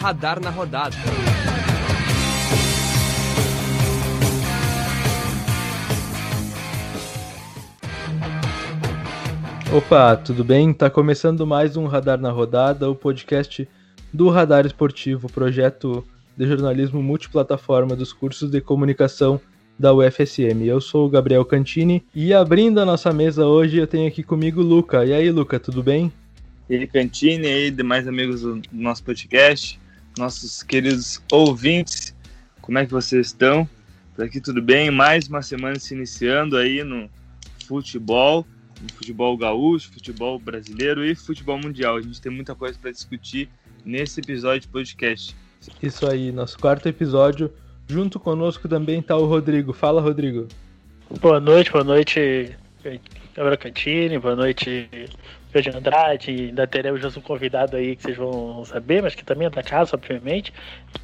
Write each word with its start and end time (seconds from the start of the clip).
Radar 0.00 0.38
na 0.38 0.50
rodada. 0.50 0.96
Opa, 9.74 10.14
tudo 10.16 10.44
bem? 10.44 10.72
Tá 10.72 10.88
começando 10.88 11.46
mais 11.46 11.76
um 11.76 11.86
Radar 11.86 12.20
na 12.20 12.30
Rodada, 12.30 12.88
o 12.88 12.94
podcast 12.94 13.68
do 14.12 14.28
Radar 14.28 14.66
Esportivo, 14.66 15.28
projeto 15.32 16.04
de 16.36 16.46
jornalismo 16.46 17.02
multiplataforma 17.02 17.96
dos 17.96 18.12
cursos 18.12 18.50
de 18.50 18.60
comunicação 18.60 19.40
da 19.78 19.92
UFSM. 19.92 20.64
Eu 20.64 20.80
sou 20.80 21.06
o 21.06 21.10
Gabriel 21.10 21.44
Cantini 21.44 22.04
e 22.14 22.32
abrindo 22.32 22.80
a 22.80 22.84
nossa 22.84 23.12
mesa 23.12 23.46
hoje 23.46 23.76
eu 23.76 23.86
tenho 23.86 24.08
aqui 24.08 24.22
comigo 24.22 24.60
o 24.60 24.64
Luca. 24.64 25.04
E 25.04 25.12
aí, 25.12 25.30
Luca, 25.30 25.58
tudo 25.58 25.82
bem? 25.82 26.12
E 26.68 26.76
aí, 26.76 26.86
Cantini, 26.86 27.46
e 27.46 27.52
aí, 27.52 27.70
demais 27.70 28.08
amigos 28.08 28.42
do 28.42 28.62
nosso 28.72 29.02
podcast, 29.04 29.78
nossos 30.18 30.62
queridos 30.62 31.22
ouvintes, 31.30 32.14
como 32.60 32.78
é 32.78 32.86
que 32.86 32.92
vocês 32.92 33.26
estão? 33.26 33.68
Por 34.14 34.24
aqui 34.24 34.40
tudo 34.40 34.62
bem? 34.62 34.90
Mais 34.90 35.28
uma 35.28 35.42
semana 35.42 35.78
se 35.78 35.94
iniciando 35.94 36.56
aí 36.56 36.82
no 36.82 37.10
futebol 37.66 38.46
futebol 38.94 39.36
gaúcho, 39.36 39.90
futebol 39.92 40.38
brasileiro 40.38 41.04
e 41.04 41.14
futebol 41.14 41.58
mundial. 41.58 41.96
A 41.96 42.02
gente 42.02 42.20
tem 42.20 42.30
muita 42.30 42.54
coisa 42.54 42.78
para 42.78 42.90
discutir 42.90 43.48
nesse 43.84 44.20
episódio 44.20 44.62
de 44.62 44.68
podcast. 44.68 45.34
Isso 45.82 46.06
aí, 46.06 46.30
nosso 46.30 46.58
quarto 46.58 46.88
episódio. 46.88 47.52
Junto 47.88 48.18
conosco 48.18 48.68
também 48.68 49.00
está 49.00 49.16
o 49.16 49.26
Rodrigo. 49.26 49.72
Fala, 49.72 50.00
Rodrigo. 50.00 50.48
Boa 51.20 51.38
noite, 51.38 51.70
boa 51.70 51.84
noite, 51.84 52.56
Gabriel 53.34 53.58
Cantini, 53.58 54.18
boa 54.18 54.34
noite, 54.34 54.88
Pedro 55.52 55.76
Andrade. 55.76 56.30
Ainda 56.30 56.66
teremos 56.66 57.16
um 57.16 57.20
convidado 57.20 57.76
aí 57.76 57.94
que 57.94 58.02
vocês 58.02 58.16
vão 58.16 58.64
saber, 58.64 59.02
mas 59.02 59.14
que 59.14 59.24
também 59.24 59.46
é 59.46 59.50
da 59.50 59.62
casa, 59.62 59.96
obviamente. 59.96 60.52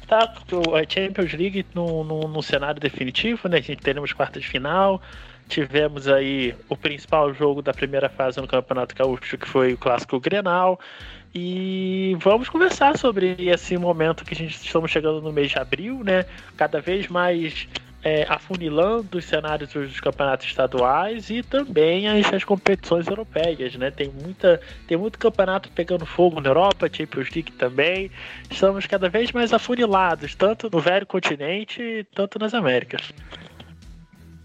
Tá 0.07 0.19
a 0.19 0.89
Champions 0.89 1.33
League 1.33 1.65
no, 1.75 2.03
no, 2.03 2.27
no 2.27 2.41
cenário 2.41 2.81
definitivo, 2.81 3.47
né? 3.47 3.59
A 3.59 3.61
gente 3.61 3.81
teremos 3.81 4.11
quarta 4.11 4.39
de 4.39 4.47
final. 4.47 5.01
Tivemos 5.47 6.07
aí 6.07 6.55
o 6.67 6.75
principal 6.75 7.33
jogo 7.33 7.61
da 7.61 7.73
primeira 7.73 8.09
fase 8.09 8.39
no 8.41 8.47
Campeonato 8.47 8.95
Gaúcho, 8.95 9.37
que 9.37 9.47
foi 9.47 9.73
o 9.73 9.77
Clássico 9.77 10.19
Grenal. 10.19 10.79
E 11.33 12.17
vamos 12.19 12.49
conversar 12.49 12.97
sobre 12.97 13.35
esse 13.39 13.77
momento 13.77 14.25
que 14.25 14.33
a 14.33 14.37
gente 14.37 14.55
estamos 14.55 14.91
chegando 14.91 15.21
no 15.21 15.31
mês 15.31 15.49
de 15.49 15.57
abril, 15.57 16.03
né? 16.03 16.25
Cada 16.57 16.81
vez 16.81 17.07
mais 17.07 17.67
é, 18.03 18.25
afunilando 18.27 19.17
os 19.17 19.25
cenários 19.25 19.71
dos 19.71 19.99
campeonatos 19.99 20.47
estaduais 20.47 21.29
e 21.29 21.43
também 21.43 22.07
as, 22.07 22.33
as, 22.33 22.43
competições 22.43 23.07
europeias, 23.07 23.75
né? 23.75 23.91
Tem 23.91 24.09
muita, 24.09 24.59
tem 24.87 24.97
muito 24.97 25.17
campeonato 25.17 25.71
pegando 25.71 26.05
fogo 26.05 26.41
na 26.41 26.49
Europa, 26.49 26.89
Champions 26.91 27.29
League 27.29 27.51
também. 27.53 28.11
Estamos 28.49 28.85
cada 28.85 29.07
vez 29.07 29.31
mais 29.31 29.53
afunilados, 29.53 30.35
tanto 30.35 30.69
no 30.71 30.79
velho 30.79 31.05
continente, 31.05 32.05
tanto 32.13 32.39
nas 32.39 32.53
Américas. 32.53 33.13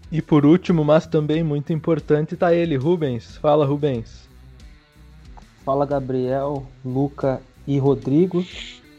E 0.09 0.21
por 0.21 0.45
último, 0.45 0.85
mas 0.85 1.05
também 1.05 1.43
muito 1.43 1.73
importante, 1.73 2.35
está 2.35 2.53
ele, 2.53 2.77
Rubens. 2.77 3.37
Fala, 3.37 3.65
Rubens. 3.65 4.26
Fala, 5.67 5.85
Gabriel, 5.85 6.63
Luca 6.85 7.41
e 7.67 7.77
Rodrigo. 7.77 8.41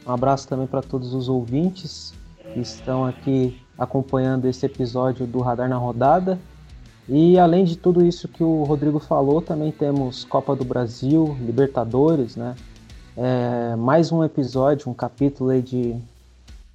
Um 0.07 0.13
abraço 0.13 0.47
também 0.47 0.67
para 0.67 0.83
todos 0.83 1.15
os 1.15 1.27
ouvintes 1.27 2.13
que 2.53 2.61
estão 2.61 3.07
aqui 3.07 3.59
acompanhando 3.79 4.45
esse 4.45 4.67
episódio 4.67 5.27
do 5.27 5.41
Radar 5.41 5.67
na 5.67 5.79
Rodada. 5.79 6.39
E 7.09 7.39
além 7.39 7.65
de 7.65 7.75
tudo 7.75 8.05
isso 8.05 8.29
que 8.29 8.45
o 8.45 8.65
Rodrigo 8.65 8.99
falou, 8.99 9.41
também 9.41 9.73
temos 9.73 10.25
Copa 10.25 10.55
do 10.55 10.63
Brasil, 10.63 11.35
Libertadores, 11.41 12.37
né? 12.37 12.55
É, 13.17 13.75
mais 13.75 14.13
um 14.13 14.23
episódio, 14.23 14.91
um 14.91 14.95
capítulo 14.95 15.63
de 15.63 15.97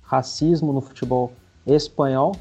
racismo 0.01 0.73
no 0.73 0.81
futebol 0.81 1.31
espanhol 1.67 2.35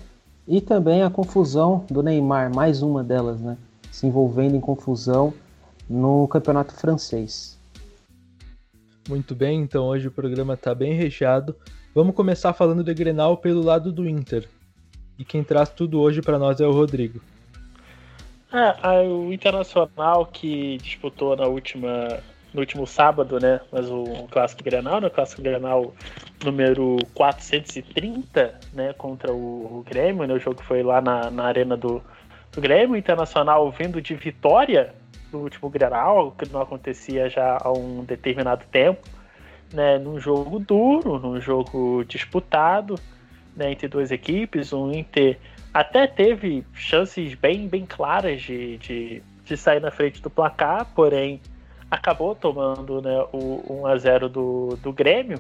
e 0.49 0.59
também 0.59 1.03
a 1.03 1.10
confusão 1.10 1.84
do 1.91 2.03
Neymar, 2.03 2.50
mais 2.50 2.81
uma 2.81 3.05
delas, 3.05 3.38
né? 3.43 3.59
Se 3.91 4.06
envolvendo 4.06 4.56
em 4.56 4.60
confusão 4.60 5.34
no 5.92 6.26
campeonato 6.26 6.75
francês. 6.75 7.58
Muito 9.06 9.34
bem, 9.34 9.60
então 9.60 9.84
hoje 9.84 10.08
o 10.08 10.10
programa 10.10 10.54
está 10.54 10.75
bem 10.75 10.94
recheado. 10.94 11.54
Vamos 11.94 12.14
começar 12.14 12.54
falando 12.54 12.82
de 12.82 12.94
Grenal 12.94 13.36
pelo 13.36 13.62
lado 13.62 13.92
do 13.92 14.08
Inter. 14.08 14.48
E 15.19 15.25
quem 15.25 15.44
traz 15.44 15.69
tudo 15.69 16.00
hoje 16.00 16.22
para 16.22 16.38
nós 16.38 16.60
é 16.60 16.66
o 16.66 16.72
Rodrigo. 16.72 17.20
É, 18.50 19.06
o 19.06 19.31
Internacional 19.32 20.25
que 20.26 20.78
disputou 20.78 21.36
na 21.36 21.47
última 21.47 22.20
no 22.54 22.60
último 22.60 22.86
sábado, 22.86 23.38
né? 23.41 23.60
Mas 23.70 23.88
o, 23.88 24.02
o 24.02 24.28
Clássico 24.28 24.62
Grenal, 24.62 25.00
né? 25.00 25.06
O 25.06 25.10
Clássico 25.10 25.42
Grenal 25.42 25.94
número 26.44 26.98
430, 27.14 28.60
né? 28.72 28.92
Contra 28.94 29.32
o, 29.32 29.78
o 29.78 29.84
Grêmio, 29.86 30.26
né? 30.26 30.34
O 30.34 30.38
jogo 30.38 30.62
foi 30.62 30.82
lá 30.82 31.00
na, 31.00 31.31
na 31.31 31.44
arena 31.44 31.76
do, 31.76 32.02
do 32.52 32.60
Grêmio. 32.60 32.97
Internacional 32.97 33.70
vindo 33.70 34.00
de 34.02 34.14
vitória 34.14 34.94
no 35.32 35.41
último 35.41 35.70
Grenal, 35.70 36.32
que 36.32 36.50
não 36.53 36.60
acontecia 36.60 37.28
já 37.28 37.59
há 37.60 37.72
um 37.72 38.04
determinado 38.04 38.65
tempo, 38.70 39.09
né? 39.72 39.98
Num 39.98 40.19
jogo 40.20 40.59
duro, 40.59 41.19
num 41.19 41.41
jogo 41.41 42.04
disputado, 42.04 42.97
né? 43.56 43.72
Entre 43.72 43.88
duas 43.88 44.10
equipes. 44.10 44.72
O 44.72 44.93
Inter 44.93 45.38
até 45.72 46.06
teve 46.06 46.65
chances 46.75 47.34
bem, 47.34 47.66
bem 47.66 47.87
claras 47.87 48.43
de, 48.43 48.76
de, 48.78 49.22
de 49.44 49.56
sair 49.56 49.81
na 49.81 49.91
frente 49.91 50.20
do 50.20 50.28
placar, 50.28 50.87
porém 50.94 51.41
acabou 51.91 52.34
tomando 52.34 53.03
né, 53.03 53.22
o 53.32 53.82
1x0 53.82 54.28
do, 54.28 54.78
do 54.82 54.93
Grêmio, 54.93 55.38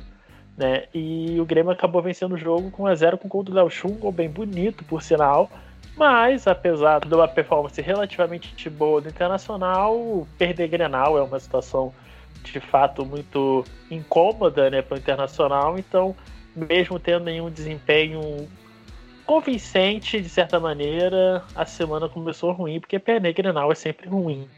né? 0.56 0.84
E 0.94 1.40
o 1.40 1.44
Grêmio 1.44 1.72
acabou 1.72 2.02
vencendo 2.02 2.32
o 2.32 2.38
jogo 2.38 2.70
com 2.70 2.84
1x0 2.84 3.18
com 3.18 3.26
o 3.26 3.30
gol 3.30 3.42
do 3.42 3.54
Léo 3.54 3.70
Chung, 3.70 3.94
gol 3.94 4.12
bem 4.12 4.28
bonito, 4.28 4.84
por 4.84 5.02
sinal. 5.02 5.50
Mas, 5.96 6.46
apesar 6.46 7.00
de 7.00 7.14
uma 7.14 7.28
performance 7.28 7.80
relativamente 7.80 8.70
boa 8.70 9.00
do 9.00 9.08
Internacional, 9.08 10.26
perder 10.38 10.68
Grenal 10.68 11.18
é 11.18 11.22
uma 11.22 11.38
situação 11.38 11.92
de 12.42 12.58
fato 12.60 13.04
muito 13.04 13.64
incômoda 13.90 14.70
né, 14.70 14.82
para 14.82 14.94
o 14.96 14.98
Internacional. 14.98 15.78
Então, 15.78 16.16
mesmo 16.56 16.98
tendo 16.98 17.24
nenhum 17.24 17.50
desempenho 17.50 18.48
convincente, 19.26 20.20
de 20.20 20.28
certa 20.28 20.58
maneira, 20.58 21.44
a 21.54 21.64
semana 21.64 22.08
começou 22.08 22.52
ruim, 22.52 22.80
porque 22.80 22.98
perder 22.98 23.32
Grenal 23.32 23.70
é 23.70 23.74
sempre 23.74 24.08
ruim. 24.08 24.48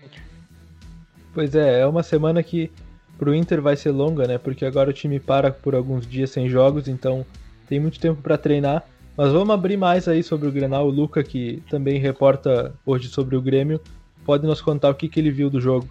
Pois 1.32 1.54
é, 1.54 1.80
é 1.80 1.86
uma 1.86 2.02
semana 2.02 2.42
que 2.42 2.70
pro 3.18 3.34
Inter 3.34 3.60
vai 3.60 3.76
ser 3.76 3.90
longa, 3.90 4.26
né? 4.26 4.38
Porque 4.38 4.64
agora 4.64 4.90
o 4.90 4.92
time 4.92 5.18
para 5.18 5.50
por 5.50 5.74
alguns 5.74 6.06
dias 6.06 6.30
sem 6.30 6.48
jogos, 6.48 6.88
então 6.88 7.26
tem 7.68 7.80
muito 7.80 7.98
tempo 7.98 8.22
para 8.22 8.38
treinar. 8.38 8.84
Mas 9.16 9.32
vamos 9.32 9.54
abrir 9.54 9.76
mais 9.76 10.08
aí 10.08 10.22
sobre 10.22 10.48
o 10.48 10.52
Grenal. 10.52 10.88
O 10.88 10.90
Luca, 10.90 11.22
que 11.22 11.62
também 11.70 12.00
reporta 12.00 12.74
hoje 12.84 13.08
sobre 13.08 13.36
o 13.36 13.40
Grêmio, 13.40 13.80
pode 14.24 14.44
nos 14.46 14.60
contar 14.60 14.90
o 14.90 14.94
que, 14.94 15.08
que 15.08 15.20
ele 15.20 15.30
viu 15.30 15.48
do 15.48 15.60
jogo. 15.60 15.88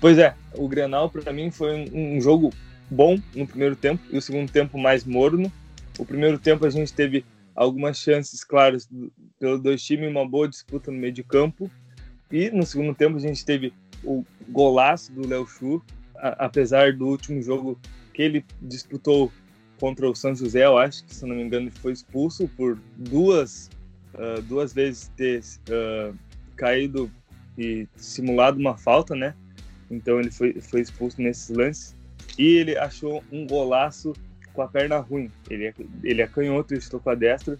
Pois 0.00 0.18
é, 0.18 0.34
o 0.54 0.68
Grenal 0.68 1.08
para 1.08 1.32
mim 1.32 1.50
foi 1.50 1.88
um, 1.92 2.20
jogo 2.20 2.52
bom 2.90 3.18
no 3.34 3.46
primeiro 3.46 3.76
tempo 3.76 4.02
e 4.10 4.16
o 4.16 4.22
segundo 4.22 4.50
tempo 4.50 4.76
mais 4.76 5.04
morno. 5.04 5.52
O 5.98 6.04
primeiro 6.04 6.38
tempo 6.38 6.66
a 6.66 6.70
gente 6.70 6.92
teve 6.92 7.24
algumas 7.54 7.98
chances 7.98 8.42
claras 8.42 8.88
pelos 9.38 9.60
dois 9.60 9.82
times, 9.82 10.10
uma 10.10 10.28
boa 10.28 10.48
disputa 10.48 10.90
no 10.90 10.98
meio 10.98 11.12
de 11.12 11.22
campo. 11.22 11.70
E 12.30 12.50
no 12.50 12.66
segundo 12.66 12.94
tempo 12.94 13.16
a 13.16 13.20
gente 13.20 13.44
teve 13.44 13.72
o 14.04 14.24
golaço 14.48 15.12
do 15.12 15.26
Léo 15.26 15.46
Chu, 15.46 15.82
apesar 16.14 16.92
do 16.92 17.06
último 17.06 17.40
jogo 17.40 17.78
que 18.12 18.22
ele 18.22 18.44
disputou 18.60 19.32
contra 19.78 20.08
o 20.08 20.14
São 20.14 20.34
José, 20.34 20.64
eu 20.64 20.76
acho 20.76 21.04
que, 21.04 21.14
se 21.14 21.24
não 21.24 21.36
me 21.36 21.42
engano, 21.42 21.70
foi 21.70 21.92
expulso 21.92 22.48
por 22.56 22.78
duas, 22.96 23.70
uh, 24.14 24.42
duas 24.42 24.72
vezes 24.72 25.10
ter 25.16 25.40
uh, 25.70 26.16
caído 26.56 27.10
e 27.56 27.86
simulado 27.96 28.58
uma 28.58 28.76
falta, 28.76 29.14
né? 29.14 29.34
Então 29.90 30.20
ele 30.20 30.30
foi, 30.30 30.60
foi 30.60 30.80
expulso 30.80 31.20
nesses 31.20 31.48
lances. 31.56 31.96
E 32.38 32.56
ele 32.56 32.76
achou 32.76 33.22
um 33.32 33.46
golaço 33.46 34.12
com 34.52 34.62
a 34.62 34.68
perna 34.68 34.98
ruim. 34.98 35.30
Ele, 35.48 35.66
é, 35.66 35.74
ele 36.04 36.22
é 36.22 36.26
canhoto, 36.26 36.74
ele 36.74 36.80
estou 36.80 37.00
com 37.00 37.10
a 37.10 37.14
destra. 37.14 37.58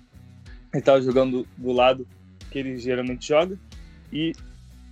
Ele 0.72 0.80
estava 0.80 1.00
jogando 1.00 1.46
do 1.56 1.72
lado 1.72 2.06
que 2.50 2.58
ele 2.58 2.78
geralmente 2.78 3.28
joga. 3.28 3.58
E 4.12 4.32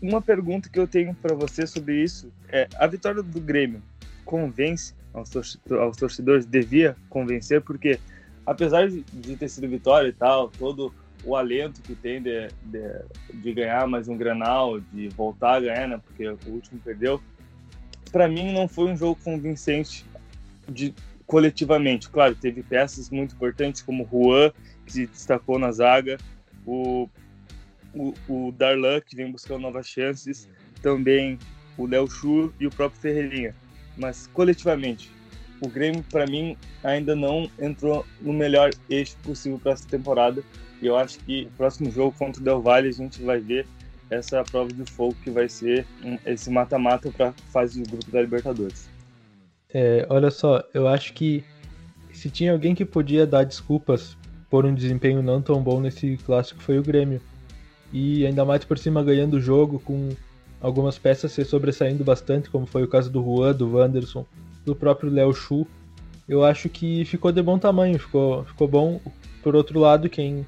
uma 0.00 0.20
pergunta 0.20 0.69
que 0.69 0.78
eu 0.78 0.87
tenho 0.87 1.14
para 1.14 1.34
você 1.34 1.67
sobre 1.67 2.02
isso 2.02 2.32
é: 2.49 2.69
a 2.76 2.87
vitória 2.87 3.23
do 3.23 3.40
Grêmio 3.40 3.82
convence 4.25 4.94
aos 5.16 5.96
torcedores? 5.96 6.46
Devia 6.46 6.96
convencer, 7.08 7.60
porque 7.62 7.98
apesar 8.44 8.88
de 8.88 9.36
ter 9.36 9.48
sido 9.48 9.68
vitória 9.68 10.08
e 10.08 10.12
tal, 10.12 10.48
todo 10.48 10.92
o 11.24 11.34
alento 11.34 11.80
que 11.82 11.94
tem 11.94 12.22
de, 12.22 12.48
de, 12.62 12.82
de 13.34 13.52
ganhar 13.52 13.86
mais 13.86 14.08
um 14.08 14.16
Granal, 14.16 14.78
de 14.78 15.08
voltar 15.08 15.54
a 15.54 15.60
ganhar, 15.60 15.88
né? 15.88 16.00
Porque 16.04 16.28
o 16.28 16.38
último 16.50 16.80
perdeu. 16.84 17.20
Para 18.12 18.28
mim 18.28 18.52
não 18.52 18.68
foi 18.68 18.92
um 18.92 18.96
jogo 18.96 19.18
convincente 19.24 20.04
de 20.68 20.94
coletivamente. 21.26 22.08
Claro, 22.08 22.36
teve 22.36 22.62
peças 22.62 23.10
muito 23.10 23.34
importantes 23.34 23.82
como 23.82 24.08
Juan, 24.10 24.52
que 24.84 24.92
se 24.92 25.06
destacou 25.06 25.58
na 25.58 25.72
zaga, 25.72 26.16
o 26.64 27.08
o, 27.96 28.14
o 28.28 28.52
Darlan, 28.52 29.00
que 29.00 29.16
vem 29.16 29.32
buscando 29.32 29.62
novas 29.62 29.88
chances. 29.88 30.48
também 30.82 31.38
o 31.78 31.86
Léo 31.86 32.08
Chu 32.08 32.52
e 32.60 32.66
o 32.66 32.70
próprio 32.70 33.00
Ferreirinha. 33.00 33.54
Mas 33.96 34.26
coletivamente, 34.28 35.10
o 35.60 35.69
Grêmio, 35.69 36.04
para 36.10 36.26
mim, 36.26 36.56
ainda 36.84 37.16
não 37.16 37.50
entrou 37.58 38.04
no 38.20 38.32
melhor 38.32 38.70
eixo 38.90 39.16
possível 39.22 39.58
para 39.58 39.72
essa 39.72 39.88
temporada. 39.88 40.43
E 40.82 40.87
eu 40.87 40.96
acho 40.96 41.19
que 41.20 41.44
o 41.44 41.56
próximo 41.56 41.90
jogo 41.90 42.14
contra 42.19 42.40
o 42.40 42.44
Del 42.44 42.60
Valle 42.60 42.88
a 42.88 42.93
gente 42.93 43.22
vai 43.22 43.40
ver 43.40 43.66
essa 44.10 44.44
prova 44.44 44.72
de 44.72 44.88
fogo 44.90 45.16
que 45.25 45.31
vai 45.31 45.48
ser 45.48 45.87
esse 46.25 46.50
mata-mata 46.50 47.10
para 47.10 47.32
fase 47.50 47.82
de 47.82 47.90
grupo 47.90 48.10
da 48.10 48.20
Libertadores. 48.20 48.88
É, 49.72 50.06
olha 50.08 50.31
só, 50.31 50.62
eu 50.72 50.87
acho 50.87 51.12
que 51.12 51.44
se 52.12 52.31
tinha 52.31 52.52
alguém 52.52 52.75
que 52.75 52.84
podia 52.84 53.26
dar 53.26 53.44
desculpas 53.44 54.16
por 54.49 54.64
um 54.64 54.75
desempenho 54.75 55.22
não 55.22 55.42
tão 55.42 55.62
bom 55.62 55.81
nesse 55.81 56.16
clássico 56.19 56.62
foi 56.62 56.78
o 56.78 56.82
Grêmio. 56.82 57.20
E 57.92 58.26
ainda 58.26 58.44
mais 58.44 58.64
por 58.64 58.78
cima 58.78 59.02
ganhando 59.02 59.34
o 59.34 59.40
jogo 59.40 59.81
com 59.81 60.10
algumas 60.61 60.99
peças 60.99 61.32
se 61.32 61.44
sobressaindo 61.44 62.05
bastante, 62.05 62.50
como 62.50 62.67
foi 62.67 62.82
o 62.82 62.88
caso 62.88 63.11
do 63.11 63.23
Juan, 63.23 63.55
do 63.55 63.76
Wanderson, 63.76 64.26
do 64.64 64.75
próprio 64.75 65.11
Léo 65.11 65.32
Chu. 65.32 65.67
Eu 66.29 66.44
acho 66.44 66.69
que 66.69 67.05
ficou 67.05 67.31
de 67.31 67.43
bom 67.43 67.58
tamanho, 67.58 67.99
ficou, 67.99 68.44
ficou 68.44 68.67
bom. 68.67 69.00
Por 69.43 69.55
outro 69.55 69.79
lado, 69.79 70.08
quem 70.08 70.44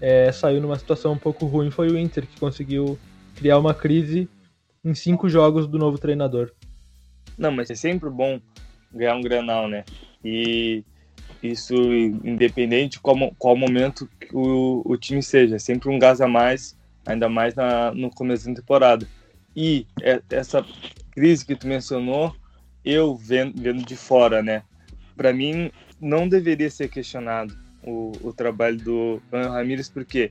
é, 0.00 0.30
saiu 0.30 0.60
numa 0.60 0.78
situação 0.78 1.12
um 1.12 1.18
pouco 1.18 1.46
ruim 1.46 1.70
foi 1.70 1.88
o 1.88 1.98
Inter, 1.98 2.26
que 2.26 2.38
conseguiu 2.38 2.98
criar 3.34 3.58
uma 3.58 3.72
crise 3.72 4.28
em 4.84 4.94
cinco 4.94 5.28
jogos 5.28 5.66
do 5.66 5.78
novo 5.78 5.98
treinador. 5.98 6.52
Não, 7.36 7.50
mas 7.50 7.70
é 7.70 7.74
sempre 7.74 8.08
bom 8.10 8.40
ganhar 8.92 9.16
um 9.16 9.20
Granal, 9.20 9.68
né? 9.68 9.84
E 10.24 10.84
isso 11.42 11.74
independente 11.74 12.92
de 12.92 13.00
qual, 13.00 13.16
qual 13.38 13.56
momento 13.56 14.08
o, 14.32 14.82
o 14.84 14.96
time 14.96 15.22
seja, 15.22 15.56
é 15.56 15.58
sempre 15.58 15.88
um 15.88 15.98
gás 15.98 16.20
a 16.20 16.28
mais, 16.28 16.76
ainda 17.04 17.28
mais 17.28 17.54
na, 17.54 17.92
no 17.92 18.10
começo 18.10 18.46
da 18.48 18.54
temporada. 18.54 19.06
E 19.56 19.86
é, 20.02 20.22
essa 20.30 20.64
crise 21.12 21.46
que 21.46 21.56
tu 21.56 21.66
mencionou, 21.66 22.36
eu 22.84 23.16
vendo, 23.16 23.60
vendo 23.60 23.82
de 23.84 23.96
fora, 23.96 24.42
né? 24.42 24.62
Para 25.16 25.32
mim, 25.32 25.70
não 25.98 26.28
deveria 26.28 26.70
ser 26.70 26.88
questionado 26.88 27.56
o, 27.82 28.12
o 28.22 28.32
trabalho 28.34 28.76
do 28.76 29.22
Ana 29.32 29.48
Ramírez, 29.48 29.88
porque 29.88 30.30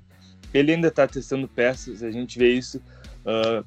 ele 0.54 0.74
ainda 0.74 0.90
está 0.90 1.08
testando 1.08 1.48
peças, 1.48 2.04
a 2.04 2.12
gente 2.12 2.38
vê 2.38 2.54
isso 2.54 2.78
uh, 3.26 3.66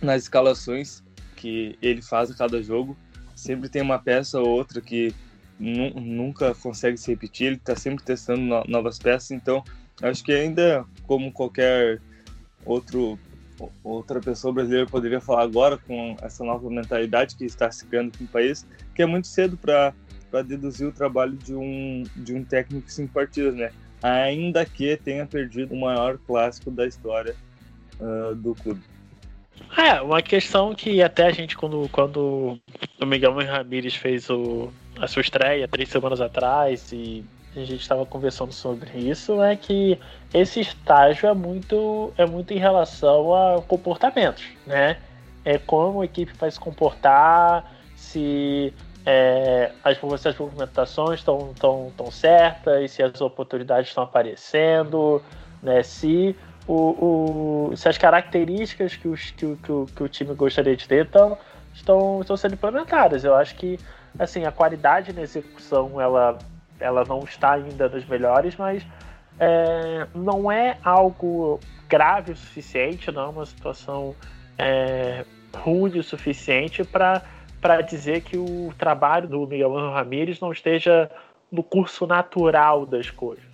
nas 0.00 0.22
escalações 0.22 1.02
que 1.34 1.76
ele 1.82 2.00
faz 2.00 2.30
a 2.30 2.34
cada 2.34 2.62
jogo. 2.62 2.96
Sempre 3.34 3.68
tem 3.68 3.82
uma 3.82 3.98
peça 3.98 4.40
ou 4.40 4.48
outra 4.48 4.80
que 4.80 5.12
nu 5.58 5.90
nunca 6.00 6.54
consegue 6.54 6.96
se 6.96 7.10
repetir, 7.10 7.48
ele 7.48 7.56
está 7.56 7.74
sempre 7.74 8.04
testando 8.04 8.40
no 8.40 8.64
novas 8.68 8.98
peças, 8.98 9.32
então 9.32 9.62
acho 10.00 10.22
que 10.22 10.32
ainda 10.32 10.84
como 11.04 11.32
qualquer 11.32 12.00
outro 12.64 13.18
outra 13.82 14.20
pessoa 14.20 14.52
brasileira 14.52 14.86
poderia 14.86 15.20
falar 15.20 15.42
agora 15.42 15.78
com 15.78 16.16
essa 16.22 16.44
nova 16.44 16.68
mentalidade 16.70 17.36
que 17.36 17.44
está 17.44 17.70
se 17.70 17.86
criando 17.86 18.08
aqui 18.08 18.22
no 18.22 18.28
país, 18.28 18.66
que 18.94 19.02
é 19.02 19.06
muito 19.06 19.26
cedo 19.26 19.56
para 19.56 19.94
para 20.30 20.42
deduzir 20.42 20.86
o 20.86 20.92
trabalho 20.92 21.36
de 21.36 21.54
um 21.54 22.02
de 22.16 22.34
um 22.34 22.44
técnico 22.44 22.86
em 22.86 22.90
cinco 22.90 23.14
partidas, 23.14 23.54
né? 23.54 23.70
Ainda 24.02 24.64
que 24.64 24.96
tenha 24.96 25.24
perdido 25.26 25.74
o 25.74 25.80
maior 25.80 26.18
clássico 26.18 26.70
da 26.70 26.86
história 26.86 27.34
uh, 27.98 28.34
do 28.34 28.54
clube. 28.54 28.82
É, 29.76 30.00
uma 30.00 30.22
questão 30.22 30.74
que 30.74 31.02
até 31.02 31.26
a 31.26 31.32
gente, 31.32 31.56
quando, 31.56 31.88
quando 31.90 32.58
o 33.00 33.06
Miguel 33.06 33.34
Ramírez 33.34 33.94
fez 33.94 34.30
o, 34.30 34.70
a 35.00 35.06
sua 35.08 35.22
estreia 35.22 35.66
três 35.66 35.88
semanas 35.88 36.20
atrás 36.20 36.92
e 36.92 37.24
a 37.62 37.66
gente 37.66 37.80
estava 37.80 38.04
conversando 38.06 38.52
sobre 38.52 38.98
isso, 38.98 39.42
é 39.42 39.56
que 39.56 39.98
esse 40.32 40.60
estágio 40.60 41.28
é 41.28 41.34
muito, 41.34 42.12
é 42.16 42.26
muito 42.26 42.52
em 42.52 42.58
relação 42.58 43.34
a 43.34 43.62
comportamentos, 43.62 44.44
né? 44.66 44.98
É 45.44 45.58
como 45.58 46.02
a 46.02 46.04
equipe 46.04 46.32
vai 46.34 46.50
se 46.50 46.58
comportar, 46.58 47.72
se 47.96 48.72
é, 49.06 49.72
as, 49.82 49.98
se 50.20 50.28
as 50.28 50.36
movimentações 50.36 51.20
estão 51.20 51.54
tão, 51.58 51.92
tão 51.96 52.10
certas, 52.10 52.90
se 52.90 53.02
as 53.02 53.20
oportunidades 53.20 53.88
estão 53.88 54.04
aparecendo, 54.04 55.22
né? 55.62 55.82
Se 55.82 56.36
o, 56.66 57.70
o, 57.70 57.76
se 57.76 57.88
as 57.88 57.96
características 57.96 58.94
que, 58.94 59.08
os, 59.08 59.30
que, 59.30 59.56
que, 59.56 59.72
o, 59.72 59.86
que 59.86 60.02
o 60.02 60.08
time 60.08 60.34
gostaria 60.34 60.76
de 60.76 60.86
ter 60.86 61.06
estão, 61.06 61.38
estão, 61.74 62.20
estão 62.20 62.36
sendo 62.36 62.54
implementadas. 62.54 63.24
Eu 63.24 63.34
acho 63.34 63.54
que 63.54 63.78
assim 64.18 64.44
a 64.44 64.52
qualidade 64.52 65.12
na 65.12 65.22
execução 65.22 66.00
ela, 66.00 66.38
ela 66.80 67.04
não 67.04 67.20
está 67.20 67.52
ainda 67.52 67.88
das 67.88 68.04
melhores, 68.04 68.56
mas 68.56 68.86
é, 69.38 70.06
não 70.14 70.50
é 70.50 70.78
algo 70.84 71.60
grave 71.88 72.32
o 72.32 72.36
suficiente, 72.36 73.10
não 73.10 73.22
é 73.22 73.28
uma 73.28 73.46
situação 73.46 74.14
é, 74.56 75.24
ruim 75.54 75.98
o 75.98 76.02
suficiente 76.02 76.84
para 76.84 77.80
dizer 77.82 78.22
que 78.22 78.36
o 78.36 78.72
trabalho 78.78 79.28
do 79.28 79.46
Miguel 79.46 79.72
Ramírez 79.90 80.40
não 80.40 80.52
esteja 80.52 81.10
no 81.50 81.62
curso 81.62 82.06
natural 82.06 82.84
das 82.84 83.10
coisas 83.10 83.48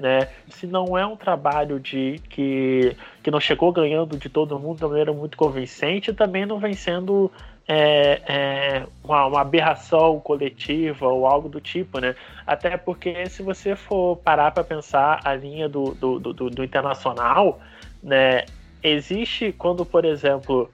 né? 0.00 0.28
Se 0.48 0.66
não 0.66 0.96
é 0.96 1.06
um 1.06 1.16
trabalho 1.16 1.80
de 1.80 2.20
que, 2.28 2.96
que 3.22 3.30
não 3.30 3.40
chegou 3.40 3.72
ganhando 3.72 4.16
de 4.16 4.28
todo 4.28 4.58
mundo 4.58 4.78
de 4.78 4.84
maneira 4.84 5.12
muito 5.12 5.36
convincente, 5.36 6.12
também 6.12 6.46
não 6.46 6.58
vem 6.58 6.74
sendo 6.74 7.30
é, 7.68 8.22
é, 8.26 8.86
uma, 9.02 9.26
uma, 9.26 9.40
aberração 9.40 10.20
coletiva 10.20 11.06
ou 11.06 11.26
algo 11.26 11.48
do 11.48 11.60
tipo, 11.60 11.98
né? 11.98 12.14
Até 12.46 12.76
porque 12.76 13.26
se 13.26 13.42
você 13.42 13.74
for 13.74 14.16
parar 14.18 14.52
para 14.52 14.62
pensar 14.62 15.20
a 15.24 15.34
linha 15.34 15.68
do, 15.68 15.92
do, 15.94 16.18
do, 16.18 16.50
do, 16.50 16.64
internacional, 16.64 17.60
né? 18.02 18.44
Existe 18.82 19.52
quando, 19.52 19.84
por 19.84 20.04
exemplo, 20.04 20.70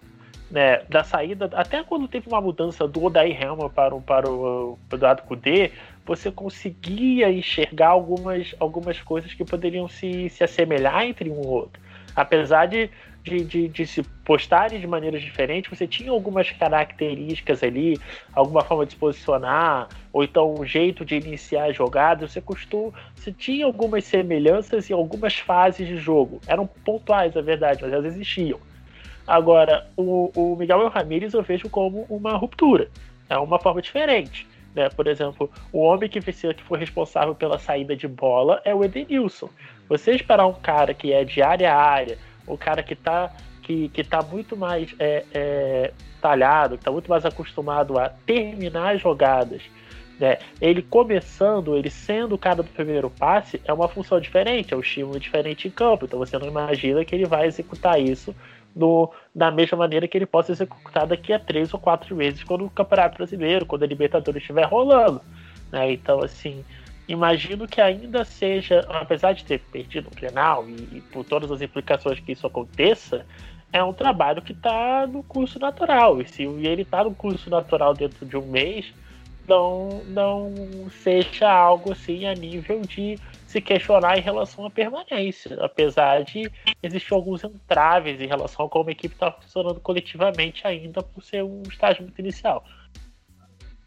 né, 0.51 0.83
da 0.87 1.03
saída, 1.03 1.49
até 1.55 1.83
quando 1.83 2.07
teve 2.07 2.29
uma 2.29 2.43
mudança 2.43 2.87
do 2.87 3.05
Odair 3.05 3.43
Helma 3.43 3.71
para, 3.71 3.95
o, 3.95 4.03
para 4.03 4.29
o 4.31 4.79
Eduardo 4.93 5.23
Cudê, 5.23 5.71
você 6.05 6.31
conseguia 6.31 7.31
enxergar 7.33 7.89
algumas, 7.89 8.55
algumas 8.61 9.01
coisas 9.01 9.33
que 9.33 9.45
poderiam 9.45 9.89
se, 9.89 10.29
se 10.29 10.45
assemelhar 10.45 11.05
entre 11.05 11.31
um 11.31 11.47
outro. 11.47 11.81
Apesar 12.15 12.67
de, 12.67 12.91
de, 13.25 13.45
de, 13.45 13.69
de, 13.69 13.87
se 13.87 14.03
postarem 14.25 14.81
de 14.81 14.87
maneiras 14.87 15.23
diferentes, 15.23 15.71
você 15.71 15.87
tinha 15.87 16.11
algumas 16.11 16.51
características 16.51 17.63
ali, 17.63 17.99
alguma 18.33 18.63
forma 18.63 18.85
de 18.85 18.93
se 18.93 18.99
posicionar, 18.99 19.89
ou 20.13 20.25
então 20.25 20.55
um 20.55 20.65
jeito 20.65 21.05
de 21.05 21.17
iniciar 21.17 21.65
a 21.65 21.73
jogada. 21.73 22.27
Você 22.27 22.41
costumou, 22.41 22.93
você 23.15 23.33
tinha 23.33 23.65
algumas 23.65 24.05
semelhanças 24.05 24.91
em 24.91 24.93
algumas 24.93 25.39
fases 25.39 25.87
de 25.87 25.97
jogo. 25.97 26.41
Eram 26.47 26.67
pontuais, 26.67 27.37
é 27.37 27.43
verdade, 27.43 27.83
mas 27.83 27.93
elas 27.93 28.07
existiam. 28.07 28.59
Agora, 29.27 29.87
o, 29.97 30.33
o 30.35 30.57
Miguel 30.57 30.89
Ramírez 30.89 31.33
eu 31.33 31.43
vejo 31.43 31.71
como 31.71 32.05
uma 32.09 32.37
ruptura. 32.37 32.91
É 33.29 33.39
uma 33.39 33.59
forma 33.59 33.81
diferente. 33.81 34.47
Né? 34.75 34.89
Por 34.89 35.07
exemplo, 35.07 35.51
o 35.73 35.81
homem 35.81 36.09
que, 36.09 36.21
que 36.21 36.63
foi 36.63 36.79
responsável 36.79 37.35
pela 37.35 37.59
saída 37.59 37.95
de 37.95 38.09
bola 38.09 38.61
é 38.65 38.75
o 38.75 38.85
Edenilson. 38.85 39.49
Você 39.89 40.13
esperar 40.13 40.47
um 40.47 40.55
cara 40.55 40.95
que 40.95 41.13
é 41.13 41.25
de 41.25 41.43
área 41.43 41.73
a 41.73 41.81
área, 41.81 42.19
o 42.53 42.59
cara 42.59 42.83
que 42.83 42.95
está 42.95 43.31
que, 43.63 43.89
que 43.89 44.03
tá 44.03 44.23
muito 44.23 44.57
mais 44.57 44.95
é, 44.99 45.25
é, 45.33 45.93
talhado, 46.21 46.77
que 46.77 46.81
está 46.81 46.91
muito 46.91 47.09
mais 47.09 47.25
acostumado 47.25 47.99
a 47.99 48.09
terminar 48.09 48.95
as 48.95 49.01
jogadas, 49.01 49.63
né? 50.19 50.39
ele 50.61 50.83
começando, 50.83 51.77
ele 51.77 51.89
sendo 51.89 52.35
o 52.35 52.39
cara 52.39 52.57
do 52.57 52.65
primeiro 52.65 53.09
passe, 53.09 53.61
é 53.65 53.73
uma 53.73 53.89
função 53.89 54.21
diferente, 54.21 54.75
é 54.75 54.77
um 54.77 54.81
estímulo 54.81 55.19
diferente 55.19 55.69
em 55.69 55.71
campo. 55.71 56.05
Então 56.05 56.19
você 56.19 56.37
não 56.39 56.47
imagina 56.47 57.05
que 57.05 57.15
ele 57.15 57.25
vai 57.25 57.47
executar 57.47 58.01
isso 58.01 58.35
no, 58.75 59.11
da 59.35 59.51
mesma 59.51 59.79
maneira 59.79 60.09
que 60.09 60.19
ele 60.19 60.27
possa 60.27 60.53
executar 60.53 61.07
daqui 61.07 61.33
a 61.33 61.39
três 61.39 61.73
ou 61.73 61.81
quatro 61.81 62.15
meses 62.17 62.43
quando 62.43 62.65
o 62.65 62.71
Campeonato 62.71 63.17
Brasileiro, 63.17 63.67
quando 63.67 63.85
a 63.85 63.87
Libertadores 63.87 64.43
estiver 64.43 64.65
rolando. 64.65 65.21
Né? 65.71 65.93
Então, 65.93 66.23
assim, 66.23 66.65
imagino 67.09 67.67
que 67.67 67.81
ainda 67.81 68.25
seja, 68.25 68.81
apesar 68.89 69.33
de 69.33 69.45
ter 69.45 69.61
perdido 69.61 70.09
o 70.09 70.15
Grenal 70.15 70.69
e, 70.69 70.99
e 70.99 71.01
por 71.01 71.25
todas 71.25 71.51
as 71.51 71.61
implicações 71.61 72.21
que 72.21 72.33
isso 72.33 72.47
aconteça, 72.47 73.27
é 73.73 73.83
um 73.83 73.93
trabalho 73.93 74.43
que 74.43 74.53
está 74.53 75.07
no 75.07 75.23
curso 75.23 75.59
natural. 75.59 76.21
E 76.21 76.27
se 76.27 76.43
ele 76.43 76.83
está 76.83 77.03
no 77.03 77.15
curso 77.15 77.49
natural 77.49 77.95
dentro 77.95 78.27
de 78.27 78.37
um 78.37 78.47
mês, 78.47 78.93
não, 79.49 80.03
não 80.07 80.55
seja 81.03 81.51
algo 81.51 81.93
assim 81.93 82.27
a 82.27 82.35
nível 82.35 82.83
de 82.83 83.19
se 83.47 83.61
questionar 83.61 84.17
em 84.17 84.23
relação 84.23 84.65
à 84.65 84.71
permanência, 84.71 85.59
apesar 85.63 86.23
de 86.25 86.51
existir 86.83 87.13
alguns 87.13 87.45
entraves 87.45 88.21
em 88.21 88.27
relação 88.27 88.67
a 88.67 88.69
como 88.69 88.89
a 88.89 88.93
equipe 88.93 89.15
está 89.15 89.31
funcionando 89.31 89.81
coletivamente 89.81 90.67
ainda 90.67 91.03
por 91.03 91.23
ser 91.23 91.43
um 91.43 91.63
estágio 91.69 92.03
muito 92.03 92.19
inicial. 92.19 92.65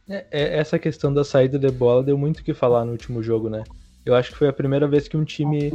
É, 0.07 0.25
é, 0.31 0.57
essa 0.57 0.77
questão 0.77 1.13
da 1.13 1.23
saída 1.23 1.57
de 1.57 1.69
bola 1.71 2.03
deu 2.03 2.17
muito 2.17 2.39
o 2.39 2.43
que 2.43 2.53
falar 2.53 2.85
no 2.85 2.91
último 2.91 3.23
jogo, 3.23 3.49
né? 3.49 3.63
Eu 4.05 4.13
acho 4.13 4.31
que 4.31 4.37
foi 4.37 4.47
a 4.47 4.53
primeira 4.53 4.87
vez 4.87 5.07
que 5.07 5.17
um 5.17 5.23
time 5.23 5.71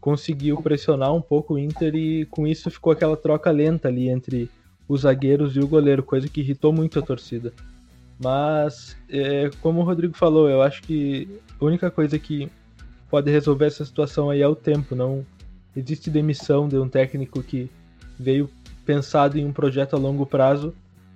conseguiu 0.00 0.60
pressionar 0.60 1.14
um 1.14 1.20
pouco 1.20 1.54
o 1.54 1.58
Inter 1.58 1.94
e 1.94 2.26
com 2.26 2.46
isso 2.46 2.70
ficou 2.70 2.92
aquela 2.92 3.16
troca 3.16 3.50
lenta 3.50 3.88
ali 3.88 4.08
entre 4.08 4.50
os 4.88 5.02
zagueiros 5.02 5.56
e 5.56 5.60
o 5.60 5.68
goleiro, 5.68 6.02
coisa 6.02 6.28
que 6.28 6.40
irritou 6.40 6.72
muito 6.72 6.98
a 6.98 7.02
torcida. 7.02 7.52
Mas, 8.22 8.96
é, 9.08 9.50
como 9.62 9.80
o 9.80 9.84
Rodrigo 9.84 10.14
falou, 10.14 10.48
eu 10.48 10.62
acho 10.62 10.82
que 10.82 11.28
a 11.60 11.64
única 11.64 11.90
coisa 11.90 12.18
que 12.18 12.50
pode 13.08 13.30
resolver 13.30 13.66
essa 13.66 13.84
situação 13.84 14.30
aí 14.30 14.42
é 14.42 14.48
o 14.48 14.54
tempo. 14.54 14.94
Não 14.94 15.24
existe 15.74 16.10
demissão 16.10 16.68
de 16.68 16.76
um 16.76 16.88
técnico 16.88 17.42
que 17.42 17.70
veio 18.18 18.50
pensado 18.84 19.38
em 19.38 19.44
um 19.46 19.52
projeto 19.52 19.94
a 19.94 19.98
longo 19.98 20.26
prazo 20.26 20.74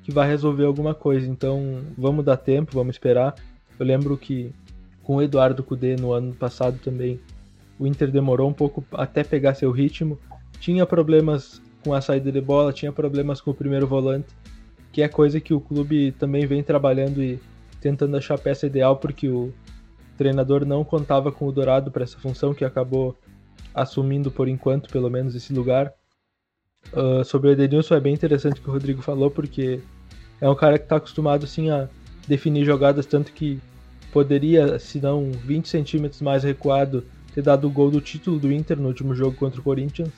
que 0.09 0.15
vai 0.15 0.27
resolver 0.27 0.65
alguma 0.65 0.95
coisa. 0.95 1.29
Então, 1.29 1.83
vamos 1.95 2.25
dar 2.25 2.39
tempo, 2.39 2.73
vamos 2.73 2.95
esperar. 2.95 3.35
Eu 3.79 3.85
lembro 3.85 4.17
que 4.17 4.51
com 5.03 5.17
o 5.17 5.23
Eduardo 5.23 5.63
Cudê 5.63 5.97
no 5.97 6.15
ano 6.15 6.33
passado 6.33 6.79
também, 6.83 7.21
o 7.79 7.87
Inter 7.87 8.11
demorou 8.11 8.49
um 8.49 8.53
pouco 8.55 8.83
até 8.93 9.23
pegar 9.23 9.53
seu 9.53 9.71
ritmo. 9.71 10.19
Tinha 10.61 10.87
problemas 10.87 11.61
com 11.85 11.93
a 11.93 12.01
saída 12.01 12.33
de 12.33 12.41
bola, 12.41 12.73
tinha 12.73 12.91
problemas 12.91 13.43
com 13.43 13.51
o 13.51 13.55
primeiro 13.55 13.87
volante, 13.87 14.29
que 14.93 15.03
é 15.03 15.09
coisa 15.09 15.41
que 15.41 15.53
o 15.53 15.61
clube 15.61 16.13
também 16.13 16.47
vem 16.47 16.63
trabalhando 16.63 17.23
e 17.23 17.39
tentando 17.79 18.17
achar 18.17 18.37
a 18.37 18.39
peça 18.39 18.67
ideal, 18.67 18.97
porque 18.97 19.29
o 19.29 19.53
treinador 20.17 20.65
não 20.65 20.85
contava 20.85 21.31
com 21.31 21.47
o 21.47 21.53
Dourado 21.53 21.91
para 21.91 22.05
essa 22.05 22.19
função, 22.19 22.55
que 22.55 22.65
acabou 22.65 23.15
assumindo 23.75 24.31
por 24.31 24.49
enquanto, 24.49 24.89
pelo 24.89 25.11
menos, 25.11 25.35
esse 25.35 25.53
lugar. 25.53 25.93
Uh, 26.95 27.23
sobre 27.27 27.51
o 27.51 27.53
Edenilson 27.53 27.95
é 27.95 28.01
bem 28.01 28.15
interessante 28.15 28.59
o 28.59 28.63
que 28.63 28.71
o 28.71 28.73
Rodrigo 28.73 29.03
falou, 29.03 29.31
porque 29.31 29.83
é 30.41 30.49
um 30.49 30.55
cara 30.55 30.79
que 30.79 30.85
está 30.85 30.97
acostumado 30.97 31.45
assim 31.45 31.71
a 31.71 31.89
definir 32.27 32.65
jogadas, 32.65 33.07
tanto 33.07 33.33
que 33.33 33.59
poderia, 34.13 34.79
se 34.79 35.01
não 35.01 35.31
20 35.33 35.69
centímetros 35.69 36.21
mais 36.21 36.45
recuado, 36.45 37.05
ter 37.35 37.43
dado 37.43 37.67
o 37.67 37.71
gol 37.71 37.91
do 37.91 38.01
título 38.01 38.39
do 38.39 38.53
Inter 38.53 38.79
no 38.79 38.89
último 38.89 39.15
jogo 39.15 39.37
contra 39.37 39.61
o 39.61 39.65
Corinthians. 39.65 40.11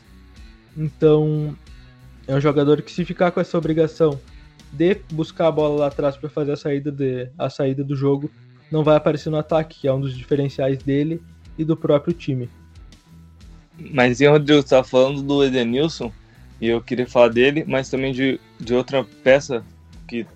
Então, 0.77 1.57
é 2.27 2.35
um 2.35 2.41
jogador 2.41 2.83
que 2.83 2.93
se 2.93 3.05
ficar 3.05 3.31
com 3.31 3.41
essa 3.41 3.57
obrigação 3.57 4.19
de 4.73 4.97
buscar 5.13 5.49
a 5.49 5.53
bola 5.53 5.81
lá 5.81 5.87
atrás 5.89 6.17
para 6.17 6.29
fazer 6.29 6.53
a 6.53 6.57
saída, 6.57 6.93
de, 6.93 7.29
a 7.37 7.51
saída 7.51 7.83
do 7.83 7.97
jogo, 7.97 8.31
não 8.71 8.85
vai 8.85 8.97
aparecer 8.97 9.31
no 9.31 9.37
ataque, 9.37 9.81
que 9.81 9.89
é 9.89 9.93
um 9.93 10.01
dos 10.01 10.17
diferenciais 10.17 10.79
dele 10.83 11.21
e 11.59 11.65
do 11.65 11.77
próprio 11.77 12.15
time. 12.15 12.49
Mas 13.93 14.21
e 14.21 14.27
Rodrigo, 14.27 14.63
tá 14.63 14.85
falando 14.85 15.23
do 15.23 15.43
Edenilson, 15.43 16.13
e 16.61 16.69
eu 16.69 16.81
queria 16.81 17.07
falar 17.07 17.29
dele, 17.29 17.65
mas 17.67 17.89
também 17.89 18.13
de, 18.13 18.39
de 18.61 18.75
outra 18.75 19.05
peça 19.25 19.65
que 20.11 20.27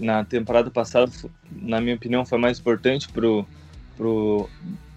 na 0.00 0.24
temporada 0.24 0.70
passada, 0.70 1.10
na 1.50 1.80
minha 1.80 1.96
opinião, 1.96 2.24
foi 2.24 2.38
mais 2.38 2.58
importante 2.58 3.08
pro, 3.08 3.44
pro 3.96 4.48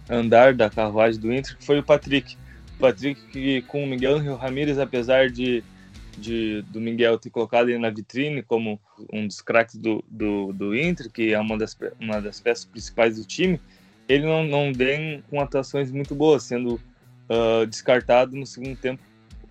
andar 0.07 0.53
da 0.53 0.69
carruagem 0.69 1.19
do 1.19 1.33
Inter, 1.33 1.57
que 1.57 1.65
foi 1.65 1.79
o 1.79 1.83
Patrick. 1.83 2.37
O 2.75 2.79
Patrick 2.79 3.19
que 3.31 3.61
com 3.63 3.83
o 3.83 3.87
Miguel 3.87 4.19
Ramírez, 4.35 4.77
apesar 4.77 5.29
de, 5.29 5.63
de 6.17 6.61
do 6.63 6.79
Miguel 6.79 7.17
ter 7.17 7.31
colocado 7.31 7.69
ele 7.69 7.79
na 7.79 7.89
vitrine 7.89 8.43
como 8.43 8.79
um 9.11 9.25
dos 9.25 9.41
craques 9.41 9.75
do, 9.75 10.03
do, 10.07 10.53
do 10.53 10.75
Inter, 10.75 11.09
que 11.11 11.33
é 11.33 11.39
uma 11.39 11.57
das, 11.57 11.75
uma 11.99 12.21
das 12.21 12.39
peças 12.39 12.65
principais 12.65 13.17
do 13.17 13.25
time, 13.25 13.59
ele 14.07 14.25
não, 14.25 14.43
não 14.43 14.71
vem 14.71 15.23
com 15.29 15.41
atuações 15.41 15.91
muito 15.91 16.13
boas, 16.13 16.43
sendo 16.43 16.75
uh, 16.75 17.65
descartado 17.67 18.35
no 18.35 18.45
segundo 18.45 18.77
tempo 18.77 19.01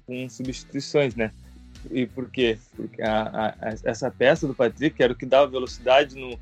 com 0.07 0.29
substituições, 0.29 1.17
né? 1.17 1.33
E 1.91 2.07
por 2.07 2.31
quê? 2.31 2.59
Porque 2.75 3.03
a, 3.03 3.55
a, 3.61 3.75
essa 3.85 4.11
peça 4.11 4.47
do 4.47 4.55
Patrick 4.55 5.03
era 5.03 5.13
o 5.13 5.17
que 5.17 5.27
dava 5.27 5.47
velocidade 5.47 6.17
no, 6.17 6.39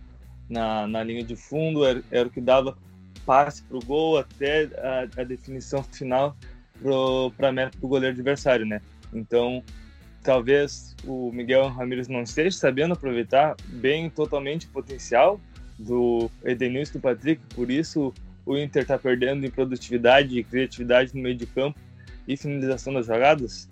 na, 0.49 0.87
na 0.87 1.03
linha 1.03 1.25
de 1.25 1.37
fundo, 1.37 1.85
era, 1.85 2.03
era 2.11 2.29
o 2.29 2.31
que 2.31 2.41
dava 2.41 2.77
passe 3.25 3.63
para 3.63 3.77
o 3.77 3.85
gol 3.85 4.19
até 4.19 4.69
a, 4.79 5.21
a 5.21 5.25
definição 5.25 5.83
final 5.93 6.37
para 7.37 7.49
a 7.49 7.53
meta 7.53 7.79
do 7.79 7.89
goleiro 7.89 8.15
adversário, 8.15 8.67
né? 8.67 8.81
Então, 9.13 9.63
talvez 10.23 10.95
o 11.05 11.31
Miguel 11.33 11.69
Ramírez 11.69 12.09
não 12.09 12.23
esteja 12.23 12.57
sabendo 12.57 12.95
aproveitar 12.95 13.55
bem 13.69 14.11
totalmente 14.11 14.67
o 14.67 14.71
potencial 14.71 15.41
do 15.79 16.31
Edenilson 16.45 16.93
e 16.93 16.99
do 16.99 17.01
Patrick, 17.01 17.43
por 17.55 17.71
isso 17.71 18.13
o 18.45 18.57
Inter 18.57 18.83
está 18.83 18.99
perdendo 18.99 19.47
em 19.47 19.51
produtividade 19.51 20.39
e 20.39 20.45
criatividade 20.45 21.15
no 21.15 21.23
meio 21.23 21.37
de 21.37 21.47
campo 21.47 21.79
e 22.27 22.37
finalização 22.37 22.93
das 22.93 23.07
jogadas? 23.07 23.69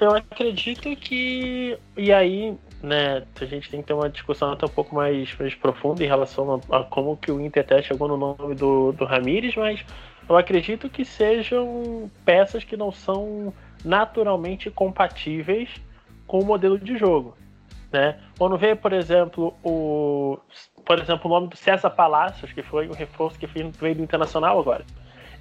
Eu 0.00 0.14
acredito 0.14 0.94
que. 0.96 1.78
E 1.96 2.12
aí, 2.12 2.56
né, 2.82 3.24
a 3.40 3.44
gente 3.44 3.70
tem 3.70 3.80
que 3.80 3.86
ter 3.86 3.94
uma 3.94 4.10
discussão 4.10 4.52
até 4.52 4.66
um 4.66 4.70
pouco 4.70 4.94
mais, 4.94 5.34
mais 5.38 5.54
profunda 5.54 6.04
em 6.04 6.06
relação 6.06 6.60
a, 6.70 6.78
a 6.78 6.84
como 6.84 7.16
que 7.16 7.32
o 7.32 7.40
Inter 7.40 7.64
até 7.64 7.82
chegou 7.82 8.06
no 8.06 8.16
nome 8.16 8.54
do, 8.54 8.92
do 8.92 9.04
Ramires, 9.04 9.56
mas 9.56 9.84
eu 10.28 10.36
acredito 10.36 10.90
que 10.90 11.04
sejam 11.04 12.10
peças 12.24 12.62
que 12.62 12.76
não 12.76 12.92
são 12.92 13.52
naturalmente 13.84 14.70
compatíveis 14.70 15.70
com 16.26 16.40
o 16.40 16.44
modelo 16.44 16.78
de 16.78 16.98
jogo. 16.98 17.36
Né? 17.90 18.18
Quando 18.36 18.58
vê, 18.58 18.74
por 18.74 18.92
exemplo, 18.92 19.54
o, 19.64 20.38
por 20.84 20.98
exemplo, 20.98 21.30
o 21.30 21.34
nome 21.34 21.48
do 21.48 21.56
César 21.56 21.88
Palacios, 21.88 22.52
que 22.52 22.62
foi 22.62 22.88
o 22.88 22.92
reforço 22.92 23.38
que 23.38 23.46
veio 23.46 23.70
do 23.70 24.02
Internacional 24.02 24.58
agora 24.58 24.84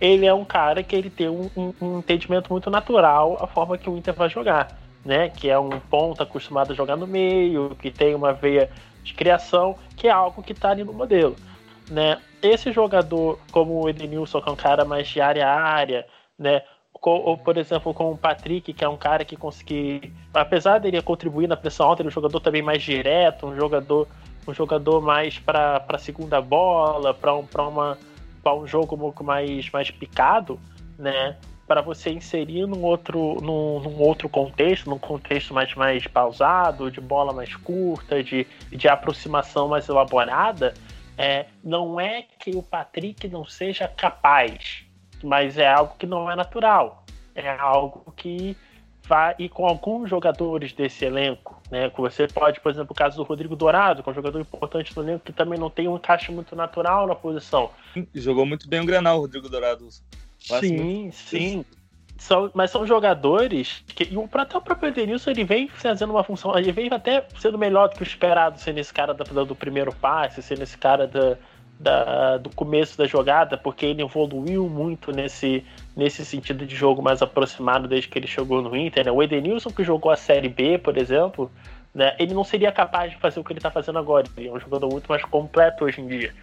ele 0.06 0.26
é 0.26 0.34
um 0.34 0.46
cara 0.46 0.84
que 0.84 0.96
ele 0.96 1.10
tem 1.10 1.30
um, 1.30 1.50
um, 1.82 2.00
entendimento 2.00 2.52
muito 2.52 2.70
natural 2.70 3.38
a 3.42 3.48
forma 3.48 3.78
que 3.78 3.90
o 3.90 3.98
Inter 3.98 4.14
vai 4.14 4.30
jogar, 4.30 4.78
né? 5.04 5.30
Que 5.30 5.50
é 5.50 5.58
um 5.58 5.80
ponta 5.80 6.24
acostumado 6.24 6.72
a 6.72 6.76
jogar 6.76 6.96
no 6.96 7.08
meio, 7.08 7.76
que 7.80 7.90
tem 7.90 8.14
uma 8.14 8.32
veia 8.32 8.70
de 9.04 9.14
criação, 9.14 9.76
que 9.96 10.08
é 10.08 10.12
algo 10.12 10.44
que 10.44 10.52
está 10.52 10.70
ali 10.70 10.84
no 10.84 10.94
modelo, 10.94 11.36
né? 11.90 12.20
Esse 12.42 12.72
jogador, 12.72 13.40
como 13.52 13.84
o 13.84 13.90
Edenilson, 13.90 14.42
que 14.42 14.50
é 14.50 14.52
um 14.52 14.56
cara 14.56 14.86
mais 14.86 15.08
de 15.08 15.20
área 15.20 15.48
a 15.48 15.60
área, 15.60 16.06
né? 16.38 16.62
Ou, 17.02 17.38
por 17.38 17.58
exemplo, 17.58 17.94
com 17.94 18.12
o 18.12 18.18
Patrick, 18.18 18.74
que 18.74 18.84
é 18.84 18.90
um 18.90 18.98
cara 18.98 19.24
que 19.24 19.36
conseguir, 19.36 20.12
apesar 20.34 20.80
dele 20.80 21.02
contribuir 21.02 21.48
na 21.48 21.56
pressão 21.56 21.88
alta, 21.88 22.02
ele 22.02 22.08
é 22.08 22.12
um 22.12 22.14
jogador 22.14 22.40
também 22.40 22.64
mais 22.64 22.82
direto, 22.82 23.46
um 23.46 23.56
jogador, 23.56 24.08
um 24.48 24.54
jogador 24.54 25.02
mais 25.02 25.38
para 25.38 25.86
a 25.88 25.98
segunda 26.00 26.42
bola, 26.42 27.14
para 27.14 27.36
um, 27.36 27.46
uma 27.70 27.98
um 28.54 28.68
jogo 28.68 28.96
um 28.96 29.00
pouco 29.00 29.24
mais, 29.24 29.70
mais 29.72 29.90
picado, 29.90 30.60
né? 30.98 31.38
Para 31.68 31.82
você 31.82 32.12
inserir 32.12 32.68
num 32.68 32.84
outro, 32.84 33.42
num, 33.42 33.80
num, 33.80 34.00
outro 34.00 34.30
contexto, 34.30 34.88
num 34.88 35.00
contexto 35.00 35.54
mais, 35.54 35.74
mais 35.74 36.06
pausado, 36.06 36.92
de 36.92 37.02
bola 37.02 37.34
mais 37.34 37.56
curta, 37.56 38.24
de, 38.24 38.46
de 38.70 38.88
aproximação 38.88 39.68
mais 39.68 39.90
elaborada, 39.90 40.76
é, 41.18 41.48
não 41.64 42.00
é 42.00 42.24
que 42.40 42.52
o 42.52 42.62
Patrick 42.62 43.28
não 43.28 43.46
seja 43.46 43.88
capaz, 43.88 44.86
mas 45.24 45.58
é 45.58 45.68
algo 45.68 45.96
que 45.98 46.06
não 46.06 46.30
é 46.30 46.36
natural. 46.36 47.04
É 47.34 47.50
algo 47.50 48.14
que 48.16 48.56
vai. 49.08 49.36
E 49.40 49.50
com 49.50 49.66
alguns 49.66 50.10
jogadores 50.10 50.74
desse 50.74 51.06
elenco, 51.06 51.62
né? 51.72 51.92
Você 51.98 52.28
pode, 52.28 52.60
por 52.60 52.72
exemplo, 52.72 52.92
o 52.92 52.96
caso 52.96 53.18
do 53.18 53.24
Rodrigo 53.24 53.56
Dourado, 53.56 54.04
que 54.04 54.10
é 54.10 54.12
um 54.12 54.16
jogador 54.16 54.40
importante 54.40 54.96
no 54.96 55.04
elenco, 55.04 55.26
que 55.26 55.34
também 55.34 55.60
não 55.60 55.70
tem 55.70 55.88
um 55.88 55.96
encaixe 55.96 56.32
muito 56.32 56.56
natural 56.56 57.08
na 57.08 57.16
posição. 57.16 57.70
Jogou 58.14 58.46
muito 58.46 58.68
bem 58.68 58.82
o 58.82 58.86
Granal, 58.86 59.18
o 59.18 59.22
Rodrigo 59.22 59.50
Dourado. 59.50 59.88
Sim, 60.40 61.12
sim. 61.12 61.66
São, 62.18 62.50
mas 62.54 62.72
são 62.72 62.88
jogadores 62.88 63.84
que. 63.88 64.06
E 64.06 64.18
o, 64.18 64.30
até 64.34 64.58
o 64.58 64.62
próprio 64.62 64.88
Edenilson 64.88 65.32
ele 65.32 65.44
vem 65.44 65.68
fazendo 65.68 66.12
uma 66.12 66.24
função. 66.24 66.58
Ele 66.58 66.72
vem 66.72 66.88
até 66.92 67.28
sendo 67.38 67.58
melhor 67.58 67.90
do 67.90 67.96
que 67.96 68.04
o 68.04 68.04
esperado, 68.04 68.58
sendo 68.60 68.80
esse 68.80 68.94
cara 68.94 69.14
do, 69.14 69.46
do 69.46 69.56
primeiro 69.56 69.94
passe, 69.94 70.42
sendo 70.42 70.64
esse 70.64 70.78
cara 70.78 71.08
da, 71.08 71.38
da, 71.80 72.38
do 72.38 72.50
começo 72.50 72.98
da 72.98 73.06
jogada, 73.06 73.58
porque 73.58 73.86
ele 73.86 74.02
evoluiu 74.02 74.70
muito 74.70 75.12
nesse, 75.12 75.64
nesse 75.96 76.26
sentido 76.26 76.66
de 76.66 76.76
jogo 76.76 77.02
mais 77.02 77.22
aproximado 77.22 77.88
desde 77.88 78.08
que 78.08 78.18
ele 78.18 78.28
chegou 78.28 78.62
no 78.62 78.76
Inter. 78.76 79.06
Né? 79.06 79.12
O 79.12 79.22
Edenilson, 79.22 79.70
que 79.70 79.84
jogou 79.84 80.12
a 80.12 80.16
Série 80.16 80.50
B, 80.50 80.78
por 80.78 80.98
exemplo, 80.98 81.52
né, 81.94 82.16
ele 82.18 82.34
não 82.34 82.44
seria 82.44 82.72
capaz 82.72 83.12
de 83.12 83.18
fazer 83.18 83.40
o 83.40 83.44
que 83.44 83.52
ele 83.52 83.60
está 83.60 83.72
fazendo 83.72 84.00
agora. 84.00 84.26
Ele 84.38 84.48
é 84.48 84.52
um 84.52 84.60
jogador 84.60 84.90
muito 84.90 85.08
mais 85.08 85.24
completo 85.24 85.86
hoje 85.86 86.02
em 86.02 86.08
dia. 86.08 86.34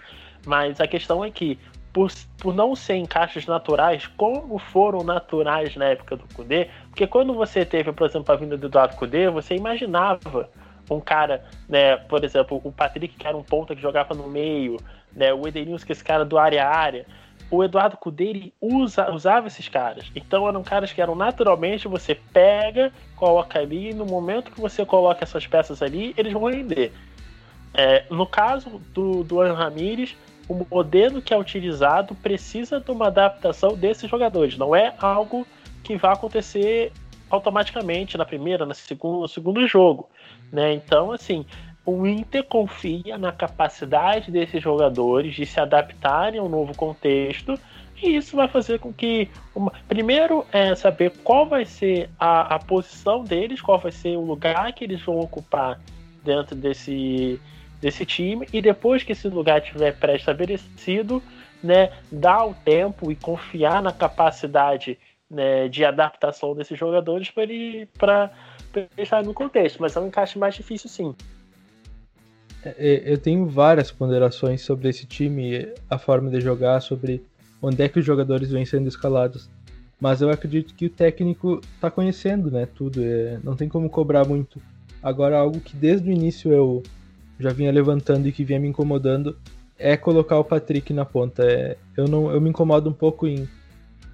Mas 0.47 0.81
a 0.81 0.87
questão 0.87 1.25
é 1.25 1.31
que, 1.31 1.59
por, 1.93 2.11
por 2.39 2.55
não 2.55 2.75
ser 2.75 2.97
encaixes 2.97 3.47
naturais, 3.47 4.07
como 4.17 4.59
foram 4.59 5.03
naturais 5.03 5.77
na 5.77 5.87
época 5.87 6.17
do 6.17 6.25
Kudê, 6.35 6.69
porque 6.89 7.07
quando 7.07 7.33
você 7.33 7.65
teve, 7.65 7.93
por 7.93 8.07
exemplo, 8.07 8.33
a 8.35 8.37
vinda 8.37 8.57
do 8.57 8.67
Eduardo 8.67 8.97
Kudê, 8.97 9.31
você 9.31 9.55
imaginava 9.55 10.49
um 10.93 11.01
cara, 11.01 11.45
né, 11.69 11.97
por 11.97 12.25
exemplo, 12.25 12.61
o 12.63 12.73
Patrick, 12.73 13.17
que 13.17 13.27
era 13.27 13.37
um 13.37 13.43
ponta 13.43 13.75
que 13.75 13.83
jogava 13.83 14.15
no 14.15 14.29
meio, 14.29 14.77
né, 15.13 15.33
o 15.33 15.47
Edenilson, 15.47 15.87
que 15.87 15.93
é 15.93 15.95
esse 15.95 16.05
cara 16.05 16.25
do 16.25 16.39
área 16.39 16.67
a 16.67 16.75
área, 16.75 17.07
o 17.51 17.63
Eduardo 17.63 17.99
Cudê 17.99 18.53
usa, 18.61 19.13
usava 19.13 19.47
esses 19.47 19.69
caras. 19.69 20.11
Então 20.17 20.49
eram 20.49 20.63
caras 20.63 20.93
que 20.93 21.03
eram 21.03 21.15
naturalmente, 21.15 21.87
você 21.87 22.15
pega, 22.15 22.91
coloca 23.15 23.59
ali, 23.59 23.91
e 23.91 23.95
no 23.95 24.07
momento 24.07 24.51
que 24.51 24.61
você 24.61 24.87
coloca 24.87 25.23
essas 25.23 25.47
peças 25.47 25.83
ali, 25.83 26.15
eles 26.17 26.33
vão 26.33 26.51
render. 26.51 26.93
É, 27.75 28.05
no 28.11 28.27
caso 28.27 28.81
do, 28.95 29.23
do 29.23 29.41
An 29.41 29.53
Ramírez, 29.53 30.17
o 30.49 30.67
modelo 30.71 31.23
que 31.23 31.33
é 31.33 31.39
utilizado 31.39 32.15
precisa 32.15 32.81
de 32.81 32.91
uma 32.91 33.09
adaptação 33.09 33.75
desses 33.75 34.11
jogadores. 34.11 34.57
Não 34.57 34.75
é 34.75 34.95
algo 34.99 35.47
que 35.83 35.97
vai 35.97 36.13
acontecer 36.13 36.93
automaticamente 37.31 38.19
na 38.19 38.25
primeira, 38.25 38.67
na 38.67 38.75
segunda, 38.75 39.21
no 39.21 39.29
segundo 39.29 39.67
jogo, 39.67 40.09
né? 40.53 40.75
Então, 40.75 41.11
assim, 41.11 41.47
o 41.85 42.07
Inter 42.07 42.45
confia 42.45 43.19
na 43.19 43.33
capacidade 43.33 44.31
desses 44.31 44.63
jogadores 44.63 45.35
de 45.35 45.47
se 45.47 45.59
adaptarem 45.59 46.39
ao 46.39 46.49
novo 46.49 46.77
contexto 46.77 47.59
e 48.03 48.17
isso 48.17 48.37
vai 48.37 48.49
fazer 48.49 48.81
com 48.81 48.93
que, 48.93 49.29
uma, 49.55 49.73
primeiro, 49.89 50.45
é 50.53 50.75
saber 50.75 51.13
qual 51.23 51.47
vai 51.47 51.65
ser 51.65 52.11
a, 52.19 52.57
a 52.57 52.59
posição 52.59 53.25
deles, 53.25 53.61
qual 53.61 53.79
vai 53.79 53.93
ser 53.93 54.17
o 54.17 54.25
lugar 54.25 54.73
que 54.73 54.85
eles 54.85 55.01
vão 55.01 55.21
ocupar 55.21 55.81
dentro 56.25 56.55
desse 56.55 57.41
desse 57.81 58.07
time 58.07 58.47
e 58.53 58.63
depois 58.63 59.03
que 59.03 59.11
esse 59.11 59.27
lugar 59.27 59.61
estiver 59.61 59.99
pré-estabelecido, 59.99 61.21
né, 61.61 61.91
dar 62.13 62.47
o 62.47 62.55
tempo 62.55 63.11
e 63.11 63.17
confiar 63.17 63.83
na 63.83 63.91
capacidade 63.91 64.97
né, 65.29 65.67
de 65.67 65.85
adaptação 65.85 66.55
desses 66.55 66.79
jogadores 66.79 67.29
para 67.99 68.31
pensar 68.97 69.23
no 69.23 69.35
contexto, 69.35 69.81
mas 69.81 69.95
é 69.97 70.01
um 70.01 70.09
encaixe 70.09 70.39
mais 70.39 70.55
difícil 70.55 70.89
sim. 70.89 71.15
É, 72.65 72.75
é, 72.79 73.13
eu 73.13 73.19
tenho 73.19 73.47
várias 73.47 73.91
ponderações 73.91 74.63
sobre 74.63 74.89
esse 74.89 75.07
time, 75.07 75.69
a 75.91 75.99
forma 75.99 76.31
de 76.31 76.41
jogar, 76.41 76.81
sobre 76.81 77.25
onde 77.61 77.83
é 77.83 77.89
que 77.89 77.99
os 77.99 78.05
jogadores 78.05 78.51
vêm 78.51 78.65
sendo 78.65 78.89
escalados. 78.89 79.51
Mas 80.01 80.21
eu 80.21 80.31
acredito 80.31 80.75
que 80.75 80.87
o 80.87 80.91
técnico 80.91 81.61
está 81.75 81.91
conhecendo, 81.91 82.51
né, 82.51 82.67
tudo. 82.67 83.03
É, 83.03 83.39
não 83.43 83.55
tem 83.55 83.69
como 83.69 83.89
cobrar 83.89 84.27
muito. 84.27 84.61
Agora, 85.03 85.39
algo 85.39 85.61
que 85.61 85.77
desde 85.77 86.09
o 86.09 86.13
início 86.13 86.53
eu 86.53 86.83
já 87.39 87.51
vinha 87.51 87.71
levantando 87.73 88.27
e 88.29 88.33
que 88.33 88.45
vinha 88.45 88.59
me 88.59 88.69
incomodando 88.69 89.37
é 89.79 89.97
colocar 89.97 90.39
o 90.39 90.45
Patrick 90.45 90.93
na 90.93 91.05
ponta. 91.05 91.45
É, 91.45 91.77
eu 91.97 92.07
não, 92.07 92.31
eu 92.31 92.41
me 92.41 92.51
incomodo 92.51 92.89
um 92.89 92.93
pouco 92.93 93.27
em 93.27 93.49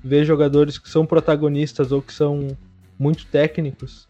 ver 0.02 0.24
jogadores 0.24 0.78
que 0.78 0.88
são 0.88 1.04
protagonistas 1.04 1.92
ou 1.92 2.00
que 2.00 2.12
são 2.12 2.56
muito 2.98 3.26
técnicos 3.26 4.07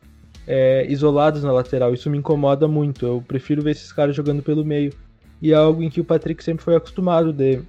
é, 0.49 0.87
isolados 0.89 1.45
na 1.45 1.53
lateral. 1.53 1.93
Isso 1.93 2.09
me 2.09 2.17
incomoda 2.17 2.67
muito. 2.67 3.05
Eu 3.05 3.23
prefiro 3.29 3.63
ver 3.63 3.73
esses 3.73 3.93
caras 3.93 4.17
jogando 4.17 4.43
pelo 4.43 4.65
meio. 4.65 4.95
E 5.43 5.53
é 5.53 5.55
algo 5.55 5.83
em 5.83 5.91
que 5.91 6.01
o 6.01 6.05
Patrick 6.05 6.43
sempre 6.43 6.65
foi 6.65 6.75
acostumado 6.75 7.35
de 7.35 7.61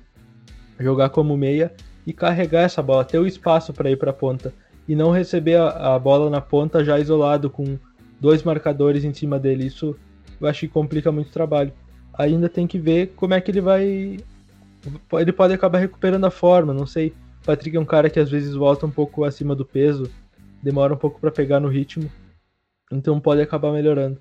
jogar 0.80 1.10
como 1.10 1.36
meia 1.36 1.74
e 2.08 2.14
carregar 2.14 2.62
essa 2.62 2.82
bola, 2.82 3.04
ter 3.04 3.20
o 3.20 3.28
espaço 3.28 3.74
para 3.74 3.92
ir 3.92 3.98
para 3.98 4.12
a 4.12 4.14
ponta 4.14 4.54
e 4.88 4.96
não 4.96 5.12
receber 5.12 5.58
a, 5.58 5.96
a, 5.96 6.00
bola 6.00 6.30
na 6.30 6.40
ponta 6.40 6.84
já 6.84 6.98
isolado 6.98 7.50
com 7.50 7.78
dois 8.20 8.44
marcadores 8.44 9.04
em 9.04 9.14
cima 9.14 9.38
dele. 9.38 9.66
Isso 9.66 9.96
eu 10.40 10.48
acho 10.48 10.62
que 10.62 10.68
complica 10.70 11.12
muito 11.12 11.28
o 11.28 11.34
trabalho. 11.34 11.74
Ainda 12.18 12.48
tem 12.48 12.66
que 12.66 12.80
ver 12.80 13.14
como 13.16 13.34
é 13.34 13.42
que 13.42 13.52
ele 13.52 13.62
vai. 13.62 14.18
Ele 15.14 15.32
pode 15.34 15.54
acabar 15.54 15.80
recuperando 15.80 16.26
a 16.26 16.32
forma, 16.32 16.74
não 16.74 16.88
sei. 16.88 17.14
O 17.44 17.46
Patrick 17.46 17.76
é 17.76 17.80
um 17.80 17.86
cara 17.86 18.10
que 18.10 18.20
às 18.20 18.32
vezes 18.32 18.56
volta 18.56 18.86
um 18.86 18.92
pouco 18.92 19.26
acima 19.26 19.54
do 19.54 19.66
peso, 19.66 20.10
demora 20.64 20.94
um 20.94 20.98
pouco 20.98 21.20
para 21.20 21.30
pegar 21.30 21.60
no 21.60 21.68
ritmo. 21.68 22.10
Então 22.92 23.20
pode 23.20 23.42
acabar 23.42 23.72
melhorando. 23.72 24.18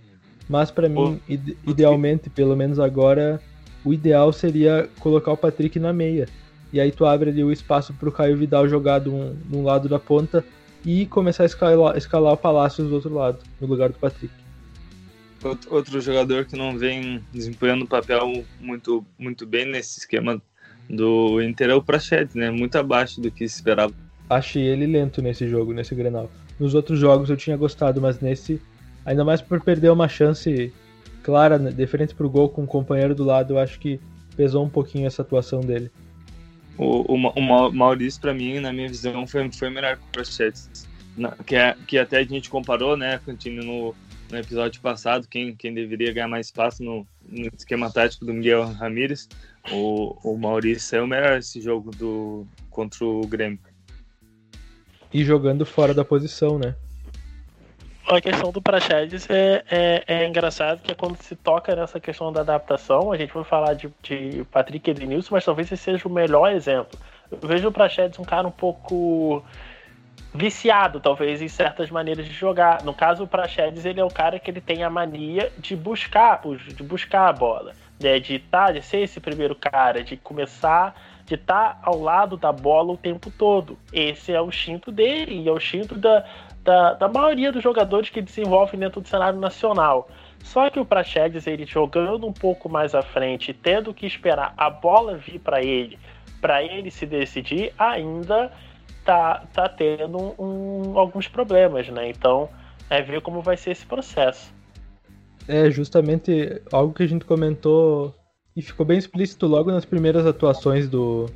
Mas 0.49 0.71
para 0.71 0.89
mim, 0.89 1.21
ide 1.29 1.57
idealmente, 1.67 2.31
pelo 2.31 2.57
menos 2.57 2.79
agora, 2.79 3.41
o 3.85 3.93
ideal 3.93 4.33
seria 4.33 4.89
colocar 4.99 5.33
o 5.33 5.37
Patrick 5.37 5.79
na 5.79 5.93
meia. 5.93 6.27
E 6.73 6.81
aí 6.81 6.93
tu 6.93 7.07
abre 7.07 7.31
ali 7.31 7.43
o 7.43 7.53
espaço 7.53 7.95
para 7.95 8.09
o 8.09 8.13
Caio 8.13 8.37
Vidal 8.37 8.69
jogar 8.69 8.99
de 8.99 9.09
um, 9.09 9.35
de 9.35 9.57
um, 9.57 9.65
lado 9.65 9.89
da 9.89 9.99
ponta 9.99 10.45
e 10.85 11.07
começar 11.07 11.45
a 11.45 11.47
escalar, 11.47 11.97
escalar 11.97 12.33
o 12.35 12.37
Palácio 12.37 12.85
do 12.85 12.95
outro 12.95 13.15
lado, 13.15 13.39
no 13.61 13.67
lugar 13.67 13.89
do 13.89 13.99
Patrick. 13.99 14.33
Outro 15.71 16.01
jogador 16.01 16.45
que 16.45 16.57
não 16.57 16.77
vem 16.77 17.23
desempenhando 17.33 17.87
papel 17.87 18.45
muito, 18.61 19.05
muito 19.19 19.47
bem 19.47 19.65
nesse 19.67 20.01
esquema 20.01 20.43
do 20.91 21.41
Inter 21.41 21.71
é 21.71 21.75
o 21.75 21.83
Prachedes, 21.83 22.35
né? 22.35 22.51
Muito 22.51 22.77
abaixo 22.77 23.21
do 23.21 23.31
que 23.31 23.49
se 23.49 23.57
esperava. 23.57 23.95
Achei 24.29 24.63
ele 24.63 24.87
lento 24.87 25.23
nesse 25.23 25.49
jogo, 25.49 25.73
nesse 25.73 25.95
Grenal. 25.95 26.31
Nos 26.59 26.75
outros 26.75 26.99
jogos 26.99 27.31
eu 27.31 27.37
tinha 27.37 27.57
gostado, 27.57 28.01
mas 28.01 28.21
nesse, 28.21 28.61
ainda 29.05 29.25
mais 29.25 29.41
por 29.41 29.61
perder 29.61 29.91
uma 29.91 30.09
chance 30.09 30.73
clara, 31.23 31.59
né, 31.59 31.71
de 31.71 31.87
frente 31.87 32.15
pro 32.15 32.29
gol 32.29 32.49
com 32.49 32.65
o 32.65 32.67
companheiro 32.67 33.15
do 33.15 33.25
lado, 33.25 33.55
eu 33.55 33.59
acho 33.59 33.79
que 33.79 34.01
pesou 34.37 34.65
um 34.65 34.69
pouquinho 34.69 35.07
essa 35.07 35.23
atuação 35.23 35.61
dele. 35.61 35.91
O, 36.77 37.13
o, 37.13 37.17
o 37.17 37.73
Maurício, 37.73 38.21
para 38.21 38.33
mim, 38.33 38.61
na 38.61 38.73
minha 38.73 38.89
visão, 38.89 39.27
foi, 39.27 39.51
foi 39.51 39.69
melhor 39.69 39.97
que 39.97 40.03
o 40.03 40.13
Prachetes. 40.13 40.87
Que, 41.45 41.57
é, 41.57 41.77
que 41.87 41.99
até 41.99 42.19
a 42.19 42.23
gente 42.23 42.49
comparou, 42.49 42.97
né, 42.97 43.21
Cantino, 43.27 43.65
no, 43.65 43.95
no 44.31 44.39
episódio 44.39 44.81
passado, 44.81 45.27
quem, 45.29 45.55
quem 45.57 45.75
deveria 45.75 46.13
ganhar 46.13 46.29
mais 46.29 46.47
espaço 46.47 46.83
no, 46.85 47.05
no 47.29 47.51
esquema 47.57 47.91
tático 47.91 48.25
do 48.25 48.33
Miguel 48.33 48.65
Ramírez. 48.73 49.29
O, 49.73 50.17
o 50.23 50.39
Maurício 50.39 50.97
é 50.97 51.03
o 51.03 51.07
melhor 51.07 51.39
esse 51.39 51.61
jogo 51.61 51.91
do, 51.91 52.47
contra 52.71 53.05
o 53.05 53.27
Grêmio 53.27 53.59
e 55.13 55.25
jogando 55.25 55.65
fora 55.65 55.95
da 55.95 56.05
posição, 56.05 56.59
né? 56.59 56.75
A 58.07 58.23
questão 58.23 58.51
do 58.51 58.63
Praxedes 58.63 59.29
é, 59.29 59.63
é, 59.71 60.05
é 60.07 60.27
engraçado 60.27 60.81
que 60.81 60.95
quando 60.95 61.17
se 61.23 61.37
toca 61.37 61.77
nessa 61.77 62.01
questão 62.01 62.33
da 62.33 62.41
adaptação, 62.41 63.13
a 63.13 63.19
gente 63.19 63.35
vai 63.35 63.45
falar 63.45 63.75
de, 63.75 63.91
de 64.03 64.47
Patrick 64.51 64.91
Edenilson, 64.91 65.35
mas 65.35 65.45
talvez 65.45 65.71
esse 65.71 65.83
seja 65.83 66.09
o 66.09 66.11
melhor 66.11 66.51
exemplo. 66.51 66.99
Eu 67.31 67.47
vejo 67.47 67.69
o 67.69 67.73
Praxedes 67.73 68.19
um 68.19 68.25
cara 68.25 68.49
um 68.49 68.51
pouco 68.51 69.45
viciado, 70.35 71.01
talvez, 71.01 71.43
em 71.43 71.49
certas 71.49 71.91
maneiras 71.91 72.27
de 72.27 72.33
jogar. 72.33 72.83
No 72.83 72.95
caso, 72.95 73.25
o 73.25 73.29
Praxedes, 73.29 73.85
ele 73.85 74.01
é 74.01 74.05
o 74.05 74.11
cara 74.11 74.39
que 74.39 74.51
ele 74.51 74.61
tem 74.61 74.83
a 74.83 74.89
mania 74.89 75.53
de 75.59 75.77
buscar, 75.77 76.41
de 76.75 76.83
buscar 76.83 77.29
a 77.29 77.33
bola, 77.33 77.75
né? 78.01 78.19
de, 78.19 78.39
tá, 78.39 78.73
de 78.73 78.81
ser 78.81 79.01
esse 79.01 79.21
primeiro 79.21 79.55
cara, 79.55 80.03
de 80.03 80.17
começar 80.17 80.95
de 81.29 81.35
estar 81.35 81.75
tá 81.75 81.81
ao 81.83 82.01
lado 82.01 82.37
da 82.37 82.51
bola 82.51 82.95
o 82.95 82.97
tempo 82.97 83.31
todo. 83.31 83.79
Esse 83.93 84.33
é 84.33 84.41
o 84.41 84.49
instinto 84.49 84.91
dele 84.91 85.43
e 85.43 85.49
é 85.49 85.53
o 85.53 85.59
instinto 85.59 85.95
da, 85.95 86.25
da, 86.65 86.95
da 86.95 87.09
maioria 87.09 87.53
dos 87.53 87.63
jogadores 87.63 88.09
que 88.09 88.23
desenvolvem 88.23 88.81
dentro 88.81 89.01
do 89.01 89.07
cenário 89.07 89.39
nacional. 89.39 90.09
Só 90.43 90.71
que 90.71 90.81
o 90.81 90.87
Praxedes, 90.87 91.47
ele 91.47 91.67
jogando 91.67 92.27
um 92.27 92.33
pouco 92.33 92.69
mais 92.69 92.95
à 92.95 93.03
frente, 93.03 93.53
tendo 93.53 93.93
que 93.93 94.07
esperar 94.07 94.55
a 94.57 94.71
bola 94.71 95.17
vir 95.17 95.39
para 95.39 95.63
ele, 95.63 95.99
para 96.41 96.63
ele 96.63 96.91
se 96.91 97.05
decidir, 97.05 97.75
ainda 97.79 98.51
tá, 99.05 99.45
tá 99.53 99.69
tendo 99.69 100.35
um, 100.39 100.99
alguns 100.99 101.29
problemas, 101.29 101.89
né? 101.89 102.09
Então, 102.09 102.49
é 102.89 103.03
ver 103.03 103.21
como 103.21 103.43
vai 103.43 103.57
ser 103.57 103.73
esse 103.73 103.85
processo. 103.85 104.51
É 105.47 105.71
justamente 105.71 106.63
algo 106.73 106.95
que 106.95 107.03
a 107.03 107.07
gente 107.07 107.25
comentou 107.25 108.15
e 108.59 108.63
ficou 108.63 108.85
bem 108.85 108.99
explícito 108.99 109.47
logo 109.47 109.71
nas 109.71 109.85
primeiras 109.85 110.27
atuações 110.27 110.89
do, 110.89 111.31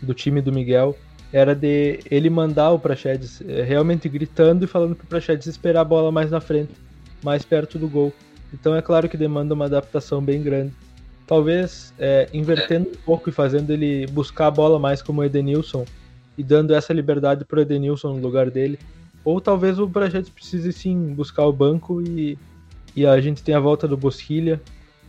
do 0.00 0.14
time 0.14 0.40
do 0.40 0.52
Miguel, 0.52 0.96
era 1.32 1.52
de 1.52 1.98
ele 2.08 2.30
mandar 2.30 2.70
o 2.70 2.78
Prachedes 2.78 3.42
eh, 3.44 3.64
realmente 3.64 4.08
gritando 4.08 4.64
e 4.64 4.68
falando 4.68 4.94
pro 4.94 5.04
Prachedes 5.04 5.48
esperar 5.48 5.80
a 5.80 5.84
bola 5.84 6.12
mais 6.12 6.30
na 6.30 6.40
frente, 6.40 6.70
mais 7.24 7.44
perto 7.44 7.76
do 7.76 7.88
gol. 7.88 8.12
Então 8.52 8.72
é 8.72 8.80
claro 8.80 9.08
que 9.08 9.16
demanda 9.16 9.52
uma 9.52 9.64
adaptação 9.64 10.22
bem 10.22 10.44
grande. 10.44 10.72
Talvez 11.26 11.92
é, 11.98 12.28
invertendo 12.32 12.90
um 12.90 13.04
pouco 13.04 13.28
e 13.28 13.32
fazendo 13.32 13.72
ele 13.72 14.06
buscar 14.06 14.46
a 14.46 14.50
bola 14.52 14.78
mais 14.78 15.02
como 15.02 15.22
o 15.22 15.24
Edenilson 15.24 15.84
e 16.38 16.44
dando 16.44 16.72
essa 16.72 16.92
liberdade 16.92 17.44
pro 17.44 17.62
Edenilson 17.62 18.14
no 18.14 18.20
lugar 18.20 18.48
dele. 18.48 18.78
Ou 19.24 19.40
talvez 19.40 19.80
o 19.80 19.90
Prachedes 19.90 20.30
precise 20.30 20.72
sim 20.72 21.14
buscar 21.14 21.46
o 21.46 21.52
banco 21.52 22.00
e, 22.00 22.38
e 22.94 23.04
a 23.04 23.20
gente 23.20 23.42
tem 23.42 23.56
a 23.56 23.60
volta 23.60 23.88
do 23.88 23.96
Bosquilha, 23.96 24.62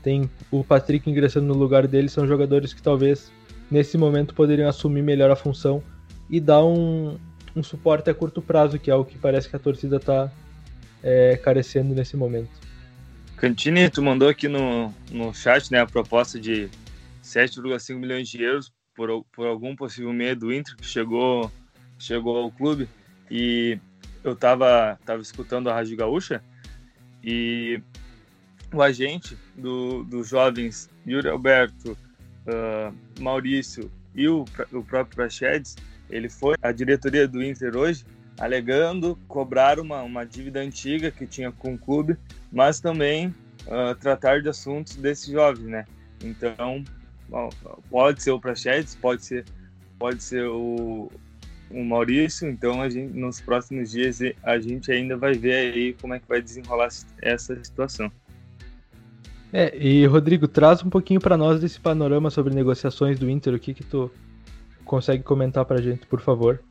tem 0.06 0.30
o 0.52 0.64
Patrick 0.64 1.10
ingressando 1.10 1.48
no 1.48 1.56
lugar 1.56 1.88
dele, 1.88 2.08
são 2.10 2.28
jogadores 2.28 2.76
que 2.76 2.82
talvez 2.82 3.32
nesse 3.72 3.98
momento 3.98 4.36
poderiam 4.36 4.70
assumir 4.70 5.02
melhor 5.02 5.32
a 5.32 5.36
função 5.36 5.84
e 6.30 6.40
dar 6.40 6.64
um, 6.64 7.18
um 7.56 7.64
suporte 7.64 8.08
a 8.08 8.14
curto 8.14 8.40
prazo, 8.40 8.78
que 8.78 8.92
é 8.92 8.96
o 8.96 9.04
que 9.04 9.18
parece 9.18 9.50
que 9.50 9.56
a 9.56 9.60
torcida 9.60 9.96
está 9.96 10.32
é, 11.02 11.38
carecendo 11.38 11.96
nesse 11.96 12.16
momento. 12.16 12.52
Cantini, 13.38 13.90
tu 13.90 14.04
mandou 14.04 14.30
aqui 14.30 14.48
no, 14.48 14.94
no 15.12 15.34
chat 15.34 15.72
né, 15.72 15.80
a 15.80 15.88
proposta 15.88 16.40
de 16.40 16.70
7,5 17.24 17.96
milhões 17.98 18.30
de 18.30 18.44
euros 18.44 18.72
por, 18.96 19.26
por 19.34 19.48
algum 19.48 19.76
possível 19.76 20.14
meio 20.14 20.36
do 20.36 20.54
Inter 20.54 20.76
que 20.76 20.86
chegou, 20.86 21.52
chegou 21.98 22.38
ao 22.38 22.52
clube 22.52 22.88
e 23.32 23.80
eu 24.24 24.34
estava 24.34 25.00
tava 25.04 25.24
escutando 25.24 25.68
a 25.68 25.74
Rádio 25.74 25.98
Gaúcha 25.98 26.44
e 27.24 27.82
o 28.74 28.82
agente 28.82 29.38
do, 29.56 30.04
dos 30.04 30.30
jovens 30.30 30.90
Yuri 31.08 31.30
Alberto, 31.30 31.92
uh, 32.48 33.22
Maurício 33.22 33.92
e 34.14 34.28
o, 34.28 34.46
o 34.72 34.84
próprio 34.84 35.16
Prachedes, 35.16 35.76
ele 36.10 36.30
foi 36.30 36.56
à 36.62 36.72
diretoria 36.72 37.28
do 37.28 37.44
Inter 37.44 37.76
hoje 37.76 38.06
alegando 38.40 39.18
cobrar 39.28 39.80
uma, 39.80 40.02
uma 40.04 40.26
dívida 40.26 40.60
antiga 40.60 41.10
que 41.12 41.26
tinha 41.26 41.52
com 41.52 41.74
o 41.74 41.78
clube, 41.78 42.18
mas 42.52 42.80
também 42.80 43.28
uh, 43.68 43.96
tratar 44.00 44.42
de 44.42 44.50
assuntos 44.50 44.96
desses 44.96 45.28
jovens, 45.28 45.66
né? 45.66 45.86
Então, 46.24 46.84
pode 47.90 48.22
ser 48.22 48.32
o 48.32 48.40
Prachedes, 48.40 48.96
pode 48.96 49.24
ser, 49.26 49.46
pode 49.98 50.22
ser 50.24 50.48
o, 50.48 51.12
o 51.70 51.84
Maurício, 51.84 52.50
então 52.50 52.82
a 52.82 52.90
gente, 52.90 53.18
nos 53.18 53.42
próximos 53.42 53.92
dias 53.92 54.20
a 54.44 54.60
gente 54.60 54.92
ainda 54.92 55.16
vai 55.18 55.34
ver 55.34 55.74
aí 55.74 55.94
como 55.94 56.14
é 56.14 56.20
que 56.20 56.28
vai 56.28 56.42
desenrolar 56.42 56.90
essa 57.22 57.64
situação. 57.64 58.12
É, 59.58 59.74
e 59.78 60.06
Rodrigo, 60.06 60.50
traz 60.50 60.84
um 60.84 60.90
pouquinho 60.90 61.22
para 61.22 61.38
nós 61.38 61.62
desse 61.62 61.80
panorama 61.80 62.30
sobre 62.30 62.54
negociações 62.54 63.18
do 63.18 63.30
Inter, 63.30 63.54
o 63.54 63.60
que 63.60 63.74
que 63.74 63.86
tu 63.86 64.12
consegue 64.84 65.24
comentar 65.24 65.64
pra 65.64 65.82
gente, 65.82 66.06
por 66.08 66.20
favor? 66.20 66.62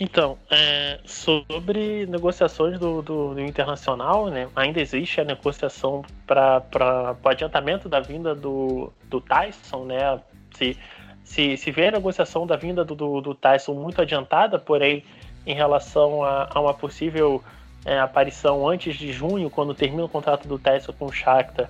Então, 0.00 0.36
é, 0.50 0.98
sobre 1.04 2.06
negociações 2.06 2.76
do, 2.80 3.02
do, 3.02 3.34
do, 3.34 3.40
Internacional, 3.40 4.28
né, 4.30 4.48
ainda 4.56 4.80
existe 4.80 5.20
a 5.20 5.24
negociação 5.24 6.04
para 6.26 7.16
o 7.22 7.28
adiantamento 7.28 7.88
da 7.88 8.00
vinda 8.00 8.34
do, 8.34 8.92
do 9.04 9.20
Tyson, 9.20 9.84
né? 9.84 10.20
Se, 10.56 10.76
se, 11.22 11.56
se 11.56 11.70
vê 11.70 11.86
a 11.86 11.92
negociação 11.92 12.48
da 12.48 12.56
vinda 12.56 12.84
do, 12.84 12.96
do, 12.96 13.20
do 13.20 13.32
Tyson 13.32 13.74
muito 13.74 14.02
adiantada, 14.02 14.58
porém, 14.58 15.04
em 15.46 15.54
relação 15.54 16.24
a, 16.24 16.48
a 16.52 16.60
uma 16.60 16.74
possível 16.74 17.40
é, 17.84 17.98
aparição 17.98 18.68
antes 18.68 18.96
de 18.96 19.12
junho, 19.12 19.48
quando 19.50 19.74
termina 19.74 20.04
o 20.04 20.08
contrato 20.08 20.46
do 20.46 20.58
Tesla 20.58 20.94
com 20.98 21.06
o 21.06 21.12
Shakhtar, 21.12 21.68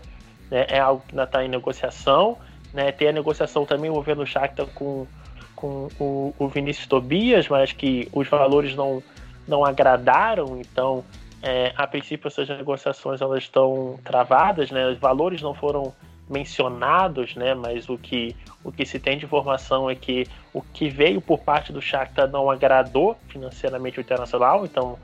né, 0.50 0.66
é 0.68 0.78
algo 0.78 1.02
que 1.06 1.12
ainda 1.12 1.24
está 1.24 1.44
em 1.44 1.48
negociação. 1.48 2.36
Né, 2.72 2.92
tem 2.92 3.08
a 3.08 3.12
negociação 3.12 3.64
também 3.64 3.90
envolvendo 3.90 4.22
o 4.22 4.26
Shakhtar 4.26 4.66
com, 4.74 5.06
com 5.56 5.88
o, 5.98 6.34
o 6.38 6.48
Vinícius 6.48 6.86
Tobias, 6.86 7.48
mas 7.48 7.72
que 7.72 8.08
os 8.12 8.28
valores 8.28 8.74
não, 8.74 9.02
não 9.46 9.64
agradaram, 9.64 10.60
então 10.60 11.04
É, 11.40 11.72
a 11.76 11.86
princípio, 11.86 12.26
essas 12.26 12.48
negociações 12.48 13.20
elas 13.20 13.44
estão 13.44 13.96
travadas, 14.02 14.72
né? 14.72 14.88
Os 14.88 14.98
valores 14.98 15.40
não 15.40 15.54
foram 15.54 15.94
mencionados, 16.28 17.36
né? 17.36 17.54
Mas 17.54 17.88
o 17.88 17.96
que, 17.96 18.34
o 18.64 18.72
que 18.72 18.84
se 18.84 18.98
tem 18.98 19.16
de 19.16 19.24
informação 19.24 19.88
é 19.88 19.94
que 19.94 20.26
o 20.52 20.60
que 20.60 20.88
veio 20.88 21.20
por 21.20 21.38
parte 21.38 21.72
do 21.72 21.80
Shakhtar 21.80 22.28
não 22.28 22.50
agradou 22.50 23.16
financeiramente 23.28 24.00
o 24.00 24.02
Internacional, 24.02 24.64
então 24.64 24.98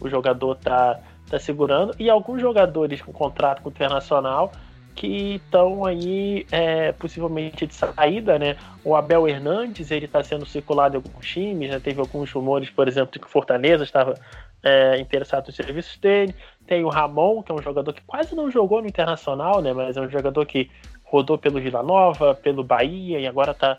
o 0.00 0.08
jogador 0.08 0.52
está 0.52 1.00
tá 1.28 1.38
segurando. 1.38 1.94
E 1.98 2.08
alguns 2.08 2.40
jogadores 2.40 3.02
com 3.02 3.12
contrato 3.12 3.62
com 3.62 3.68
o 3.68 3.72
Internacional 3.72 4.52
que 4.98 5.36
estão 5.36 5.84
aí 5.84 6.44
é, 6.50 6.90
possivelmente 6.90 7.68
de 7.68 7.74
saída, 7.74 8.36
né? 8.36 8.56
O 8.82 8.96
Abel 8.96 9.28
Hernandes, 9.28 9.92
ele 9.92 10.06
está 10.06 10.24
sendo 10.24 10.44
circulado 10.44 10.96
em 10.96 10.96
alguns 10.96 11.24
times, 11.24 11.70
né? 11.70 11.78
Teve 11.78 12.00
alguns 12.00 12.32
rumores, 12.32 12.68
por 12.68 12.88
exemplo, 12.88 13.12
de 13.12 13.20
que 13.20 13.26
o 13.26 13.30
Fortaleza 13.30 13.84
estava 13.84 14.14
é, 14.60 14.98
interessado 14.98 15.46
nos 15.46 15.54
serviços 15.54 15.96
dele. 15.98 16.34
Tem 16.66 16.82
o 16.82 16.88
Ramon, 16.88 17.44
que 17.44 17.52
é 17.52 17.54
um 17.54 17.62
jogador 17.62 17.92
que 17.92 18.02
quase 18.02 18.34
não 18.34 18.50
jogou 18.50 18.82
no 18.82 18.88
Internacional, 18.88 19.62
né? 19.62 19.72
Mas 19.72 19.96
é 19.96 20.00
um 20.00 20.10
jogador 20.10 20.44
que 20.44 20.68
rodou 21.04 21.38
pelo 21.38 21.60
Vila 21.60 21.82
Nova, 21.82 22.34
pelo 22.34 22.64
Bahia 22.64 23.20
e 23.20 23.26
agora 23.28 23.52
está 23.52 23.78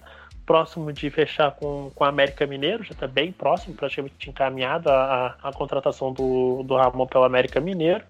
próximo 0.49 0.91
de 0.91 1.07
fechar 1.11 1.51
com, 1.51 1.91
com 1.93 2.03
o 2.03 2.07
América 2.07 2.47
Mineiro, 2.47 2.83
já 2.83 2.93
está 2.93 3.05
bem 3.05 3.31
próximo, 3.31 3.75
praticamente 3.75 4.27
encaminhado 4.27 4.89
a, 4.89 5.37
a, 5.43 5.49
a 5.49 5.53
contratação 5.53 6.11
do, 6.11 6.63
do 6.63 6.75
Ramon 6.75 7.05
pelo 7.05 7.23
América 7.23 7.61
Mineiro. 7.61 8.03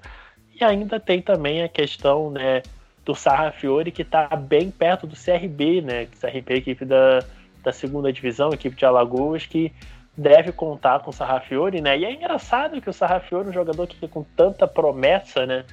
E 0.55 0.63
ainda 0.63 1.01
tem 1.01 1.21
também 1.21 1.63
a 1.63 1.67
questão, 1.67 2.31
né? 2.31 2.61
do 3.03 3.15
Sarrafiore, 3.15 3.91
que 3.91 4.03
está 4.03 4.27
bem 4.35 4.69
perto 4.69 5.07
do 5.07 5.15
CRB, 5.15 5.81
né? 5.81 6.07
CRB, 6.21 6.53
equipe 6.55 6.85
da, 6.85 7.25
da 7.63 7.71
segunda 7.73 8.13
divisão, 8.13 8.53
equipe 8.53 8.75
de 8.75 8.85
Alagoas, 8.85 9.45
que 9.45 9.73
deve 10.15 10.51
contar 10.51 10.99
com 10.99 11.09
o 11.09 11.13
Sarrafiore, 11.13 11.81
né? 11.81 11.97
E 11.97 12.05
é 12.05 12.13
engraçado 12.13 12.79
que 12.79 12.89
o 12.89 12.93
Sarrafiore 12.93 13.47
é 13.47 13.49
um 13.49 13.53
jogador 13.53 13.87
que 13.87 14.07
com 14.07 14.23
tanta 14.23 14.67
promessa, 14.67 15.45
né? 15.45 15.65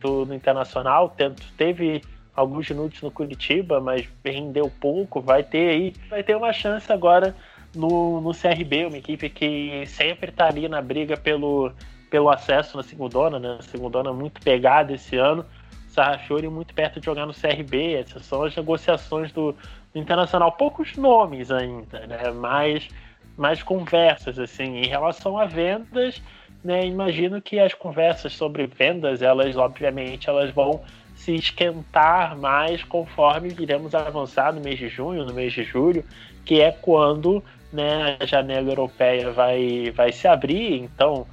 Do, 0.00 0.24
do 0.24 0.34
Internacional, 0.34 1.14
teve 1.56 2.02
alguns 2.34 2.68
minutos 2.68 3.02
no 3.02 3.10
Curitiba, 3.10 3.80
mas 3.80 4.08
rendeu 4.24 4.70
pouco, 4.80 5.20
vai 5.20 5.42
ter 5.42 5.68
aí, 5.68 5.92
vai 6.08 6.22
ter 6.22 6.36
uma 6.36 6.52
chance 6.52 6.90
agora 6.92 7.34
no, 7.74 8.20
no 8.20 8.32
CRB, 8.32 8.86
uma 8.86 8.98
equipe 8.98 9.28
que 9.28 9.84
sempre 9.86 10.30
está 10.30 10.46
ali 10.46 10.68
na 10.68 10.80
briga 10.80 11.16
pelo, 11.16 11.72
pelo 12.10 12.30
acesso 12.30 12.76
na 12.76 12.82
segunda, 12.82 13.38
né? 13.38 13.56
A 13.58 13.62
segunda 13.62 14.12
muito 14.12 14.40
pegada 14.42 14.92
esse 14.92 15.16
ano. 15.16 15.44
Sarrafiori 15.88 16.48
muito 16.48 16.72
perto 16.74 17.00
de 17.00 17.06
jogar 17.06 17.26
no 17.26 17.34
CRB. 17.34 17.94
Essas 17.94 18.24
são 18.24 18.42
as 18.44 18.56
negociações 18.56 19.30
do, 19.32 19.52
do 19.92 19.98
Internacional. 19.98 20.52
Poucos 20.52 20.96
nomes 20.96 21.50
ainda, 21.50 22.06
né? 22.06 22.30
Mais, 22.30 22.88
mais 23.36 23.62
conversas, 23.62 24.38
assim. 24.38 24.78
Em 24.78 24.86
relação 24.86 25.38
a 25.38 25.44
vendas, 25.44 26.22
né? 26.64 26.86
Imagino 26.86 27.42
que 27.42 27.58
as 27.58 27.74
conversas 27.74 28.32
sobre 28.34 28.66
vendas, 28.66 29.20
elas, 29.20 29.56
obviamente, 29.56 30.28
elas 30.28 30.50
vão 30.50 30.82
se 31.24 31.36
esquentar 31.36 32.36
mais 32.36 32.82
conforme 32.82 33.54
iremos 33.56 33.94
avançar 33.94 34.52
no 34.52 34.60
mês 34.60 34.76
de 34.76 34.88
junho, 34.88 35.24
no 35.24 35.32
mês 35.32 35.52
de 35.52 35.62
julho, 35.62 36.04
que 36.44 36.60
é 36.60 36.72
quando 36.72 37.42
né, 37.72 38.16
a 38.18 38.26
janela 38.26 38.70
europeia 38.70 39.30
vai, 39.30 39.92
vai 39.94 40.10
se 40.10 40.26
abrir. 40.26 40.80
Então, 40.80 41.24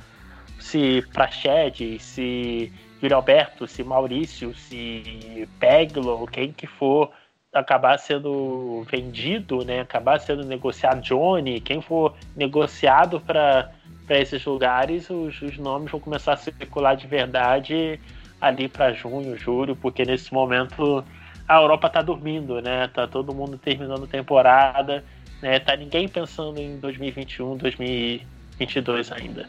se 0.59 1.03
Praxedes, 1.11 2.03
se 2.03 2.71
Yuri 3.01 3.13
Alberto, 3.15 3.65
se 3.65 3.83
Maurício, 3.83 4.53
se 4.53 5.49
Peglo, 5.59 6.27
quem 6.27 6.51
que 6.51 6.67
for 6.67 7.09
acabar 7.51 7.97
sendo 7.97 8.85
vendido, 8.91 9.65
né, 9.65 9.79
acabar 9.79 10.19
sendo 10.19 10.45
negociado, 10.45 11.01
Johnny, 11.01 11.59
quem 11.59 11.81
for 11.81 12.13
negociado 12.35 13.19
para 13.19 13.71
esses 14.07 14.45
lugares, 14.45 15.09
os, 15.09 15.41
os, 15.41 15.57
nomes 15.57 15.89
vão 15.89 15.99
começar 15.99 16.33
a 16.33 16.37
circular 16.37 16.95
de 16.95 17.07
verdade 17.07 17.99
ali 18.39 18.67
para 18.67 18.93
junho, 18.93 19.37
julho, 19.37 19.75
porque 19.75 20.05
nesse 20.05 20.33
momento 20.33 21.03
a 21.47 21.55
Europa 21.55 21.87
está 21.87 22.01
dormindo, 22.01 22.61
né? 22.61 22.87
Tá 22.87 23.07
todo 23.07 23.33
mundo 23.33 23.57
terminando 23.57 24.07
temporada, 24.07 25.03
né? 25.41 25.59
Tá 25.59 25.75
ninguém 25.75 26.07
pensando 26.07 26.59
em 26.59 26.79
2021, 26.79 27.57
2022 27.57 29.11
ainda. 29.11 29.47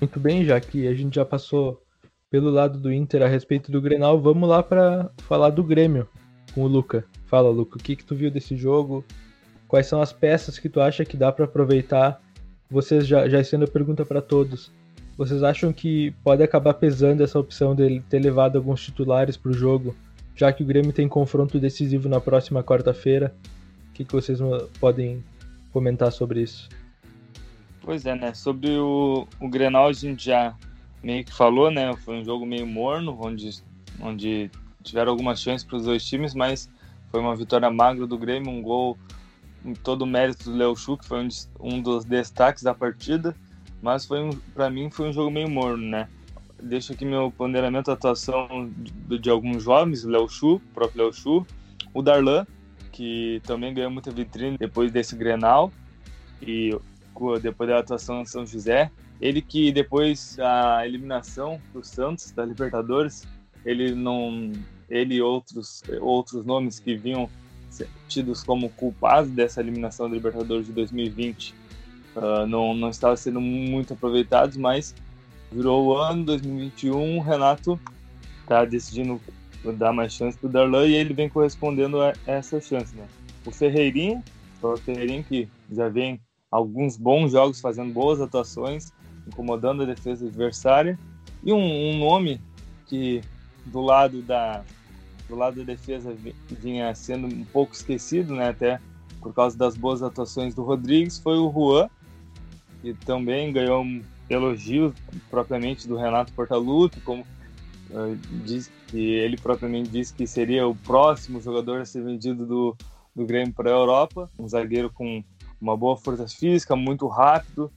Muito 0.00 0.18
bem, 0.18 0.44
já 0.44 0.58
que 0.58 0.88
a 0.88 0.94
gente 0.94 1.16
já 1.16 1.24
passou 1.24 1.82
pelo 2.30 2.48
lado 2.48 2.78
do 2.78 2.92
Inter 2.92 3.22
a 3.22 3.28
respeito 3.28 3.70
do 3.70 3.82
Grenal, 3.82 4.20
vamos 4.20 4.48
lá 4.48 4.62
para 4.62 5.10
falar 5.18 5.50
do 5.50 5.62
Grêmio 5.62 6.08
com 6.54 6.62
o 6.62 6.66
Luca. 6.66 7.04
Fala, 7.26 7.50
Luca, 7.50 7.76
o 7.76 7.82
que, 7.82 7.96
que 7.96 8.04
tu 8.04 8.14
viu 8.14 8.30
desse 8.30 8.56
jogo? 8.56 9.04
Quais 9.68 9.86
são 9.86 10.00
as 10.00 10.12
peças 10.12 10.58
que 10.58 10.68
tu 10.68 10.80
acha 10.80 11.04
que 11.04 11.16
dá 11.16 11.30
para 11.30 11.44
aproveitar? 11.44 12.20
Vocês 12.70 13.06
já, 13.06 13.28
já 13.28 13.42
sendo 13.44 13.64
a 13.64 13.68
pergunta 13.68 14.04
para 14.04 14.22
todos. 14.22 14.72
Vocês 15.20 15.42
acham 15.42 15.70
que 15.70 16.12
pode 16.24 16.42
acabar 16.42 16.72
pesando 16.72 17.22
essa 17.22 17.38
opção 17.38 17.74
dele 17.74 18.02
ter 18.08 18.18
levado 18.18 18.56
alguns 18.56 18.82
titulares 18.82 19.36
para 19.36 19.50
o 19.50 19.52
jogo, 19.52 19.94
já 20.34 20.50
que 20.50 20.62
o 20.62 20.66
Grêmio 20.66 20.94
tem 20.94 21.06
confronto 21.06 21.60
decisivo 21.60 22.08
na 22.08 22.18
próxima 22.18 22.64
quarta-feira? 22.64 23.36
O 23.90 23.92
que, 23.92 24.02
que 24.02 24.14
vocês 24.14 24.38
podem 24.80 25.22
comentar 25.74 26.10
sobre 26.10 26.40
isso? 26.40 26.70
Pois 27.82 28.06
é, 28.06 28.14
né? 28.14 28.32
Sobre 28.32 28.70
o, 28.78 29.28
o 29.38 29.46
Grenal 29.46 29.88
a 29.88 29.92
gente 29.92 30.24
já 30.24 30.54
meio 31.02 31.22
que 31.22 31.34
falou, 31.34 31.70
né? 31.70 31.94
Foi 31.96 32.14
um 32.14 32.24
jogo 32.24 32.46
meio 32.46 32.66
morno, 32.66 33.14
onde, 33.20 33.62
onde 34.00 34.50
tiveram 34.82 35.12
algumas 35.12 35.38
chances 35.38 35.66
para 35.66 35.76
os 35.76 35.84
dois 35.84 36.02
times, 36.02 36.32
mas 36.32 36.66
foi 37.10 37.20
uma 37.20 37.36
vitória 37.36 37.70
magra 37.70 38.06
do 38.06 38.16
Grêmio, 38.16 38.50
um 38.50 38.62
gol 38.62 38.96
em 39.66 39.74
todo 39.74 40.00
o 40.00 40.06
mérito 40.06 40.44
do 40.44 40.56
Léo 40.56 40.74
Chu, 40.74 40.96
que 40.96 41.04
foi 41.04 41.22
um, 41.22 41.28
um 41.60 41.82
dos 41.82 42.06
destaques 42.06 42.62
da 42.62 42.72
partida, 42.72 43.36
mas 43.82 44.04
foi 44.04 44.20
um, 44.20 44.30
para 44.54 44.68
mim 44.68 44.90
foi 44.90 45.08
um 45.08 45.12
jogo 45.12 45.30
meio 45.30 45.48
morno, 45.48 45.84
né? 45.84 46.08
Deixo 46.62 46.92
aqui 46.92 47.04
meu 47.04 47.30
ponderamento 47.30 47.86
da 47.86 47.94
atuação 47.94 48.70
de, 48.76 49.18
de 49.18 49.30
alguns 49.30 49.62
jovens, 49.62 50.04
Léo 50.04 50.28
Chu, 50.28 50.60
próprio 50.74 51.04
Léo 51.04 51.12
Chu, 51.12 51.46
o 51.94 52.02
Darlan, 52.02 52.46
que 52.92 53.40
também 53.46 53.72
ganhou 53.72 53.90
muita 53.90 54.10
vitrine 54.10 54.58
depois 54.58 54.92
desse 54.92 55.16
Grenal, 55.16 55.72
e 56.42 56.76
depois 57.40 57.68
da 57.68 57.78
atuação 57.78 58.20
em 58.20 58.26
São 58.26 58.44
José. 58.44 58.90
Ele 59.20 59.42
que 59.42 59.70
depois 59.72 60.36
da 60.36 60.86
eliminação 60.86 61.60
do 61.72 61.84
Santos 61.84 62.30
da 62.30 62.44
Libertadores, 62.44 63.26
ele 63.64 63.94
não, 63.94 64.52
ele 64.88 65.16
e 65.16 65.22
outros 65.22 65.82
outros 66.00 66.44
nomes 66.44 66.78
que 66.78 66.94
vinham 66.94 67.28
tidos 68.08 68.42
como 68.42 68.68
culpados 68.70 69.30
dessa 69.30 69.60
eliminação 69.60 70.08
da 70.08 70.14
Libertadores 70.14 70.66
de 70.66 70.72
2020 70.72 71.54
uh, 72.16 72.46
não 72.46 72.74
não 72.74 72.90
estavam 72.90 73.16
sendo 73.16 73.40
muito 73.40 73.94
aproveitados, 73.94 74.56
mas 74.56 74.94
virou 75.50 75.86
o 75.86 75.96
ano 75.96 76.24
2021, 76.24 77.18
o 77.18 77.20
Renato 77.20 77.78
está 78.42 78.64
decidindo 78.64 79.20
dar 79.76 79.92
mais 79.92 80.12
chance 80.12 80.38
para 80.38 80.48
o 80.48 80.50
Darlan 80.50 80.86
e 80.86 80.94
ele 80.94 81.12
vem 81.12 81.28
correspondendo 81.28 82.00
a 82.00 82.12
essa 82.26 82.60
chance, 82.60 82.94
né? 82.96 83.06
O 83.44 83.50
Ferreirinha, 83.50 84.22
o 84.62 84.76
Ferreirinha 84.76 85.22
que 85.22 85.48
já 85.70 85.88
vem 85.88 86.20
alguns 86.50 86.96
bons 86.96 87.32
jogos 87.32 87.60
fazendo 87.60 87.92
boas 87.92 88.20
atuações, 88.20 88.92
incomodando 89.26 89.82
a 89.82 89.86
defesa 89.86 90.26
adversária. 90.26 90.98
E 91.44 91.52
um, 91.52 91.58
um 91.58 91.98
nome 91.98 92.40
que 92.86 93.20
do 93.66 93.80
lado 93.80 94.22
da 94.22 94.64
do 95.28 95.36
lado 95.36 95.60
da 95.60 95.64
defesa 95.64 96.14
vinha 96.48 96.92
sendo 96.92 97.28
um 97.28 97.44
pouco 97.44 97.72
esquecido, 97.72 98.34
né, 98.34 98.48
até 98.48 98.80
por 99.20 99.32
causa 99.32 99.56
das 99.56 99.76
boas 99.76 100.02
atuações 100.02 100.56
do 100.56 100.64
Rodrigues, 100.64 101.18
foi 101.18 101.38
o 101.38 101.52
Juan, 101.52 101.88
que 102.80 102.94
também 102.94 103.52
ganhou 103.52 103.82
um 103.82 104.02
elogio 104.28 104.94
propriamente 105.28 105.86
do 105.88 105.96
Renato 105.96 106.32
Portaluppi, 106.32 107.00
como 107.00 107.22
uh, 107.90 108.16
diz, 108.44 108.70
que 108.88 108.98
ele 108.98 109.36
propriamente 109.36 109.90
disse 109.90 110.14
que 110.14 110.26
seria 110.26 110.66
o 110.66 110.74
próximo 110.74 111.40
jogador 111.40 111.80
a 111.80 111.84
ser 111.84 112.02
vendido 112.02 112.46
do, 112.46 112.76
do 113.14 113.26
Grêmio 113.26 113.52
para 113.52 113.70
a 113.70 113.74
Europa, 113.74 114.30
um 114.38 114.48
zagueiro 114.48 114.90
com 114.90 115.22
uma 115.60 115.76
boa 115.76 115.96
força 115.96 116.26
física, 116.26 116.74
muito 116.74 117.06
rápido. 117.06 117.70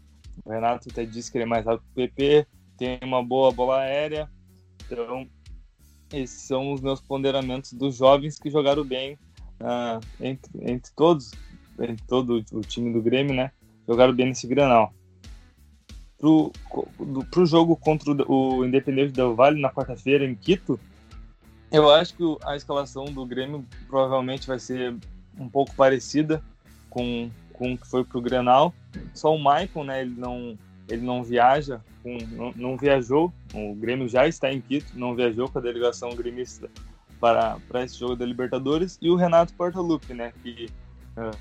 O 0.46 0.50
Renato 0.50 0.89
até 0.89 1.06
disse 1.06 1.32
que 1.32 1.38
ele 1.38 1.44
é 1.44 1.48
mais 1.48 1.66
rápido 1.66 1.84
que 1.84 1.92
o 1.92 2.08
PP, 2.08 2.48
tem 2.78 3.00
uma 3.04 3.24
boa 3.24 3.52
bola 3.52 3.80
aérea. 3.80 4.30
Então, 4.86 5.28
esses 6.12 6.42
são 6.42 6.72
os 6.74 6.82
meus 6.82 7.02
ponderamentos 7.02 7.74
dos 7.74 7.98
jovens 7.98 8.39
que 8.39 8.50
jogaram 8.50 8.84
bem 8.84 9.18
uh, 9.60 10.00
entre, 10.20 10.52
entre 10.72 10.92
todos, 10.96 11.32
entre 11.80 12.04
todo 12.08 12.44
o 12.52 12.62
time 12.62 12.94
do 12.94 13.02
Grêmio, 13.02 13.34
né? 13.34 13.52
Jogaram 13.88 14.13
bem 14.13 14.28
nesse 14.28 14.48
Granal. 14.48 14.93
Pro, 16.17 16.52
pro 17.30 17.46
jogo 17.46 17.76
contra 17.76 18.12
o 18.32 18.65
Independente 18.65 19.12
Del 19.12 19.36
Vale 19.36 19.60
na 19.60 19.69
quarta-feira 19.69 20.26
em 20.26 20.36
Quito, 20.36 20.80
eu 21.69 21.89
acho 21.89 22.15
que 22.15 22.24
a 22.46 22.56
escalação 22.56 23.06
do 23.06 23.26
Grêmio 23.26 23.65
provavelmente 23.88 24.48
vai 24.48 24.60
ser 24.60 24.96
um 25.38 25.50
pouco 25.50 25.76
parecida 25.76 26.41
com 26.89 27.30
com 27.54 27.78
que 27.78 27.88
foi 27.88 28.04
pro 28.04 28.22
Grenal. 28.22 28.74
Só 29.13 29.34
o 29.34 29.39
Maicon, 29.39 29.86
né, 29.86 30.02
ele 30.02 30.15
não, 30.17 30.58
ele 30.89 31.02
não 31.02 31.24
viaja, 31.24 31.80
não, 32.04 32.52
não, 32.56 32.78
viajou, 32.78 33.32
o 33.54 33.74
Grêmio 33.76 34.10
já 34.10 34.28
está 34.28 34.52
em 34.52 34.60
Quito, 34.60 34.98
não 34.98 35.15
viajou 35.15 35.48
com 35.48 35.60
a 35.60 35.62
delegação 35.62 36.10
gremista 36.15 36.69
para, 37.19 37.58
para 37.69 37.84
esse 37.84 37.98
jogo 37.98 38.15
da 38.15 38.26
Libertadores. 38.26 38.98
E 39.02 39.10
o 39.10 39.15
Renato 39.15 39.54
Portaluppi, 39.54 40.13
né, 40.13 40.34
que 40.43 40.67
uh, 41.17 41.38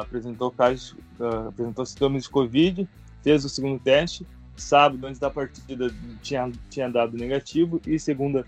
apresentou 0.00 0.50
casos, 0.50 0.92
uh, 1.18 1.48
apresentou 1.48 1.84
sintomas 1.86 2.24
de 2.24 2.30
Covid, 2.30 2.88
fez 3.22 3.44
o 3.44 3.48
segundo 3.48 3.80
teste 3.80 4.26
sábado, 4.56 5.06
antes 5.06 5.20
da 5.20 5.30
partida, 5.30 5.92
tinha, 6.22 6.50
tinha 6.70 6.88
dado 6.88 7.16
negativo 7.16 7.80
e 7.86 7.98
segunda, 7.98 8.44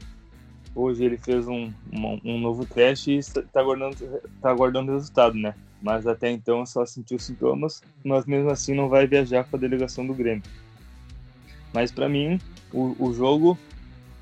hoje 0.75 1.05
ele 1.05 1.19
fez 1.19 1.47
um, 1.47 1.73
um, 1.93 2.21
um 2.25 2.41
novo 2.41 2.65
teste 2.65 3.13
e 3.13 3.19
está 3.19 3.43
aguardando, 3.55 3.97
tá 4.41 4.51
aguardando 4.51 4.93
resultado, 4.93 5.37
né? 5.37 5.55
Mas 5.81 6.07
até 6.07 6.31
então 6.31 6.67
só 6.67 6.85
sentiu 6.85 7.19
sintomas, 7.19 7.83
mas 8.05 8.27
mesmo 8.27 8.51
assim 8.51 8.75
não 8.75 8.89
vai 8.89 9.07
viajar 9.07 9.45
com 9.45 9.57
a 9.57 9.61
delegação 9.61 10.07
do 10.07 10.15
Grêmio. 10.15 10.43
Mas 11.73 11.93
para 11.93 12.09
mim, 12.09 12.41
o, 12.73 12.97
o 12.99 13.13
jogo 13.13 13.57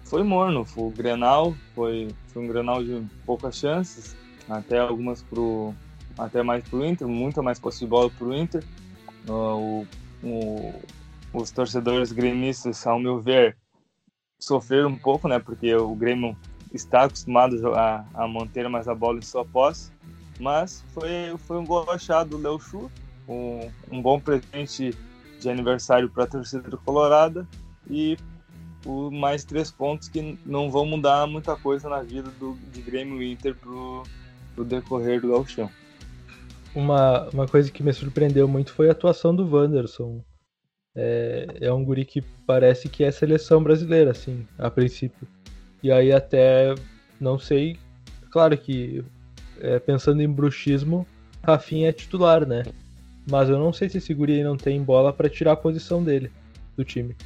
foi 0.05 0.22
morno. 0.22 0.64
Foi 0.64 0.85
o 0.85 0.90
Grenal 0.90 1.55
foi, 1.74 2.09
foi 2.29 2.42
um 2.42 2.48
Grenal 2.48 2.85
de 2.85 3.02
poucas 3.24 3.57
chances, 3.57 4.14
até 4.48 4.79
algumas 4.79 5.22
pro 5.22 5.72
até 6.18 6.42
mais 6.42 6.66
pro 6.68 6.85
Inter, 6.85 7.07
muita 7.07 7.42
mais 7.42 7.59
posse 7.59 7.81
de 7.81 7.87
bola 7.87 8.11
pro 8.11 8.35
Inter. 8.35 8.64
Uh, 9.29 9.87
o, 10.22 10.29
o, 10.29 10.83
os 11.33 11.50
torcedores 11.50 12.12
gremistas, 12.12 12.87
ao 12.87 12.98
meu 12.98 13.20
ver, 13.20 13.57
sofreram 14.38 14.90
um 14.90 14.98
pouco, 14.98 15.29
né? 15.29 15.38
Porque 15.38 15.74
o 15.74 15.94
Grêmio 15.94 16.37
está 16.72 17.05
acostumado 17.05 17.74
a, 17.74 18.05
a 18.14 18.29
manter 18.29 18.68
mais 18.68 18.88
a 18.88 18.94
bola 18.94 19.18
em 19.18 19.22
sua 19.22 19.44
posse. 19.44 19.90
Mas 20.38 20.85
foi, 20.92 21.35
foi 21.38 21.59
um 21.59 21.64
gol 21.64 21.90
achado 21.90 22.31
do 22.31 22.38
Léo 22.38 22.61
Chu, 22.61 22.90
um, 23.26 23.70
um 23.90 24.02
bom 24.02 24.20
presente 24.20 24.94
de 25.40 25.50
aniversário 25.50 26.11
para 26.11 26.24
a 26.24 26.26
torcida 26.26 26.76
colorada 26.79 27.46
e 27.88 28.18
o 28.85 29.11
mais 29.11 29.44
três 29.44 29.70
pontos 29.70 30.09
que 30.09 30.38
não 30.44 30.70
vão 30.70 30.87
mudar 30.87 31.26
muita 31.26 31.57
coisa 31.57 31.88
na 31.88 32.02
vida 32.02 32.31
do, 32.38 32.55
de 32.72 32.81
Grêmio 32.83 33.22
Inter 33.22 33.55
pro, 33.55 34.02
pro 34.55 34.64
decorrer 34.64 35.20
do 35.20 35.29
Gauchão. 35.29 35.70
Uma, 36.76 37.26
uma 37.30 37.48
coisa 37.48 37.72
que 37.72 37.82
me 37.82 37.90
surpreendeu 37.90 38.46
muito 38.46 38.70
foi 38.70 38.90
a 38.90 38.92
atuação 38.92 39.34
do 39.34 39.48
Wanderson. 39.48 40.22
É, 40.94 41.46
é 41.62 41.72
um 41.72 41.82
guri 41.82 42.04
que 42.04 42.20
parece 42.46 42.86
que 42.90 43.02
é 43.02 43.10
seleção 43.10 43.62
brasileira, 43.62 44.10
assim, 44.10 44.46
a 44.58 44.70
princípio. 44.70 45.26
E 45.82 45.90
aí 45.90 46.12
até, 46.12 46.74
não 47.18 47.38
sei, 47.38 47.78
claro 48.30 48.58
que 48.58 49.02
é, 49.58 49.78
pensando 49.78 50.20
em 50.20 50.28
bruxismo, 50.28 51.06
Rafinha 51.42 51.88
é 51.88 51.92
titular, 51.92 52.46
né? 52.46 52.62
Mas 53.26 53.48
eu 53.48 53.58
não 53.58 53.72
sei 53.72 53.88
se 53.88 53.96
esse 53.96 54.12
guri 54.12 54.34
aí 54.34 54.44
não 54.44 54.58
tem 54.58 54.82
bola 54.82 55.14
para 55.14 55.30
tirar 55.30 55.52
a 55.52 55.56
posição 55.56 56.04
dele 56.04 56.30
do 56.76 56.84
time. 56.84 57.16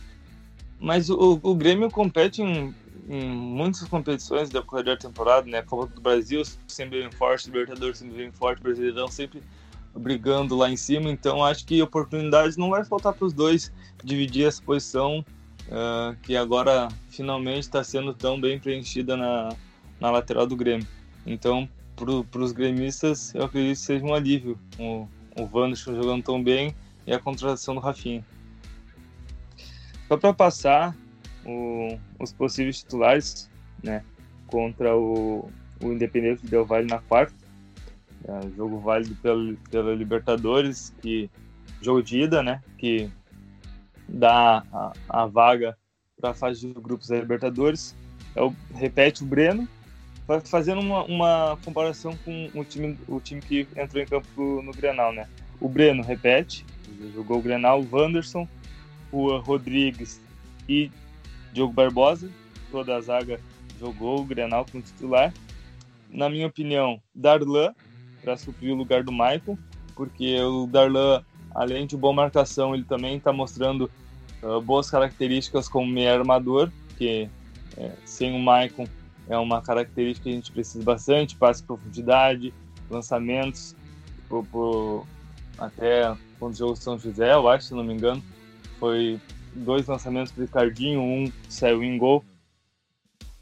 Mas 0.79 1.11
o, 1.11 1.41
o 1.43 1.55
Grêmio 1.57 1.91
compete 1.91 2.41
em, 2.41 2.73
em 3.11 3.29
muitas 3.29 3.83
competições 3.89 4.51
da 4.51 4.63
corredor 4.63 4.97
temporada, 4.97 5.51
né? 5.51 5.63
Copa 5.63 5.93
do 5.93 6.01
Brasil 6.01 6.45
sempre 6.69 7.01
bem 7.01 7.11
forte, 7.11 7.47
Libertadores 7.47 7.99
sempre 7.99 8.17
bem 8.17 8.31
forte, 8.31 8.63
Brasileirão 8.63 9.09
sempre 9.09 9.43
brigando 9.97 10.57
lá 10.57 10.71
em 10.71 10.77
cima. 10.77 11.11
Então 11.11 11.45
acho 11.45 11.67
que 11.67 11.83
oportunidades 11.83 12.57
não 12.57 12.71
vai 12.71 12.85
faltar 12.85 13.13
para 13.13 13.27
os 13.27 13.33
dois 13.33 13.73
dividir 14.05 14.47
essa 14.47 14.63
posição 14.63 15.25
uh, 15.67 16.17
que 16.23 16.37
agora 16.37 16.87
finalmente 17.09 17.63
está 17.63 17.83
sendo 17.83 18.15
tão 18.15 18.41
bem 18.41 18.61
preenchida 18.61 19.17
na, 19.17 19.49
na 19.99 20.13
lateral 20.13 20.47
do 20.47 20.55
Grêmio. 20.55 20.87
Então 21.27 21.69
para 21.97 22.41
os 22.41 22.53
gremistas 22.53 23.35
eu 23.35 23.45
acredito 23.45 23.77
que 23.77 23.85
seja 23.85 24.05
um 24.05 24.15
alívio 24.15 24.57
o, 24.79 25.09
o 25.37 25.49
Wanderson 25.53 25.97
jogando 25.97 26.23
tão 26.23 26.43
bem 26.43 26.75
e 27.09 27.13
a 27.13 27.19
contratação 27.19 27.75
do 27.75 27.81
Rafinha. 27.81 28.25
Só 30.07 30.17
para 30.17 30.33
passar 30.33 30.97
o, 31.45 31.99
os 32.19 32.33
possíveis 32.33 32.79
titulares, 32.79 33.51
né, 33.83 34.05
contra 34.47 34.97
o, 34.97 35.51
o 35.83 35.93
Independente 35.93 36.47
Del 36.47 36.65
Valle 36.65 36.89
na 36.89 36.99
quarta, 36.99 37.35
é, 38.25 38.57
jogo 38.57 38.79
válido 38.79 39.15
pela, 39.17 39.55
pela 39.71 39.95
Libertadores, 39.95 40.95
que 41.01 41.31
jogo 41.81 42.03
de 42.03 42.21
ida, 42.21 42.43
né, 42.43 42.63
que 42.77 43.11
dá 44.09 44.65
a, 44.73 44.93
a 45.09 45.27
vaga 45.27 45.77
para 46.21 46.31
a 46.31 46.35
fase 46.35 46.67
de 46.67 46.73
grupos 46.75 47.09
da 47.09 47.17
Libertadores. 47.17 47.97
É 48.35 48.43
o, 48.43 48.55
repete 48.75 49.23
o 49.23 49.27
Breno, 49.27 49.67
fazendo 50.45 50.81
uma, 50.81 51.03
uma 51.05 51.59
comparação 51.65 52.17
com 52.25 52.51
o 52.55 52.65
time, 52.65 52.97
o 53.09 53.19
time 53.21 53.41
que 53.41 53.67
entrou 53.77 54.03
em 54.03 54.07
campo 54.07 54.63
no 54.63 54.73
Grenal, 54.73 55.13
né? 55.13 55.27
O 55.61 55.69
Breno 55.69 56.03
repete, 56.03 56.65
jogou 57.15 57.39
o 57.39 57.43
Grenal, 57.43 57.81
o 57.81 57.89
Wanderson, 57.91 58.47
Rua 59.11 59.41
Rodrigues 59.41 60.21
e 60.69 60.91
Diogo 61.53 61.73
Barbosa. 61.73 62.31
Toda 62.71 62.97
a 62.97 63.01
zaga 63.01 63.41
jogou 63.79 64.21
o 64.21 64.25
Grenal 64.25 64.67
como 64.71 64.83
titular. 64.83 65.33
Na 66.09 66.29
minha 66.29 66.47
opinião, 66.47 67.01
Darlan 67.15 67.73
para 68.23 68.37
suprir 68.37 68.73
o 68.73 68.77
lugar 68.77 69.03
do 69.03 69.13
Maicon, 69.13 69.57
porque 69.95 70.41
o 70.41 70.67
Darlan, 70.67 71.25
além 71.55 71.87
de 71.87 71.97
boa 71.97 72.13
marcação, 72.13 72.75
ele 72.75 72.85
também 72.85 73.17
está 73.17 73.33
mostrando 73.33 73.91
uh, 74.43 74.61
boas 74.61 74.91
características 74.91 75.69
como 75.69 75.91
meio 75.91 76.13
armador, 76.13 76.71
que 76.97 77.29
é, 77.77 77.93
sem 78.05 78.35
o 78.35 78.39
Maicon 78.39 78.87
é 79.29 79.39
uma 79.39 79.63
característica 79.63 80.25
que 80.25 80.31
a 80.31 80.33
gente 80.33 80.53
precisa 80.53 80.85
bastante, 80.85 81.37
passe 81.37 81.63
profundidade, 81.63 82.53
lançamentos, 82.91 83.75
por, 84.29 84.45
por, 84.47 85.07
até 85.59 86.15
quando 86.39 86.57
jogou 86.57 86.77
São 86.77 86.99
José, 86.99 87.33
eu 87.33 87.49
acho, 87.49 87.69
se 87.69 87.75
não 87.75 87.85
me 87.85 87.95
engano, 87.95 88.23
foi 88.79 89.21
dois 89.55 89.87
lançamentos 89.87 90.33
do 90.33 90.43
Ricardinho, 90.43 91.01
um 91.01 91.31
saiu 91.49 91.83
em 91.83 91.97
gol. 91.99 92.25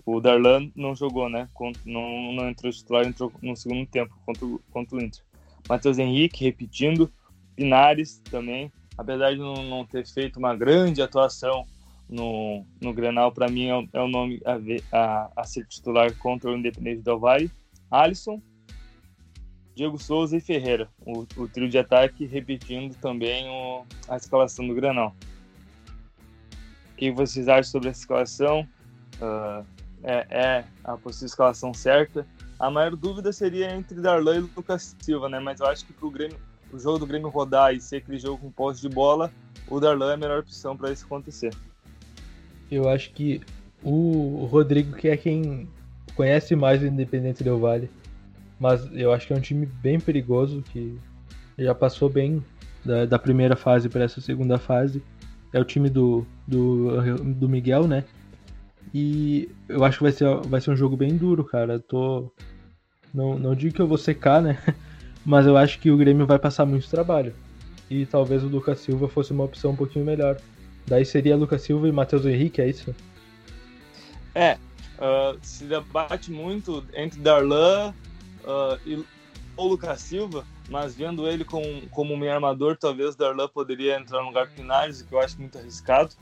O 0.04 0.20
Darlan 0.20 0.70
não 0.74 0.94
jogou, 0.94 1.28
né? 1.28 1.48
Não, 1.84 2.32
não 2.32 2.48
entrou 2.48 2.72
titular, 2.72 3.06
entrou 3.06 3.30
no 3.42 3.54
segundo 3.54 3.86
tempo 3.86 4.14
contra, 4.24 4.46
contra 4.70 4.96
o 4.96 5.02
Inter. 5.02 5.22
Matheus 5.68 5.98
Henrique 5.98 6.44
repetindo, 6.44 7.12
Pinares 7.54 8.20
também, 8.30 8.72
apesar 8.96 9.32
de 9.32 9.38
não, 9.38 9.54
não 9.64 9.84
ter 9.84 10.06
feito 10.06 10.38
uma 10.38 10.56
grande 10.56 11.02
atuação 11.02 11.66
no, 12.08 12.64
no 12.80 12.92
Grenal, 12.92 13.32
para 13.32 13.48
mim 13.48 13.68
é, 13.68 13.88
é, 13.92 14.00
o 14.00 14.08
nome 14.08 14.40
a, 14.44 14.96
a, 14.96 15.30
a, 15.36 15.44
ser 15.44 15.66
titular 15.66 16.14
contra 16.16 16.50
o 16.50 16.56
Independente 16.56 17.02
Del 17.02 17.18
Valle. 17.18 17.50
Alisson, 17.90 18.40
Diego 19.74 19.98
Souza 19.98 20.36
e 20.36 20.40
Ferreira, 20.40 20.88
o, 21.00 21.26
o 21.36 21.48
trio 21.48 21.68
de 21.68 21.78
ataque 21.78 22.26
repetindo 22.26 22.94
também 22.96 23.48
o, 23.48 23.84
a 24.08 24.16
escalação 24.16 24.66
do 24.66 24.74
Granal. 24.74 25.14
Que 26.98 27.10
vocês 27.10 27.48
acham 27.48 27.70
sobre 27.70 27.88
essa 27.88 28.00
escalação? 28.00 28.68
Uh, 29.22 29.64
é, 30.02 30.26
é, 30.30 30.64
a 30.84 30.96
possível 30.96 31.26
escalação 31.26 31.72
certa? 31.72 32.26
A 32.58 32.68
maior 32.70 32.94
dúvida 32.96 33.32
seria 33.32 33.72
entre 33.72 34.00
Darlan 34.00 34.38
e 34.38 34.40
Lucas 34.40 34.96
Silva, 35.00 35.28
né? 35.28 35.38
Mas 35.38 35.60
eu 35.60 35.66
acho 35.66 35.86
que 35.86 35.92
para 35.92 36.06
o 36.06 36.10
Grêmio, 36.10 36.36
o 36.72 36.78
jogo 36.78 36.98
do 36.98 37.06
Grêmio 37.06 37.28
rodar 37.28 37.72
e 37.72 37.80
ser 37.80 37.98
aquele 37.98 38.18
jogo 38.18 38.38
com 38.38 38.50
posse 38.50 38.80
de 38.80 38.88
bola, 38.88 39.32
o 39.68 39.78
Darlan 39.78 40.10
é 40.10 40.14
a 40.14 40.16
melhor 40.16 40.40
opção 40.40 40.76
para 40.76 40.90
isso 40.90 41.06
acontecer. 41.06 41.54
Eu 42.70 42.88
acho 42.88 43.12
que 43.12 43.40
o 43.82 44.48
Rodrigo, 44.50 44.96
que 44.96 45.08
é 45.08 45.16
quem 45.16 45.68
conhece 46.16 46.56
mais 46.56 46.82
o 46.82 46.86
Independente 46.86 47.44
Del 47.44 47.60
Vale, 47.60 47.88
mas 48.58 48.88
eu 48.92 49.12
acho 49.12 49.26
que 49.26 49.32
é 49.32 49.36
um 49.36 49.40
time 49.40 49.66
bem 49.66 50.00
perigoso, 50.00 50.62
que 50.72 50.98
já 51.56 51.74
passou 51.74 52.08
bem 52.10 52.44
da, 52.84 53.06
da 53.06 53.18
primeira 53.20 53.54
fase 53.54 53.88
para 53.88 54.02
essa 54.02 54.20
segunda 54.20 54.58
fase. 54.58 55.00
É 55.52 55.60
o 55.60 55.64
time 55.64 55.88
do, 55.88 56.26
do, 56.46 57.16
do 57.34 57.48
Miguel, 57.48 57.86
né? 57.86 58.04
E 58.92 59.48
eu 59.68 59.84
acho 59.84 59.98
que 59.98 60.02
vai 60.04 60.12
ser, 60.12 60.36
vai 60.46 60.60
ser 60.60 60.70
um 60.70 60.76
jogo 60.76 60.96
bem 60.96 61.16
duro, 61.16 61.44
cara. 61.44 61.78
tô. 61.78 62.30
Não, 63.12 63.38
não 63.38 63.54
digo 63.54 63.74
que 63.74 63.80
eu 63.80 63.86
vou 63.86 63.98
secar, 63.98 64.42
né? 64.42 64.58
Mas 65.24 65.46
eu 65.46 65.56
acho 65.56 65.78
que 65.78 65.90
o 65.90 65.96
Grêmio 65.96 66.26
vai 66.26 66.38
passar 66.38 66.64
muito 66.64 66.88
trabalho. 66.88 67.34
E 67.90 68.06
talvez 68.06 68.42
o 68.42 68.48
Lucas 68.48 68.80
Silva 68.80 69.08
fosse 69.08 69.32
uma 69.32 69.44
opção 69.44 69.72
um 69.72 69.76
pouquinho 69.76 70.04
melhor. 70.04 70.38
Daí 70.86 71.04
seria 71.04 71.36
Lucas 71.36 71.62
Silva 71.62 71.88
e 71.88 71.92
Matheus 71.92 72.24
Henrique, 72.24 72.60
é 72.60 72.68
isso? 72.68 72.94
É, 74.34 74.56
uh, 74.98 75.38
se 75.42 75.64
debate 75.64 76.30
muito 76.30 76.84
entre 76.94 77.20
Darlan 77.20 77.92
uh, 78.44 78.78
e 78.86 79.04
o 79.56 79.66
Lucas 79.66 80.00
Silva, 80.00 80.44
mas 80.68 80.94
vendo 80.94 81.26
ele 81.26 81.44
com, 81.44 81.62
como 81.90 82.16
meio 82.16 82.32
armador, 82.32 82.76
talvez 82.76 83.16
Darlan 83.16 83.48
poderia 83.48 83.98
entrar 83.98 84.20
no 84.20 84.28
lugar 84.28 84.46
do 84.46 84.54
Pinares, 84.54 85.00
o 85.00 85.06
que 85.06 85.14
eu 85.14 85.20
acho 85.20 85.40
muito 85.40 85.58
arriscado, 85.58 86.14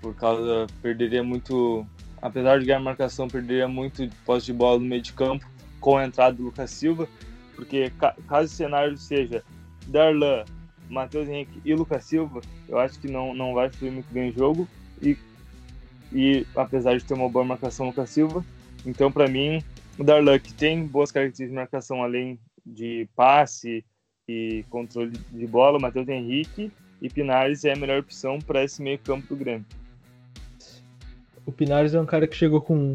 por 0.00 0.14
causa 0.14 0.66
perderia 0.82 1.22
muito, 1.22 1.86
apesar 2.20 2.58
de 2.58 2.66
ganhar 2.66 2.80
marcação, 2.80 3.28
perderia 3.28 3.68
muito 3.68 4.08
posse 4.24 4.46
de 4.46 4.52
bola 4.52 4.78
no 4.78 4.84
meio 4.84 5.02
de 5.02 5.12
campo 5.12 5.46
com 5.80 5.96
a 5.96 6.04
entrada 6.04 6.36
do 6.36 6.44
Lucas 6.44 6.70
Silva, 6.70 7.08
porque 7.54 7.92
caso 8.28 8.52
o 8.52 8.56
cenário 8.56 8.98
seja 8.98 9.44
Darlan, 9.86 10.44
Matheus 10.88 11.28
Henrique 11.28 11.60
e 11.64 11.74
Lucas 11.74 12.04
Silva, 12.04 12.40
eu 12.68 12.78
acho 12.78 12.98
que 12.98 13.08
não, 13.08 13.34
não 13.34 13.54
vai 13.54 13.70
fluir 13.70 13.92
muito 13.92 14.12
bem 14.12 14.30
o 14.30 14.32
jogo 14.32 14.68
e, 15.00 15.16
e 16.12 16.46
apesar 16.56 16.96
de 16.96 17.04
ter 17.04 17.14
uma 17.14 17.28
boa 17.28 17.44
marcação 17.44 17.86
Lucas 17.86 18.10
Silva, 18.10 18.44
então 18.84 19.12
para 19.12 19.28
mim 19.28 19.62
o 19.96 20.02
Darlan, 20.02 20.38
que 20.40 20.52
tem 20.52 20.84
boas 20.86 21.12
características 21.12 21.50
de 21.50 21.54
marcação 21.54 22.02
além 22.02 22.38
de 22.64 23.08
passe 23.14 23.84
e 24.28 24.64
controle 24.70 25.12
de 25.32 25.46
bola, 25.46 25.78
Matheus 25.78 26.08
Henrique 26.08 26.72
e 27.00 27.08
Pinares 27.08 27.64
é 27.64 27.72
a 27.72 27.76
melhor 27.76 28.00
opção 28.00 28.38
para 28.38 28.64
esse 28.64 28.82
meio 28.82 28.98
campo 28.98 29.26
do 29.28 29.36
Grêmio. 29.36 29.66
O 31.44 31.52
Pinares 31.52 31.94
é 31.94 32.00
um 32.00 32.06
cara 32.06 32.26
que 32.26 32.34
chegou 32.34 32.60
com 32.60 32.94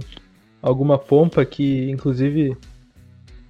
alguma 0.62 0.97
pompa 0.97 1.45
que, 1.45 1.89
inclusive, 1.91 2.58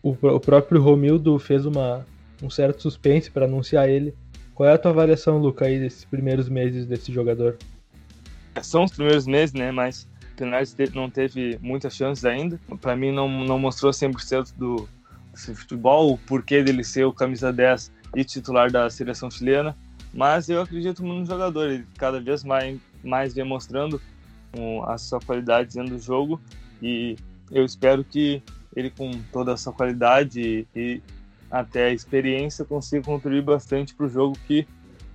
o, 0.03 0.11
o 0.11 0.39
próprio 0.39 0.81
Romildo 0.81 1.39
fez 1.39 1.65
uma, 1.65 2.05
um 2.43 2.49
certo 2.49 2.81
suspense 2.81 3.31
para 3.31 3.45
anunciar 3.45 3.87
ele 3.87 4.13
Qual 4.59 4.67
é 4.67 4.73
a 4.73 4.77
tua 4.77 4.91
avaliação, 4.91 5.37
Luca, 5.37 5.67
aí 5.67 5.79
desses 5.79 6.03
primeiros 6.03 6.49
meses 6.49 6.85
desse 6.85 7.13
jogador? 7.13 7.57
São 8.61 8.83
os 8.83 8.91
primeiros 8.91 9.25
meses, 9.25 9.53
né? 9.53 9.71
Mas 9.71 10.03
o 10.33 10.35
Pinares 10.35 10.75
não 10.93 11.09
teve 11.09 11.57
muitas 11.61 11.95
chances 11.95 12.25
ainda. 12.25 12.59
Para 12.81 12.93
mim, 12.93 13.09
não, 13.09 13.29
não 13.29 13.57
mostrou 13.57 13.93
100% 13.93 14.53
do, 14.57 14.89
do 15.47 15.55
futebol, 15.55 16.13
o 16.13 16.17
porquê 16.17 16.63
dele 16.63 16.83
ser 16.83 17.05
o 17.05 17.13
camisa 17.13 17.51
10 17.51 17.91
e 18.15 18.23
titular 18.23 18.71
da 18.71 18.89
seleção 18.89 19.29
chilena. 19.29 19.75
Mas 20.13 20.49
eu 20.49 20.61
acredito 20.61 21.03
no 21.03 21.25
jogador, 21.25 21.69
ele 21.69 21.85
cada 21.97 22.19
vez 22.19 22.43
mais, 22.43 22.79
mais 23.03 23.33
vem 23.33 23.45
mostrando 23.45 24.01
um, 24.57 24.83
a 24.83 24.97
sua 24.97 25.19
qualidade 25.19 25.75
dentro 25.75 25.95
do 25.95 26.01
jogo 26.01 26.41
e 26.81 27.15
eu 27.51 27.63
espero 27.65 28.03
que 28.03 28.41
ele 28.75 28.89
com 28.89 29.11
toda 29.31 29.53
a 29.53 29.57
sua 29.57 29.73
qualidade 29.73 30.67
e, 30.75 31.01
até 31.51 31.85
a 31.85 31.93
experiência 31.93 32.63
consiga 32.63 33.03
contribuir 33.03 33.41
bastante 33.41 33.95
para 33.95 34.05
o 34.05 34.09
jogo 34.09 34.37
que 34.45 34.67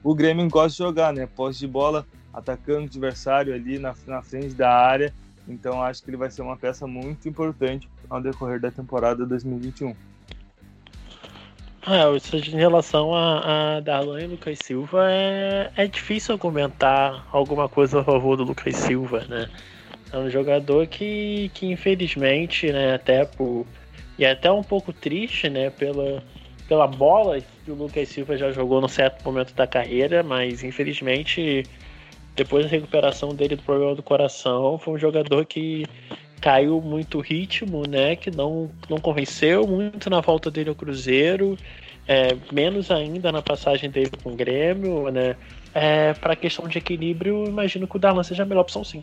o 0.03 0.15
Grêmio 0.15 0.49
gosta 0.51 0.71
de 0.71 0.79
jogar, 0.79 1.13
né? 1.13 1.27
Posse 1.27 1.61
de 1.61 1.69
bola, 1.69 2.05
atacando 2.33 2.81
o 2.81 2.85
adversário 2.85 3.55
ali 3.55 3.79
na, 3.79 3.95
na 4.07 4.21
frente 4.21 4.53
da 4.55 4.71
área. 4.71 5.15
Então 5.47 5.81
acho 5.81 6.03
que 6.03 6.11
ele 6.11 6.17
vai 6.17 6.31
ser 6.31 6.43
uma 6.43 6.57
peça 6.57 6.87
muito 6.87 7.29
importante 7.29 7.89
ao 8.11 8.21
decorrer 8.21 8.61
da 8.61 8.71
temporada 8.71 9.25
2021. 9.25 9.95
É, 11.87 12.17
isso 12.17 12.37
em 12.37 12.57
relação 12.57 13.15
a, 13.15 13.77
a 13.77 13.81
Darlan 13.81 14.23
e 14.23 14.27
Lucas 14.27 14.59
Silva 14.59 15.07
é, 15.11 15.71
é 15.77 15.87
difícil 15.87 16.39
comentar 16.39 17.29
alguma 17.31 17.69
coisa 17.69 18.01
a 18.01 18.05
favor 18.05 18.39
do 18.39 18.45
Lucas 18.45 18.75
Silva, 18.75 19.27
né? 19.29 19.51
É 20.11 20.17
um 20.17 20.31
jogador 20.31 20.87
que, 20.87 21.51
que 21.53 21.67
infelizmente, 21.67 22.73
né, 22.73 22.95
até 22.95 23.27
por. 23.27 23.67
E 24.19 24.25
é 24.25 24.31
até 24.31 24.51
um 24.51 24.63
pouco 24.63 24.93
triste, 24.95 25.51
né, 25.51 25.69
pela, 25.71 26.23
pela 26.67 26.87
bola 26.87 27.39
que 27.41 27.71
o 27.71 27.75
Lucas 27.75 28.09
Silva 28.09 28.37
já 28.37 28.51
jogou 28.51 28.81
no 28.81 28.89
certo 28.89 29.23
momento 29.23 29.53
da 29.55 29.67
carreira, 29.67 30.23
mas 30.23 30.65
infelizmente, 30.65 31.65
depois 32.35 32.65
da 32.65 32.71
recuperação 32.71 33.35
dele 33.35 33.57
do 33.57 33.63
problema 33.63 33.95
do 33.95 34.03
coração, 34.03 34.79
foi 34.79 34.95
um 34.95 34.99
jogador 34.99 35.45
que 35.45 35.85
caiu 36.45 36.79
muito 36.79 37.21
ritmo, 37.21 37.85
né? 37.89 38.15
Que 38.17 38.31
não, 38.31 38.71
não 38.91 38.99
convenceu 38.99 39.67
muito 39.67 40.11
na 40.11 40.21
volta 40.21 40.51
dele 40.51 40.69
ao 40.69 40.75
Cruzeiro, 40.75 41.57
é, 42.07 42.37
menos 42.53 42.91
ainda 42.91 43.33
na 43.33 43.41
passagem 43.41 43.91
dele 43.91 44.11
com 44.23 44.33
o 44.33 44.37
Grêmio, 44.37 45.11
né? 45.11 45.37
É, 45.73 46.13
para 46.13 46.37
questão 46.37 46.69
de 46.69 46.77
equilíbrio, 46.77 47.47
imagino 47.47 47.89
que 47.89 47.97
o 47.97 47.99
Darlan 47.99 48.23
seja 48.23 48.43
a 48.43 48.47
melhor 48.47 48.61
opção, 48.61 48.85
sim. 48.85 49.03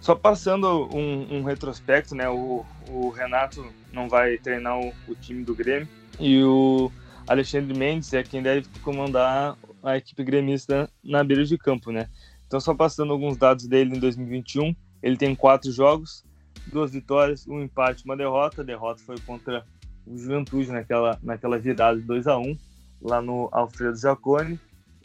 Só 0.00 0.14
passando 0.14 0.88
um, 0.94 1.38
um 1.38 1.42
retrospecto, 1.42 2.14
né? 2.14 2.28
O, 2.28 2.64
o, 2.88 3.08
Renato 3.10 3.66
não 3.92 4.08
vai 4.08 4.38
treinar 4.38 4.78
o, 4.78 4.94
o, 5.08 5.16
time 5.16 5.42
do 5.42 5.52
Grêmio 5.52 5.88
e 6.20 6.44
o 6.44 6.92
Alexandre 7.26 7.76
Mendes 7.76 8.14
é 8.14 8.22
quem 8.22 8.40
deve 8.40 8.68
comandar 8.84 9.56
a 9.82 9.96
equipe 9.96 10.22
gremista 10.22 10.88
na 11.02 11.24
beira 11.24 11.44
de 11.44 11.58
campo, 11.58 11.90
né? 11.90 12.08
Então, 12.46 12.60
só 12.60 12.72
passando 12.72 13.12
alguns 13.12 13.36
dados 13.36 13.66
dele 13.66 13.96
em 13.96 13.98
2021, 13.98 14.76
ele 15.02 15.16
tem 15.16 15.34
quatro 15.34 15.70
jogos, 15.70 16.24
duas 16.66 16.92
vitórias, 16.92 17.46
um 17.46 17.62
empate, 17.62 18.04
uma 18.04 18.16
derrota. 18.16 18.62
A 18.62 18.64
derrota 18.64 19.02
foi 19.02 19.18
contra 19.20 19.64
o 20.06 20.16
Juventude 20.16 20.70
naquela, 20.70 21.18
naquela 21.22 21.58
virada 21.58 21.98
de 21.98 22.06
2 22.06 22.26
a 22.26 22.38
1 22.38 22.56
lá 23.00 23.20
no 23.20 23.48
Alfredo 23.52 23.96
Jacone. 23.96 24.58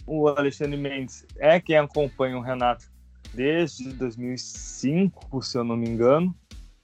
O 0.06 0.28
Alexandre 0.28 0.78
Mendes 0.78 1.26
é 1.38 1.60
quem 1.60 1.78
acompanha 1.78 2.38
o 2.38 2.42
Renato 2.42 2.92
desde 3.34 3.94
2005, 3.94 5.42
se 5.42 5.58
eu 5.58 5.64
não 5.64 5.78
me 5.78 5.88
engano. 5.88 6.36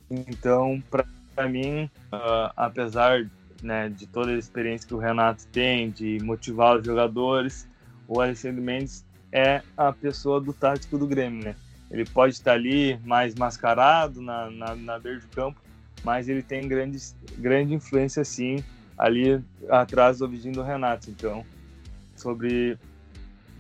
Então, 0.10 0.82
para 0.90 1.50
mim, 1.50 1.90
uh, 2.14 2.52
apesar 2.56 3.30
né, 3.62 3.90
de 3.90 4.08
toda 4.08 4.32
a 4.32 4.38
experiência 4.38 4.88
que 4.88 4.94
o 4.94 4.98
Renato 4.98 5.46
tem 5.48 5.92
de 5.92 6.18
motivar 6.24 6.78
os 6.78 6.86
jogadores, 6.86 7.68
o 8.08 8.22
Alexandre 8.22 8.62
Mendes 8.62 9.06
é 9.32 9.62
a 9.78 9.92
pessoa 9.92 10.42
do 10.42 10.54
tático 10.54 10.98
do 10.98 11.06
Grêmio, 11.06 11.44
né? 11.44 11.56
Ele 11.92 12.06
pode 12.06 12.34
estar 12.34 12.54
ali 12.54 13.00
mais 13.04 13.36
mascarado 13.36 14.22
na, 14.22 14.50
na, 14.50 14.76
na 14.76 15.00
beira 15.00 15.20
de 15.20 15.28
campo, 15.28 15.60
mas 16.04 16.30
ele 16.30 16.44
tem 16.44 16.68
grande, 16.68 16.98
grande 17.38 17.74
influência, 17.74 18.24
sim, 18.24 18.64
ali 18.98 19.44
atrás 19.70 20.20
do 20.20 20.26
ouvidinho 20.26 20.54
do 20.54 20.64
Renato. 20.64 21.10
Então, 21.10 21.44
sobre, 22.16 22.78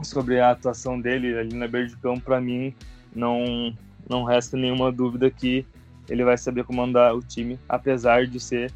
sobre 0.04 0.39
a 0.39 0.52
atuação 0.52 1.00
dele 1.00 1.38
ali 1.38 1.56
na 1.56 1.68
beira 1.68 1.88
de 1.88 1.98
campo, 1.98 2.22
para 2.22 2.39
mim, 2.39 2.74
não, 3.15 3.76
não 4.08 4.24
resta 4.24 4.56
nenhuma 4.56 4.92
dúvida 4.92 5.30
que 5.32 5.65
ele 6.08 6.24
vai 6.24 6.38
saber 6.38 6.63
comandar 6.63 7.15
o 7.15 7.22
time, 7.22 7.60
apesar 7.68 8.26
de 8.28 8.39
ser 8.39 8.72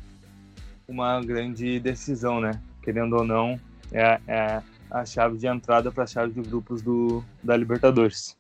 uma 0.88 1.22
grande 1.22 1.80
decisão, 1.80 2.40
né? 2.40 2.60
Querendo 2.82 3.18
ou 3.18 3.24
não, 3.24 3.60
é, 3.92 4.20
é 4.28 4.62
a 4.92 5.06
chave 5.06 5.38
de 5.38 5.48
entrada 5.48 5.92
para 5.92 6.04
a 6.04 6.08
chave 6.08 6.34
de 6.34 6.48
grupos 6.48 6.82
do, 6.82 7.24
da 7.42 7.56
Libertadores. 7.56 8.38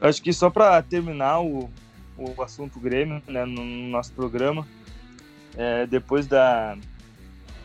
Acho 0.00 0.22
que 0.22 0.32
só 0.32 0.48
para 0.48 0.80
terminar 0.82 1.40
o, 1.40 1.68
o 2.16 2.42
assunto 2.42 2.78
Grêmio 2.78 3.20
né, 3.26 3.44
no 3.44 3.64
nosso 3.64 4.12
programa, 4.12 4.66
é, 5.56 5.86
depois 5.86 6.26
da, 6.26 6.76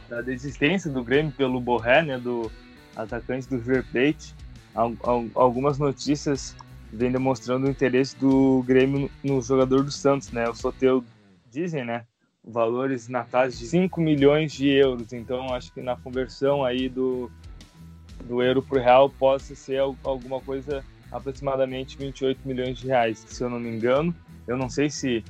da 0.10 0.22
desistência 0.22 0.90
do 0.90 1.04
Grêmio 1.04 1.32
pelo 1.32 1.60
Borré, 1.60 2.02
né, 2.02 2.18
do 2.18 2.52
atacante 2.96 3.48
do 3.48 3.58
River 3.58 3.86
Plate, 3.92 4.34
algumas 5.36 5.78
notícias 5.78 6.56
vêm 6.92 7.12
demonstrando 7.12 7.68
o 7.68 7.70
interesse 7.70 8.16
do 8.18 8.64
Grêmio 8.64 9.10
no 9.24 9.42
jogador 9.42 9.84
do 9.84 9.92
Santos, 9.92 10.32
né? 10.32 10.48
O 10.50 10.56
Soteu 10.56 11.04
dizem, 11.52 11.84
né? 11.84 12.06
Valores 12.44 13.08
na 13.08 13.24
casa 13.24 13.56
de 13.58 13.66
5 13.66 14.02
milhões 14.02 14.52
de 14.52 14.70
euros. 14.70 15.14
Então, 15.14 15.54
acho 15.54 15.72
que 15.74 15.82
na 15.82 15.96
conversão 15.96 16.64
aí 16.64 16.90
do, 16.90 17.32
do 18.26 18.42
euro 18.42 18.62
para 18.62 18.78
o 18.78 18.82
real 18.82 19.10
possa 19.10 19.56
ser 19.56 19.80
alguma 20.04 20.40
coisa 20.42 20.84
aproximadamente 21.14 21.98
28 21.98 22.46
milhões 22.46 22.80
de 22.80 22.88
reais, 22.88 23.24
se 23.28 23.42
eu 23.44 23.50
não 23.50 23.60
me 23.60 23.70
engano. 23.70 24.14
Eu 24.48 24.58
não 24.58 24.68
sei 24.68 24.90
se 24.90 25.24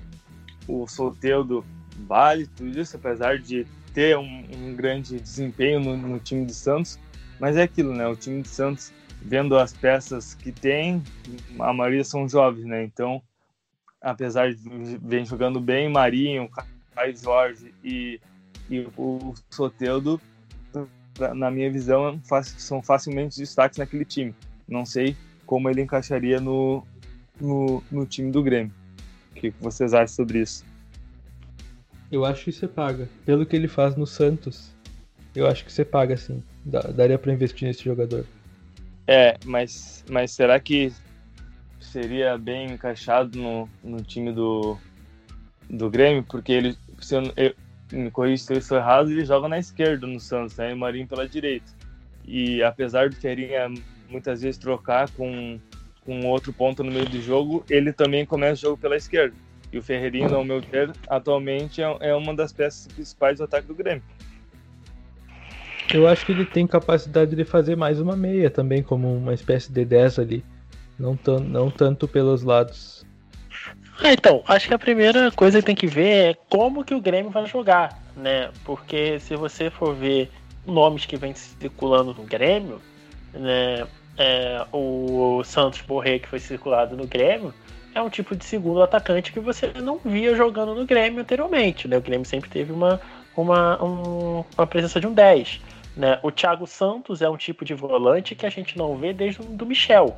o 0.67 0.87
Soteudo 0.87 1.63
vale 2.07 2.47
tudo 2.47 2.79
isso, 2.79 2.95
apesar 2.95 3.37
de 3.37 3.67
ter 3.93 4.17
um, 4.17 4.45
um 4.55 4.75
grande 4.75 5.19
desempenho 5.19 5.79
no, 5.79 5.95
no, 5.97 6.19
time 6.19 6.45
do 6.45 6.53
Santos, 6.53 6.97
mas 7.39 7.57
é 7.57 7.63
aquilo, 7.63 7.93
né? 7.93 8.07
O 8.07 8.15
time 8.15 8.41
do 8.41 8.47
Santos, 8.47 8.91
vendo 9.21 9.57
as 9.57 9.73
peças 9.73 10.33
que 10.33 10.51
tem, 10.51 11.03
a 11.59 11.73
maioria 11.73 12.03
são 12.03 12.27
jovens, 12.27 12.65
né? 12.65 12.83
Então, 12.83 13.21
apesar 14.01 14.53
de 14.53 14.97
vem 15.03 15.25
jogando 15.25 15.59
bem, 15.59 15.89
Marinho, 15.89 16.49
Caio 16.95 17.15
Jorge 17.15 17.73
e, 17.83 18.19
e 18.69 18.87
o 18.97 19.35
Soteudo, 19.49 20.19
na 21.35 21.51
minha 21.51 21.71
visão, 21.71 22.19
são 22.57 22.81
facilmente 22.81 23.37
destaques 23.37 23.77
naquele 23.77 24.05
time. 24.05 24.33
Não 24.67 24.85
sei 24.85 25.15
como 25.45 25.69
ele 25.69 25.81
encaixaria 25.81 26.39
no, 26.39 26.85
no, 27.39 27.83
no 27.91 28.05
time 28.05 28.31
do 28.31 28.43
Grêmio. 28.43 28.73
O 29.31 29.35
que 29.35 29.49
vocês 29.59 29.93
acham 29.93 30.07
sobre 30.07 30.41
isso? 30.41 30.65
Eu 32.11 32.23
acho 32.25 32.45
que 32.45 32.51
você 32.51 32.67
paga. 32.67 33.09
Pelo 33.25 33.45
que 33.45 33.55
ele 33.55 33.67
faz 33.67 33.95
no 33.95 34.05
Santos, 34.05 34.71
eu 35.35 35.47
acho 35.47 35.65
que 35.65 35.73
você 35.73 35.83
paga 35.83 36.15
sim. 36.15 36.43
Daria 36.63 37.17
para 37.17 37.33
investir 37.33 37.67
nesse 37.67 37.83
jogador. 37.83 38.25
É, 39.07 39.37
mas, 39.45 40.05
mas 40.09 40.31
será 40.31 40.59
que 40.59 40.93
seria 41.79 42.37
bem 42.37 42.71
encaixado 42.71 43.37
no, 43.37 43.69
no 43.83 44.01
time 44.01 44.31
do, 44.31 44.77
do 45.69 45.89
Grêmio? 45.89 46.23
Porque 46.23 46.51
ele, 46.51 46.77
se 47.01 47.15
eu, 47.15 47.23
eu 47.35 47.53
me 47.91 48.09
corrija 48.11 48.43
se 48.43 48.53
eu 48.53 48.57
estou 48.57 48.77
errado, 48.77 49.11
ele 49.11 49.25
joga 49.25 49.47
na 49.47 49.59
esquerda 49.59 50.07
no 50.07 50.19
Santos, 50.19 50.55
né? 50.57 50.71
E 50.71 50.73
o 50.73 50.77
Marinho 50.77 51.07
pela 51.07 51.27
direita. 51.27 51.71
E 52.25 52.63
apesar 52.63 53.09
do 53.09 53.15
Ferrinha 53.15 53.69
muitas 54.09 54.41
vezes 54.41 54.57
trocar 54.57 55.09
com, 55.11 55.59
com 56.05 56.25
outro 56.27 56.51
ponto 56.53 56.83
no 56.83 56.91
meio 56.91 57.07
do 57.07 57.21
jogo, 57.21 57.65
ele 57.69 57.91
também 57.91 58.25
começa 58.25 58.53
o 58.53 58.69
jogo 58.69 58.77
pela 58.77 58.95
esquerda. 58.95 59.35
E 59.71 59.77
o 59.77 59.81
Ferreirinho, 59.81 60.35
ao 60.35 60.45
meu 60.45 60.61
ver, 60.61 60.91
atualmente 61.07 61.81
é, 61.81 61.97
é 61.99 62.15
uma 62.15 62.33
das 62.35 62.53
peças 62.53 62.87
principais 62.87 63.39
do 63.39 63.45
ataque 63.45 63.67
do 63.67 63.73
Grêmio. 63.73 64.03
Eu 65.93 66.07
acho 66.07 66.25
que 66.25 66.31
ele 66.31 66.45
tem 66.45 66.65
capacidade 66.65 67.35
de 67.35 67.43
fazer 67.43 67.75
mais 67.75 67.99
uma 67.99 68.15
meia 68.15 68.49
também, 68.49 68.81
como 68.81 69.15
uma 69.15 69.33
espécie 69.33 69.71
de 69.71 69.83
10 69.83 70.19
ali. 70.19 70.45
Não, 70.97 71.17
não 71.41 71.71
tanto 71.71 72.07
pelos 72.07 72.43
lados. 72.43 73.05
Ah, 73.99 74.13
então, 74.13 74.43
acho 74.47 74.67
que 74.67 74.73
a 74.73 74.79
primeira 74.79 75.31
coisa 75.31 75.59
que 75.59 75.65
tem 75.65 75.75
que 75.75 75.87
ver 75.87 76.31
é 76.31 76.33
como 76.49 76.83
que 76.83 76.95
o 76.95 77.01
Grêmio 77.01 77.31
vai 77.31 77.45
jogar, 77.45 78.01
né? 78.15 78.49
Porque 78.63 79.19
se 79.19 79.35
você 79.35 79.69
for 79.69 79.95
ver 79.95 80.31
nomes 80.65 81.05
que 81.05 81.17
vêm 81.17 81.33
circulando 81.33 82.13
no 82.13 82.23
Grêmio, 82.23 82.81
né? 83.33 83.87
é, 84.17 84.65
o 84.71 85.43
Santos 85.43 85.81
Borré, 85.81 86.19
que 86.19 86.27
foi 86.27 86.39
circulado 86.39 86.95
no 86.95 87.07
Grêmio, 87.07 87.53
é 87.95 88.01
um 88.01 88.09
tipo 88.09 88.35
de 88.35 88.45
segundo 88.45 88.81
atacante 88.81 89.31
que 89.31 89.39
você 89.39 89.71
não 89.75 89.99
via 90.03 90.35
jogando 90.35 90.73
no 90.73 90.85
Grêmio 90.85 91.21
anteriormente. 91.21 91.87
Né? 91.87 91.97
O 91.97 92.01
Grêmio 92.01 92.25
sempre 92.25 92.49
teve 92.49 92.71
uma, 92.71 92.99
uma, 93.35 93.83
um, 93.83 94.43
uma 94.57 94.67
presença 94.67 94.99
de 94.99 95.07
um 95.07 95.13
10. 95.13 95.61
Né? 95.95 96.19
O 96.23 96.31
Thiago 96.31 96.65
Santos 96.65 97.21
é 97.21 97.29
um 97.29 97.37
tipo 97.37 97.63
de 97.63 97.73
volante 97.73 98.35
que 98.35 98.45
a 98.45 98.49
gente 98.49 98.77
não 98.77 98.95
vê 98.97 99.13
desde 99.13 99.41
o 99.41 99.45
do 99.45 99.65
Michel. 99.65 100.17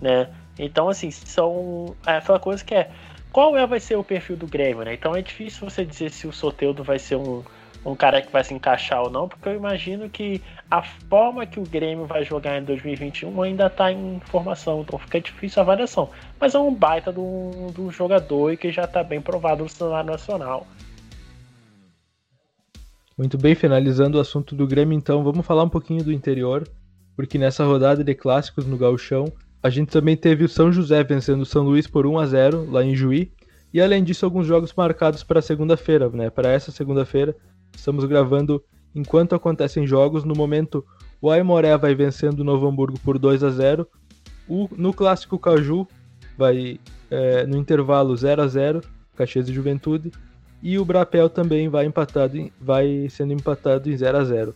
Né? 0.00 0.28
Então, 0.58 0.88
assim, 0.88 1.10
são 1.10 1.94
é 2.06 2.16
aquela 2.16 2.38
coisa 2.38 2.64
que 2.64 2.74
é 2.74 2.90
qual 3.30 3.56
é, 3.56 3.66
vai 3.66 3.80
ser 3.80 3.96
o 3.96 4.04
perfil 4.04 4.36
do 4.36 4.46
Grêmio, 4.46 4.84
né? 4.84 4.92
Então 4.92 5.16
é 5.16 5.22
difícil 5.22 5.68
você 5.68 5.86
dizer 5.86 6.10
se 6.10 6.26
o 6.26 6.32
Soteudo 6.32 6.84
vai 6.84 6.98
ser 6.98 7.16
um, 7.16 7.42
um 7.84 7.96
cara 7.96 8.22
que 8.22 8.32
vai 8.32 8.44
se 8.44 8.54
encaixar 8.54 9.02
ou 9.02 9.10
não, 9.10 9.28
porque 9.28 9.48
eu 9.48 9.56
imagino 9.56 10.08
que 10.08 10.40
a 10.70 10.82
forma 10.82 11.44
que 11.44 11.58
o 11.58 11.64
Grêmio 11.64 12.06
vai 12.06 12.24
jogar 12.24 12.58
em 12.58 12.64
2021 12.64 13.42
ainda 13.42 13.66
está 13.66 13.90
em 13.90 14.20
formação, 14.26 14.82
então 14.82 14.98
fica 14.98 15.20
difícil 15.20 15.60
a 15.60 15.64
avaliação. 15.64 16.08
Mas 16.40 16.54
é 16.54 16.58
um 16.58 16.72
baita 16.72 17.10
do, 17.10 17.70
do 17.74 17.90
jogador 17.90 18.52
e 18.52 18.56
que 18.56 18.70
já 18.70 18.84
está 18.84 19.02
bem 19.02 19.20
provado 19.20 19.64
no 19.64 19.68
cenário 19.68 20.10
nacional. 20.10 20.66
Muito 23.18 23.36
bem, 23.36 23.54
finalizando 23.54 24.16
o 24.16 24.20
assunto 24.20 24.54
do 24.54 24.66
Grêmio, 24.66 24.96
então 24.96 25.22
vamos 25.22 25.44
falar 25.44 25.64
um 25.64 25.68
pouquinho 25.68 26.02
do 26.02 26.12
interior, 26.12 26.66
porque 27.16 27.36
nessa 27.36 27.64
rodada 27.64 28.02
de 28.02 28.14
clássicos 28.14 28.64
no 28.64 28.76
Gauchão, 28.76 29.30
a 29.62 29.68
gente 29.68 29.90
também 29.90 30.16
teve 30.16 30.44
o 30.44 30.48
São 30.48 30.72
José 30.72 31.04
vencendo 31.04 31.42
o 31.42 31.46
São 31.46 31.62
Luís 31.62 31.86
por 31.86 32.06
1 32.06 32.18
a 32.18 32.26
0 32.26 32.70
lá 32.70 32.82
em 32.82 32.94
Juí, 32.94 33.30
e 33.72 33.80
além 33.80 34.04
disso 34.04 34.24
alguns 34.24 34.46
jogos 34.46 34.72
marcados 34.74 35.22
para 35.22 35.40
segunda-feira, 35.40 36.08
né? 36.10 36.30
Para 36.30 36.50
essa 36.50 36.70
segunda-feira, 36.70 37.34
estamos 37.74 38.04
gravando 38.04 38.62
enquanto 38.94 39.34
acontecem 39.34 39.86
jogos. 39.86 40.24
No 40.24 40.34
momento, 40.34 40.84
o 41.20 41.30
Aimoré 41.30 41.76
vai 41.76 41.94
vencendo 41.94 42.40
o 42.40 42.44
Novo 42.44 42.66
Hamburgo 42.66 42.98
por 43.00 43.18
2 43.18 43.42
a 43.42 43.50
0. 43.50 43.86
O, 44.48 44.68
no 44.76 44.92
clássico 44.92 45.38
Caju 45.38 45.86
vai 46.36 46.80
é, 47.10 47.46
no 47.46 47.56
intervalo 47.56 48.16
0 48.16 48.42
a 48.42 48.46
0 48.48 48.80
Caxias 49.14 49.48
e 49.48 49.52
Juventude 49.52 50.10
e 50.62 50.78
o 50.78 50.84
Brapel 50.84 51.28
também 51.28 51.68
vai 51.68 51.86
empatado, 51.86 52.50
vai 52.60 53.08
sendo 53.10 53.32
empatado 53.32 53.90
em 53.90 53.96
0 53.96 54.18
a 54.18 54.24
0. 54.24 54.54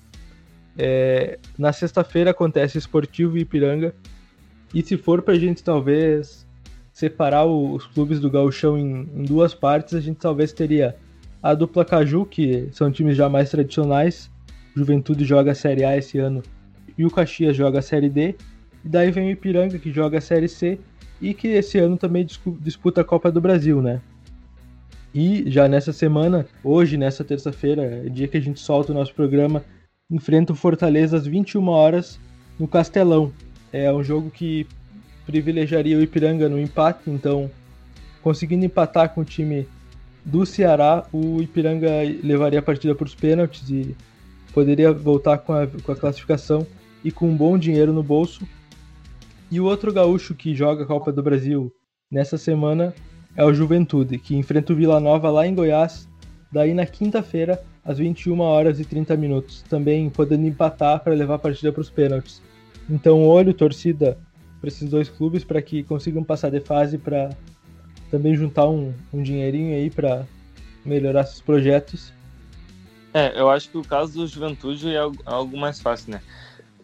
É, 0.79 1.39
na 1.59 1.73
sexta-feira 1.73 2.31
acontece 2.31 2.79
Esportivo 2.79 3.37
e 3.37 3.41
Ipiranga. 3.41 3.95
E 4.73 4.83
se 4.83 4.97
for 4.97 5.23
para 5.23 5.35
a 5.35 5.39
gente 5.39 5.64
talvez 5.64 6.47
separar 6.93 7.45
os 7.45 7.87
clubes 7.87 8.21
do 8.21 8.31
Gauchão 8.31 8.79
em, 8.79 9.09
em, 9.14 9.23
duas 9.25 9.53
partes, 9.53 9.95
a 9.95 10.01
gente 10.01 10.19
talvez 10.19 10.53
teria 10.53 10.97
a 11.43 11.55
dupla 11.55 11.84
Caju, 11.84 12.24
que 12.26 12.68
são 12.72 12.91
times 12.91 13.16
já 13.16 13.28
mais 13.28 13.51
tradicionais. 13.51 14.30
Juventude 14.74 15.24
joga 15.24 15.53
a 15.53 15.55
Série 15.55 15.84
A 15.84 15.97
esse 15.97 16.18
ano 16.18 16.43
e 16.99 17.05
o 17.05 17.11
Caxias 17.11 17.57
joga 17.57 17.78
a 17.78 17.82
Série 17.82 18.09
D. 18.09 18.34
E 18.84 18.89
daí 18.89 19.11
vem 19.11 19.28
o 19.28 19.30
Ipiranga, 19.30 19.78
que 19.78 19.93
joga 19.93 20.18
a 20.18 20.20
Série 20.20 20.49
C 20.49 20.78
e 21.20 21.34
que 21.34 21.49
esse 21.49 21.78
ano 21.78 21.97
também 21.97 22.26
disputa 22.61 23.01
a 23.01 23.05
Copa 23.05 23.30
do 23.30 23.41
Brasil, 23.41 23.80
né? 23.80 24.01
E 25.14 25.51
já 25.51 25.66
nessa 25.66 25.93
semana, 25.93 26.47
hoje, 26.62 26.97
nessa 26.97 27.24
terça-feira, 27.24 28.03
é 28.07 28.09
dia 28.09 28.28
que 28.28 28.37
a 28.37 28.41
gente 28.41 28.61
solta 28.61 28.93
o 28.93 28.95
nosso 28.95 29.14
programa, 29.14 29.64
enfrenta 30.11 30.53
o 30.53 30.57
Fortaleza 30.57 31.16
às 31.16 31.26
21 31.26 31.66
horas 31.68 32.20
no 32.59 32.68
Castelão. 32.68 33.32
É 33.72 33.91
um 33.93 34.05
jogo 34.05 34.30
que 34.30 34.66
privilegiaria 35.24 35.97
o 35.97 36.03
Ipiranga 36.03 36.49
no 36.49 36.61
empate, 36.61 37.11
então, 37.11 37.51
conseguindo 38.22 38.66
empatar 38.66 39.09
com 39.14 39.22
o 39.22 39.24
time 39.24 39.66
do 40.27 40.45
Ceará, 40.45 41.07
o 41.12 41.41
Ipiranga 41.41 41.89
levaria 42.22 42.59
a 42.59 42.62
partida 42.62 42.97
para 42.97 43.07
os 43.07 43.14
pênaltis 43.14 43.70
e 43.70 43.97
poderia 44.53 44.93
voltar 44.93 45.39
com 45.39 45.53
a, 45.53 45.68
com 45.68 45.93
a 45.93 45.97
classificação 45.97 46.66
e 47.05 47.12
com 47.12 47.31
um 47.31 47.37
bom 47.37 47.57
dinheiro 47.57 47.93
no 47.93 48.03
bolso. 48.03 48.45
E 49.49 49.61
o 49.61 49.64
outro 49.64 49.93
gaúcho 49.93 50.35
que 50.35 50.53
joga 50.53 50.83
a 50.83 50.87
Copa 50.87 51.12
do 51.12 51.22
Brasil 51.22 51.72
nessa 52.11 52.37
semana 52.37 52.93
é 53.37 53.45
o 53.45 53.55
Juventude, 53.55 54.18
que 54.18 54.35
enfrenta 54.35 54.72
o 54.72 54.77
Vila 54.77 54.99
Nova 54.99 55.31
lá 55.31 55.47
em 55.47 55.55
Goiás, 55.55 56.09
daí 56.51 56.74
na 56.74 56.87
quinta-feira, 56.87 57.62
às 57.85 57.99
21 57.99 58.41
horas 58.41 58.81
e 58.81 58.85
30 58.85 59.16
minutos, 59.16 59.62
também 59.68 60.11
podendo 60.11 60.45
empatar 60.45 61.05
para 61.05 61.14
levar 61.14 61.35
a 61.37 61.39
partida 61.39 61.70
para 61.70 61.83
os 61.83 61.91
pênaltis. 61.91 62.43
Então, 62.91 63.24
olho, 63.24 63.55
torcida 63.55 64.18
para 64.61 64.68
esses 64.68 64.91
dois 64.91 65.09
clubes 65.09 65.45
para 65.45 65.62
que 65.62 65.85
consigam 65.85 66.24
passar 66.24 66.51
de 66.51 66.59
fase 66.59 66.99
para 66.99 67.31
também 68.11 68.37
juntar 68.37 68.69
um, 68.69 68.95
um 69.13 69.23
dinheirinho 69.23 69.75
aí 69.75 69.91
para 69.91 70.27
melhorar 70.85 71.25
seus 71.25 71.41
projetos. 71.41 72.13
É, 73.13 73.39
eu 73.39 73.51
acho 73.51 73.71
que 73.71 73.79
o 73.79 73.83
caso 73.83 74.13
do 74.15 74.27
Juventude 74.27 74.95
é 74.95 74.99
algo 75.25 75.57
mais 75.57 75.81
fácil, 75.81 76.13
né? 76.13 76.21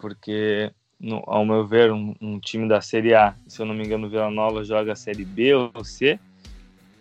Porque, 0.01 0.71
no, 0.99 1.23
ao 1.27 1.45
meu 1.45 1.67
ver, 1.67 1.93
um, 1.93 2.15
um, 2.21 2.41
time 2.41 2.67
da 2.69 2.81
Série 2.81 3.15
A, 3.15 3.35
se 3.47 3.61
eu 3.61 3.67
não 3.67 3.75
me 3.75 3.85
engano, 3.85 4.07
o 4.07 4.11
Vila 4.11 4.31
Nova 4.31 4.65
joga 4.65 4.93
a 4.93 4.97
Série 4.97 5.25
B 5.25 5.55
ou 5.55 5.85
C, 5.85 6.19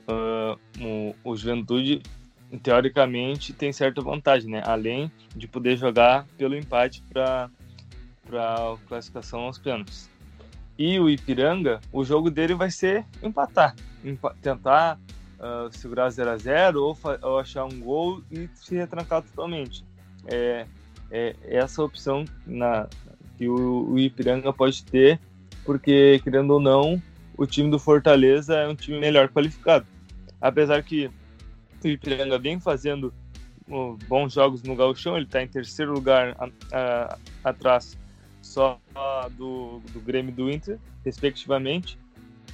uh, 0.07 0.59
o, 0.83 1.15
o 1.23 1.35
Juventude, 1.35 2.01
teoricamente, 2.61 3.53
tem 3.53 3.71
certa 3.71 4.01
vantagem, 4.01 4.49
né? 4.49 4.61
Além 4.65 5.11
de 5.35 5.47
poder 5.47 5.77
jogar 5.77 6.25
pelo 6.37 6.55
empate 6.55 7.01
para 7.03 7.49
a 8.33 8.75
classificação 8.87 9.41
aos 9.41 9.57
pênaltis. 9.57 10.09
E 10.77 10.99
o 10.99 11.09
Ipiranga, 11.09 11.79
o 11.91 12.03
jogo 12.03 12.29
dele 12.29 12.53
vai 12.53 12.69
ser 12.69 13.05
empatar, 13.23 13.75
empa 13.77 13.90
tentar 14.41 14.99
uh, 15.39 15.71
segurar 15.71 16.09
0 16.09 16.29
a 16.29 16.37
0 16.37 16.83
ou, 16.83 16.97
ou, 17.21 17.39
achar 17.39 17.65
um 17.65 17.79
gol 17.79 18.21
e 18.31 18.49
se 18.55 18.75
retrancar 18.75 19.21
totalmente. 19.21 19.83
É, 20.27 20.65
é 21.09 21.35
essa 21.43 21.83
opção 21.83 22.25
na, 22.45 22.87
que 23.37 23.47
o, 23.47 23.91
o 23.91 23.99
Ipiranga 23.99 24.53
pode 24.53 24.83
ter, 24.83 25.19
porque, 25.65 26.19
querendo 26.23 26.51
ou 26.51 26.59
não, 26.59 27.01
o 27.37 27.45
time 27.45 27.69
do 27.69 27.79
Fortaleza 27.79 28.55
é 28.55 28.67
um 28.67 28.75
time 28.75 28.99
melhor 28.99 29.29
qualificado 29.29 29.85
apesar 30.41 30.83
que 30.83 31.09
o 31.83 31.87
Ipiranga 31.87 32.39
vem 32.39 32.59
fazendo 32.59 33.13
bons 34.07 34.33
jogos 34.33 34.63
no 34.63 34.75
Gauchão, 34.75 35.15
ele 35.15 35.25
está 35.25 35.41
em 35.41 35.47
terceiro 35.47 35.93
lugar 35.93 36.35
atrás 37.43 37.97
só 38.41 38.81
do, 39.37 39.79
do 39.93 40.01
Grêmio 40.01 40.33
do 40.33 40.51
Inter, 40.51 40.79
respectivamente. 41.05 41.97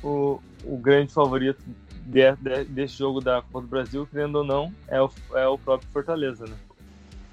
O, 0.04 0.40
o 0.64 0.78
grande 0.78 1.12
favorito 1.12 1.62
de, 2.06 2.32
de, 2.36 2.64
desse 2.66 2.98
jogo 2.98 3.20
da 3.20 3.42
Copa 3.42 3.62
do 3.62 3.68
Brasil, 3.68 4.08
querendo 4.10 4.38
ou 4.38 4.44
não, 4.44 4.72
é 4.88 5.02
o, 5.02 5.10
é 5.34 5.48
o 5.48 5.58
próprio 5.58 5.90
Fortaleza, 5.92 6.46
né? 6.46 6.56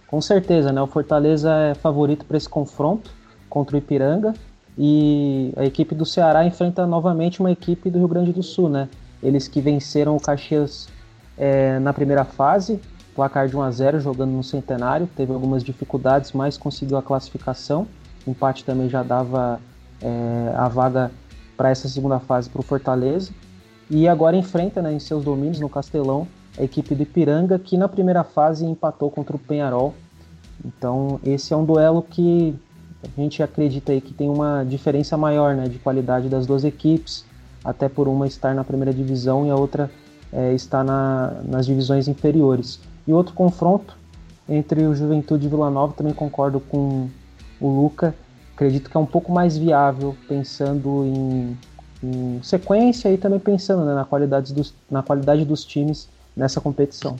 Com 0.07 0.21
certeza, 0.21 0.73
né? 0.73 0.81
O 0.81 0.87
Fortaleza 0.87 1.53
é 1.53 1.75
favorito 1.75 2.25
para 2.25 2.37
esse 2.37 2.49
confronto 2.49 3.11
contra 3.49 3.77
o 3.77 3.79
Ipiranga 3.79 4.35
e 4.77 5.53
a 5.57 5.65
equipe 5.65 5.95
do 5.95 6.05
Ceará 6.05 6.45
enfrenta 6.45 6.87
novamente 6.87 7.41
uma 7.41 7.51
equipe 7.51 7.91
do 7.91 7.99
Rio 7.99 8.09
Grande 8.09 8.33
do 8.33 8.43
Sul, 8.43 8.69
né? 8.69 8.89
Eles 9.23 9.49
que 9.49 9.61
venceram 9.61 10.17
o 10.17 10.21
Caxias 10.21 10.89
é, 11.39 11.79
na 11.79 11.93
primeira 11.93 12.25
fase, 12.25 12.81
placar 13.15 13.49
de 13.49 13.57
1 13.57 13.63
a 13.63 13.71
0 13.71 14.01
jogando 14.01 14.33
no 14.33 14.43
Centenário, 14.43 15.09
teve 15.17 15.33
algumas 15.33 15.63
dificuldades, 15.63 16.33
mas 16.33 16.59
conseguiu 16.59 16.97
a 16.97 17.03
classificação. 17.03 17.87
O 18.27 18.31
empate 18.31 18.65
também 18.65 18.89
já 18.89 19.03
dava 19.03 19.61
é, 20.03 20.55
a 20.57 20.69
vaga 20.69 21.11
para 21.57 21.71
essa 21.71 21.89
segunda 21.89 22.19
fase 22.19 22.49
para 22.49 22.61
o 22.61 22.65
Fortaleza. 22.65 23.33
E 23.91 24.09
agora 24.09 24.37
enfrenta 24.37 24.81
né, 24.81 24.93
em 24.93 24.99
seus 24.99 25.25
domínios 25.25 25.61
no 25.61 25.69
Castelão 25.69 26.27
a 26.59 26.63
equipe 26.63 26.95
do 26.95 27.03
Ipiranga, 27.03 27.59
que 27.59 27.77
na 27.77 27.89
primeira 27.89 28.23
fase 28.25 28.65
empatou 28.65 29.11
contra 29.11 29.37
o 29.37 29.39
Penharol. 29.39 29.95
Então 30.65 31.21
esse 31.25 31.53
é 31.53 31.57
um 31.57 31.65
duelo 31.65 32.03
que 32.03 32.55
a 33.03 33.21
gente 33.21 33.43
acredita 33.43 33.93
aí 33.93 34.01
que 34.01 34.15
tem 34.15 34.31
uma 34.31 34.65
diferença 34.65 35.17
maior 35.17 35.55
né, 35.55 35.69
de 35.69 35.79
qualidade 35.79 36.29
das 36.29 36.47
duas 36.47 36.65
equipes 36.65 37.25
até 37.65 37.89
por 37.89 38.09
uma 38.09 38.27
estar 38.27 38.55
na 38.55 38.63
primeira 38.63 38.93
divisão 38.93 39.47
e 39.47 39.51
a 39.51 39.57
outra 39.57 39.91
é, 40.33 40.53
estar 40.53 40.85
na, 40.85 41.35
nas 41.45 41.65
divisões 41.67 42.09
inferiores. 42.09 42.79
E 43.07 43.13
outro 43.13 43.35
confronto 43.35 43.97
entre 44.49 44.85
o 44.87 44.95
Juventude 44.95 45.47
e 45.47 45.49
Vila 45.49 45.71
Nova, 45.71 45.95
também 45.95 46.13
concordo 46.13 46.61
com 46.61 47.09
o 47.61 47.69
Luca, 47.69 48.15
acredito 48.55 48.89
que 48.89 48.97
é 48.97 49.01
um 49.01 49.07
pouco 49.07 49.33
mais 49.33 49.59
viável, 49.59 50.17
pensando 50.29 51.05
em, 51.05 51.59
em 52.03 52.43
sequência 52.43 53.13
e 53.13 53.19
também 53.19 53.39
pensando 53.39 53.85
né, 53.85 53.95
na, 53.95 54.05
qualidade 54.05 54.55
dos, 54.55 54.75
na 54.91 55.03
qualidade 55.03 55.45
dos 55.45 55.65
times 55.65 56.09
nessa 56.37 56.61
competição. 56.61 57.17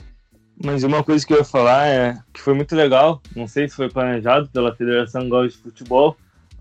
Mas 0.63 0.83
uma 0.83 1.03
coisa 1.03 1.25
que 1.25 1.33
eu 1.33 1.37
ia 1.37 1.43
falar 1.43 1.87
é 1.87 2.17
que 2.33 2.39
foi 2.39 2.53
muito 2.53 2.73
legal, 2.75 3.21
não 3.35 3.47
sei 3.47 3.67
se 3.67 3.75
foi 3.75 3.89
planejado 3.89 4.47
pela 4.49 4.73
Federação 4.73 5.27
Gaúcha 5.27 5.57
de 5.57 5.63
Futebol, 5.63 6.15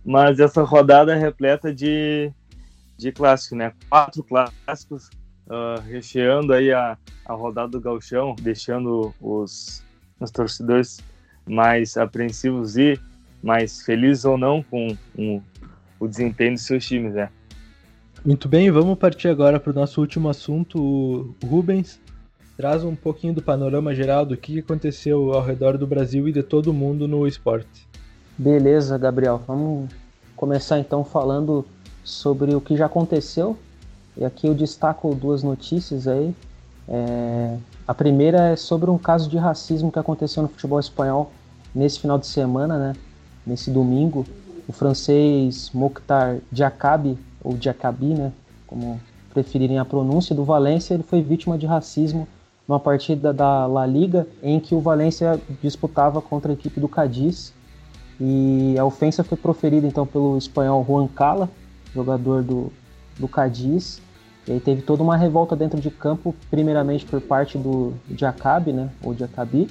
mas 0.05 0.41
essa 0.41 0.63
rodada 0.63 1.15
é 1.15 1.19
repleta 1.19 1.73
de 1.73 2.33
de 2.97 3.13
clássico, 3.13 3.57
né? 3.57 3.73
Quatro 3.89 4.23
clássicos 4.23 5.11
uh, 5.47 5.81
recheando 5.87 6.53
aí 6.53 6.73
a, 6.73 6.97
a 7.27 7.33
rodada 7.35 7.69
do 7.69 7.81
galchão, 7.81 8.35
deixando 8.41 9.15
os, 9.21 9.83
os 10.21 10.31
torcedores 10.31 10.99
mais 11.47 11.97
apreensivos 11.97 12.77
e 12.77 12.99
mais 13.45 13.83
felizes 13.83 14.25
ou 14.25 14.39
não 14.39 14.63
com 14.63 14.97
um, 15.17 15.41
o 16.01 16.09
desempenho 16.09 16.55
dos 16.55 16.63
seus 16.63 16.85
times, 16.85 17.13
né? 17.13 17.29
Muito 18.25 18.49
bem, 18.49 18.71
vamos 18.71 18.99
partir 18.99 19.29
agora 19.29 19.61
para 19.61 19.71
o 19.71 19.75
nosso 19.75 20.01
último 20.01 20.31
assunto. 20.31 20.79
O 20.81 21.47
Rubens 21.47 22.01
traz 22.57 22.83
um 22.83 22.95
pouquinho 22.97 23.35
do 23.35 23.43
panorama 23.43 23.95
geral 23.95 24.25
do 24.25 24.35
que 24.35 24.61
aconteceu 24.61 25.35
ao 25.35 25.45
redor 25.45 25.77
do 25.77 25.87
Brasil 25.87 26.27
e 26.27 26.33
de 26.33 26.43
todo 26.43 26.73
mundo 26.73 27.07
no 27.07 27.27
esporte. 27.27 27.87
Beleza, 28.39 28.97
Gabriel. 28.97 29.43
Vamos 29.47 29.91
começar 30.35 30.79
então 30.79 31.05
falando 31.05 31.67
sobre 32.03 32.55
o 32.55 32.63
que 32.63 32.77
já 32.77 32.87
aconteceu. 32.87 33.59
E 34.17 34.25
aqui 34.25 34.47
eu 34.47 34.55
destaco 34.55 35.15
duas 35.15 35.43
notícias 35.43 36.09
aí. 36.09 36.35
É, 36.89 37.59
a 37.87 37.93
primeira 37.93 38.53
é 38.53 38.57
sobre 38.57 38.91
um 38.91 38.97
caso 38.97 39.29
de 39.29 39.37
racismo 39.37 39.93
que 39.93 39.99
aconteceu 39.99 40.43
no 40.43 40.49
futebol 40.49 40.81
espanhol 40.81 41.31
nesse 41.75 42.01
final 42.01 42.19
de 42.19 42.27
semana, 42.27 42.79
né? 42.79 42.95
Nesse 43.47 43.71
domingo, 43.71 44.25
o 44.67 44.73
francês 44.73 45.71
Mokhtar 45.73 46.39
Diakabi, 46.51 47.19
ou 47.43 47.55
Diakabi, 47.55 48.15
né? 48.15 48.33
Como 48.67 49.01
preferirem 49.33 49.79
a 49.79 49.85
pronúncia, 49.85 50.35
do 50.35 50.45
Valência, 50.45 50.95
ele 50.95 51.03
foi 51.03 51.21
vítima 51.21 51.59
de 51.59 51.67
racismo 51.67 52.27
numa 52.67 52.81
partida 52.81 53.33
da 53.33 53.67
La 53.67 53.85
Liga 53.85 54.27
em 54.43 54.59
que 54.59 54.75
o 54.75 54.81
Valência 54.81 55.41
disputava 55.63 56.23
contra 56.23 56.53
a 56.53 56.55
equipe 56.55 56.81
do 56.81 56.89
Cadiz 56.89 57.53
e 58.21 58.77
a 58.79 58.85
ofensa 58.85 59.25
foi 59.25 59.37
proferida 59.37 59.87
então 59.87 60.07
pelo 60.07 60.39
espanhol 60.39 60.85
Juan 60.87 61.09
Cala, 61.09 61.51
jogador 61.93 62.43
do, 62.43 62.73
do 63.19 63.29
Cadiz. 63.29 64.01
E 64.47 64.53
aí 64.53 64.61
teve 64.61 64.83
toda 64.83 65.03
uma 65.03 65.17
revolta 65.17 65.57
dentro 65.57 65.81
de 65.81 65.91
campo, 65.91 66.35
primeiramente 66.51 67.05
por 67.05 67.21
parte 67.21 67.59
do 67.59 67.95
Jacabi, 68.17 68.73
né, 68.73 68.91
ou 69.03 69.15
Jacabi, 69.15 69.69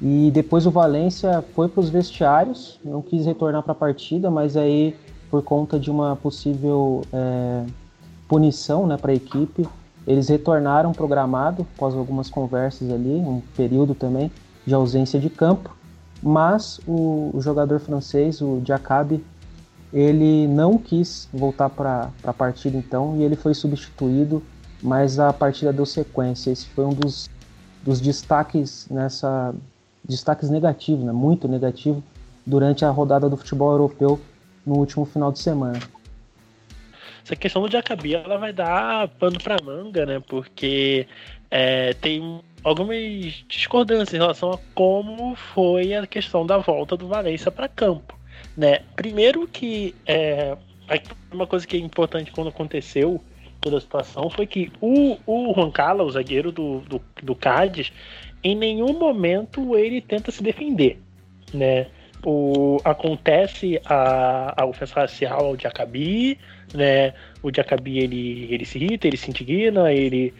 e 0.00 0.30
depois 0.32 0.66
o 0.66 0.70
Valência 0.70 1.42
foi 1.54 1.68
para 1.68 1.80
os 1.80 1.88
vestiários, 1.88 2.78
não 2.84 3.00
quis 3.00 3.24
retornar 3.24 3.62
para 3.62 3.72
a 3.72 3.76
partida, 3.76 4.30
mas 4.30 4.56
aí 4.56 4.94
por 5.30 5.42
conta 5.42 5.78
de 5.78 5.90
uma 5.90 6.16
possível 6.16 7.02
é, 7.12 7.64
punição 8.28 8.86
né, 8.86 8.96
para 8.96 9.12
a 9.12 9.14
equipe, 9.14 9.66
eles 10.06 10.28
retornaram 10.28 10.92
programado 10.92 11.66
após 11.74 11.94
algumas 11.94 12.30
conversas 12.30 12.90
ali, 12.90 13.10
um 13.10 13.42
período 13.56 13.94
também 13.94 14.30
de 14.66 14.74
ausência 14.74 15.18
de 15.18 15.30
campo, 15.30 15.74
mas 16.22 16.78
o, 16.86 17.30
o 17.34 17.40
jogador 17.40 17.80
francês, 17.80 18.40
o 18.40 18.60
Jacabi, 18.64 19.24
ele 19.92 20.46
não 20.46 20.78
quis 20.78 21.28
voltar 21.32 21.70
para 21.70 22.10
a 22.22 22.32
partida 22.32 22.76
então 22.76 23.16
e 23.16 23.22
ele 23.22 23.36
foi 23.36 23.54
substituído, 23.54 24.42
mas 24.82 25.18
a 25.18 25.32
partida 25.32 25.72
deu 25.72 25.86
sequência. 25.86 26.50
Esse 26.50 26.66
foi 26.66 26.84
um 26.84 26.92
dos, 26.92 27.30
dos 27.82 28.00
destaques 28.00 28.86
nessa 28.90 29.54
destaques 30.08 30.50
negativos, 30.50 31.04
né, 31.04 31.12
muito 31.12 31.48
negativo 31.48 32.02
durante 32.44 32.84
a 32.84 32.90
rodada 32.90 33.28
do 33.28 33.36
futebol 33.36 33.72
europeu 33.72 34.20
no 34.64 34.76
último 34.76 35.04
final 35.04 35.32
de 35.32 35.38
semana. 35.38 35.80
Essa 37.24 37.34
questão 37.34 37.62
do 37.62 37.70
Jacabi 37.70 38.14
ela 38.14 38.38
vai 38.38 38.52
dar 38.52 39.08
pano 39.08 39.38
para 39.42 39.56
manga, 39.64 40.06
né? 40.06 40.22
Porque 40.28 41.08
é, 41.50 41.92
tem 41.94 42.40
algumas 42.62 43.44
discordâncias 43.48 44.14
em 44.14 44.18
relação 44.18 44.52
a 44.52 44.58
como 44.74 45.34
foi 45.34 45.92
a 45.92 46.06
questão 46.06 46.46
da 46.46 46.58
volta 46.58 46.96
do 46.96 47.08
Valência 47.08 47.50
para 47.50 47.68
campo, 47.68 48.16
né? 48.56 48.80
Primeiro 48.94 49.48
que 49.48 49.92
é, 50.06 50.56
uma 51.32 51.48
coisa 51.48 51.66
que 51.66 51.76
é 51.76 51.80
importante 51.80 52.30
quando 52.30 52.48
aconteceu 52.48 53.20
toda 53.60 53.78
a 53.78 53.80
situação 53.80 54.30
foi 54.30 54.46
que 54.46 54.70
o, 54.80 55.18
o 55.26 55.52
Juan 55.52 55.72
Carlos, 55.72 56.06
o 56.06 56.10
zagueiro 56.12 56.52
do, 56.52 56.78
do, 56.82 57.02
do 57.20 57.34
Cádiz, 57.34 57.92
em 58.46 58.54
nenhum 58.54 58.96
momento 58.96 59.76
ele 59.76 60.00
tenta 60.00 60.30
se 60.30 60.40
defender, 60.40 60.98
né? 61.52 61.88
O, 62.24 62.80
acontece 62.84 63.80
a, 63.84 64.62
a 64.62 64.66
ofensa 64.66 65.00
racial 65.00 65.46
ao 65.46 65.58
Jacabi, 65.58 66.38
né? 66.72 67.12
O 67.42 67.52
Jacabi 67.52 67.98
ele, 67.98 68.46
ele 68.48 68.64
se 68.64 68.78
irrita, 68.78 69.08
ele 69.08 69.16
se 69.16 69.30
indigna, 69.30 69.92
ele 69.92 70.32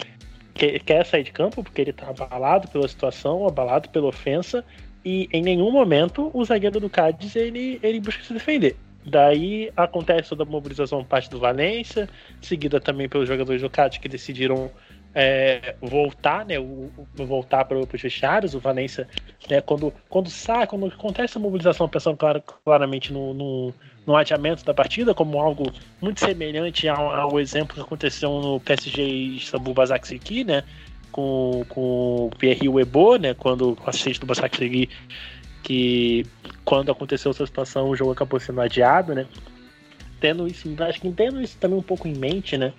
quer, 0.55 0.79
quer 0.81 1.05
sair 1.05 1.25
de 1.25 1.33
campo 1.33 1.65
porque 1.65 1.81
ele 1.81 1.91
está 1.91 2.09
abalado 2.09 2.69
pela 2.69 2.87
situação, 2.87 3.45
abalado 3.45 3.89
pela 3.89 4.07
ofensa, 4.07 4.65
e 5.05 5.29
em 5.33 5.43
nenhum 5.43 5.73
momento 5.73 6.31
o 6.33 6.45
zagueiro 6.45 6.79
do 6.79 6.89
Cádiz 6.89 7.35
ele, 7.35 7.81
ele 7.83 7.99
busca 7.99 8.23
se 8.23 8.33
defender. 8.33 8.77
Daí 9.05 9.73
acontece 9.77 10.29
toda 10.29 10.45
a 10.45 10.47
mobilização 10.47 11.05
parte 11.05 11.29
do 11.29 11.41
Valência, 11.41 12.09
seguida 12.41 12.81
também 12.81 13.09
pelos 13.09 13.27
jogadores 13.27 13.63
do 13.63 13.71
Cádiz 13.71 13.99
que 13.99 14.09
decidiram 14.09 14.71
é, 15.19 15.75
voltar, 15.81 16.45
né, 16.45 16.59
o, 16.59 16.91
o 17.19 17.25
voltar 17.25 17.64
para 17.64 17.79
os 17.79 18.03
vestiários, 18.03 18.55
o 18.55 18.61
Valência, 18.61 19.09
né, 19.49 19.62
quando, 19.62 19.91
quando 20.11 20.29
sai, 20.29 20.67
quando 20.67 20.85
acontece 20.89 21.39
a 21.39 21.41
mobilização, 21.41 21.89
pensando 21.89 22.19
clar, 22.19 22.39
claramente 22.43 23.14
no, 23.14 23.33
no, 23.33 23.75
no, 24.07 24.14
adiamento 24.14 24.62
da 24.62 24.75
partida, 24.75 25.14
como 25.14 25.41
algo 25.41 25.73
muito 26.03 26.21
semelhante 26.21 26.87
ao, 26.87 27.11
ao 27.14 27.41
exemplo 27.41 27.75
que 27.75 27.81
aconteceu 27.81 28.31
no 28.31 28.61
PSG 28.61 29.03
Istambul 29.03 29.73
Basaksehir, 29.73 30.45
né, 30.45 30.62
com, 31.11 31.64
com 31.67 32.27
o 32.27 32.31
Pierre 32.37 32.69
Webo, 32.69 33.17
né, 33.17 33.33
quando 33.33 33.73
o 33.73 33.89
assistente 33.89 34.21
do 34.21 34.27
Basaksehir, 34.27 34.91
que 35.62 36.27
quando 36.62 36.93
aconteceu 36.93 37.31
essa 37.31 37.47
situação 37.47 37.89
o 37.89 37.97
jogo 37.97 38.12
acabou 38.12 38.39
sendo 38.39 38.61
adiado, 38.61 39.14
né, 39.14 39.27
tendo 40.21 40.47
isso, 40.47 40.69
acho 40.79 41.01
que 41.01 41.11
tendo 41.11 41.41
isso 41.41 41.57
também 41.59 41.79
um 41.79 41.83
pouco 41.83 42.07
em 42.07 42.14
mente, 42.14 42.59
né, 42.59 42.75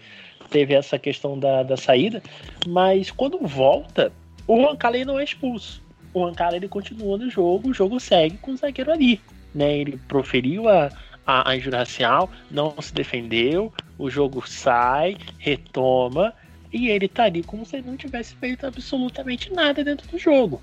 teve 0.50 0.74
essa 0.74 0.98
questão 0.98 1.38
da, 1.38 1.64
da 1.64 1.78
saída, 1.78 2.22
mas 2.68 3.12
quando 3.12 3.39
volta, 3.39 4.12
o 4.48 4.66
Rancalei 4.66 5.06
não 5.06 5.20
é 5.20 5.24
expulso. 5.24 5.82
O 6.14 6.26
Rancalei 6.26 6.60
ele 6.60 6.68
continua 6.68 7.18
no 7.18 7.30
jogo, 7.30 7.70
o 7.70 7.74
jogo 7.74 8.00
segue 8.00 8.38
com 8.38 8.52
o 8.52 8.58
zagueiro 8.58 8.91
ali. 8.91 9.22
Né? 9.54 9.78
Ele 9.78 10.00
proferiu 10.08 10.68
a, 10.68 10.89
a, 11.26 11.50
a 11.52 11.56
injúria 11.56 11.80
racial, 11.80 12.30
não 12.50 12.74
se 12.82 12.93
defendeu, 12.93 13.74
o 13.98 14.10
jogo 14.10 14.48
sai, 14.48 15.18
retoma, 15.38 16.34
e 16.72 16.89
ele 16.89 17.08
tá 17.08 17.24
ali 17.24 17.43
como 17.43 17.66
se 17.66 17.78
ele 17.78 17.88
não 17.88 17.98
tivesse 17.98 18.36
feito 18.36 18.66
absolutamente 18.66 19.52
nada 19.54 19.84
dentro 19.84 20.08
do 20.08 20.18
jogo. 20.18 20.62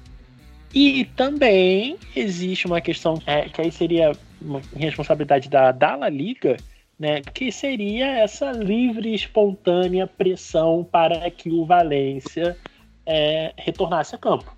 E 0.74 1.05
também 1.16 1.97
existe 2.16 2.66
uma 2.66 2.80
questão 2.80 3.22
é, 3.26 3.49
que 3.49 3.61
aí 3.61 3.70
seria 3.70 4.12
uma 4.41 4.61
responsabilidade 4.76 5.49
da, 5.49 5.70
da 5.70 5.95
La 5.95 6.09
Liga, 6.09 6.57
né, 6.99 7.20
que 7.20 7.51
seria 7.51 8.07
essa 8.18 8.53
livre, 8.53 9.14
espontânea 9.14 10.07
pressão 10.07 10.86
para 10.90 11.30
que 11.30 11.51
o 11.51 11.64
Valência 11.64 12.57
é, 13.05 13.53
retornasse 13.57 14.14
a 14.14 14.18
campo. 14.18 14.57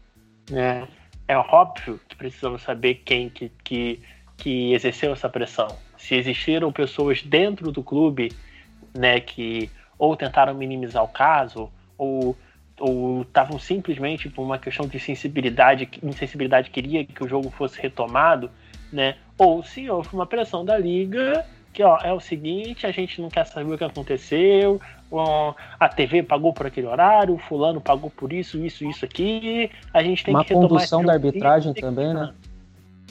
Né? 0.50 0.86
É 1.26 1.36
óbvio 1.36 1.98
que 2.08 2.16
precisamos 2.16 2.62
saber 2.62 2.96
quem 3.04 3.28
que, 3.28 3.50
que, 3.64 4.00
que 4.36 4.72
exerceu 4.72 5.12
essa 5.12 5.28
pressão. 5.28 5.68
Se 5.96 6.14
existiram 6.14 6.70
pessoas 6.70 7.22
dentro 7.22 7.72
do 7.72 7.82
clube 7.82 8.30
né, 8.94 9.20
que 9.20 9.70
ou 9.98 10.14
tentaram 10.14 10.54
minimizar 10.54 11.02
o 11.02 11.08
caso, 11.08 11.70
ou 11.96 12.36
ou 12.78 13.22
estavam 13.22 13.58
simplesmente 13.58 14.28
por 14.28 14.42
uma 14.42 14.58
questão 14.58 14.86
de 14.86 15.00
sensibilidade, 15.00 15.88
insensibilidade 16.02 16.70
queria 16.70 17.04
que 17.04 17.24
o 17.24 17.28
jogo 17.28 17.50
fosse 17.50 17.80
retomado, 17.80 18.50
né? 18.92 19.16
Ou 19.38 19.62
se 19.62 19.88
houve 19.88 20.10
uma 20.12 20.26
pressão 20.26 20.64
da 20.64 20.76
liga 20.76 21.46
que 21.76 21.82
ó, 21.82 21.98
é 22.02 22.10
o 22.10 22.18
seguinte, 22.18 22.86
a 22.86 22.90
gente 22.90 23.20
não 23.20 23.28
quer 23.28 23.44
saber 23.44 23.74
o 23.74 23.76
que 23.76 23.84
aconteceu, 23.84 24.80
ó, 25.12 25.52
a 25.78 25.86
TV 25.90 26.22
pagou 26.22 26.50
por 26.50 26.66
aquele 26.66 26.86
horário, 26.86 27.34
o 27.34 27.38
fulano 27.38 27.82
pagou 27.82 28.08
por 28.08 28.32
isso, 28.32 28.56
isso, 28.64 28.82
isso 28.88 29.04
aqui, 29.04 29.70
a 29.92 30.02
gente 30.02 30.24
tem 30.24 30.32
Uma 30.34 30.42
que 30.42 30.54
retomar 30.54 30.70
condução 30.70 31.04
da 31.04 31.12
arbitragem 31.12 31.74
também, 31.74 32.14
né? 32.14 32.32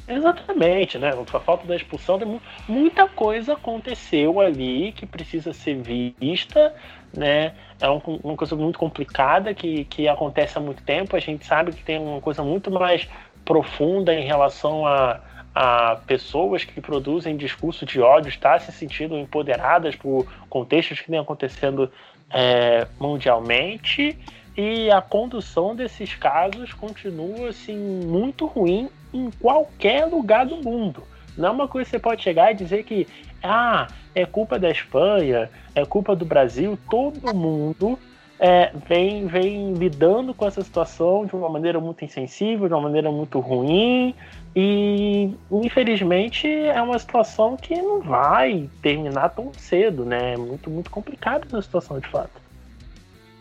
Exatamente, 0.07 0.97
né? 0.97 1.11
A 1.11 1.39
falta 1.39 1.68
da 1.68 1.76
expulsão, 1.76 2.20
muita 2.68 3.07
coisa 3.07 3.53
aconteceu 3.53 4.39
ali 4.41 4.91
que 4.93 5.05
precisa 5.05 5.53
ser 5.53 5.80
vista, 6.20 6.74
né? 7.16 7.53
É 7.80 7.88
uma 7.88 8.36
coisa 8.36 8.55
muito 8.55 8.80
complicada 8.80 9.53
que, 9.53 9.86
que 9.86 10.07
acontece 10.07 10.57
há 10.57 10.61
muito 10.61 10.82
tempo. 10.82 11.16
A 11.16 11.20
gente 11.20 11.45
sabe 11.45 11.72
que 11.72 11.84
tem 11.84 11.99
uma 11.99 12.20
coisa 12.20 12.43
muito 12.43 12.72
mais 12.72 13.07
profunda 13.43 14.11
em 14.11 14.26
relação 14.26 14.88
a, 14.88 15.20
a 15.56 15.95
pessoas 16.06 16.66
que 16.66 16.82
produzem 16.82 17.38
discurso 17.38 17.86
de 17.86 18.01
ódio 18.01 18.28
estar 18.28 18.60
se 18.60 18.74
sentindo 18.74 19.18
empoderadas 19.18 19.95
por 19.95 20.28
contextos 20.49 20.99
que 20.99 21.10
vem 21.10 21.20
acontecendo 21.20 21.89
é, 22.30 22.86
mundialmente 22.99 24.20
e 24.58 24.91
a 24.91 25.01
condução 25.01 25.74
desses 25.74 26.14
casos 26.14 26.74
continua 26.74 27.49
assim 27.49 27.78
muito 28.06 28.45
ruim 28.45 28.89
em 29.14 29.32
qualquer 29.39 30.06
lugar 30.06 30.45
do 30.45 30.58
mundo. 30.58 31.03
Não 31.38 31.49
é 31.49 31.51
uma 31.51 31.68
coisa 31.70 31.86
que 31.86 31.91
você 31.91 31.99
pode 31.99 32.22
chegar 32.22 32.51
e 32.51 32.56
dizer 32.56 32.84
que 32.84 33.08
ah, 33.41 33.88
é 34.14 34.26
culpa 34.26 34.60
da 34.60 34.70
Espanha, 34.70 35.49
é 35.74 35.86
culpa 35.86 36.16
do 36.16 36.26
Brasil, 36.26 36.78
todo 36.89 37.34
mundo 37.34 37.97
é, 38.39 38.72
vem, 38.88 39.28
vem 39.28 39.74
lidando 39.74 40.34
com 40.34 40.45
essa 40.45 40.62
situação 40.62 41.26
de 41.26 41.34
uma 41.34 41.47
maneira 41.49 41.80
muito 41.80 42.03
insensível, 42.03 42.68
de 42.68 42.74
uma 42.74 42.82
maneira 42.82 43.12
muito 43.12 43.39
ruim, 43.39 44.14
e 44.56 45.36
infelizmente 45.51 46.47
é 46.47 46.82
uma 46.82 46.97
situação 46.97 47.58
que 47.58 47.76
não 47.76 48.01
vai 48.01 48.70
terminar 48.82 49.30
tão 49.30 49.51
cedo, 49.58 50.06
né? 50.06 50.34
É 50.34 50.38
muito, 50.38 50.70
muito 50.70 50.89
complicado 50.89 51.45
essa 51.45 51.62
situação 51.62 51.99
de 51.99 52.08
fato. 52.08 52.41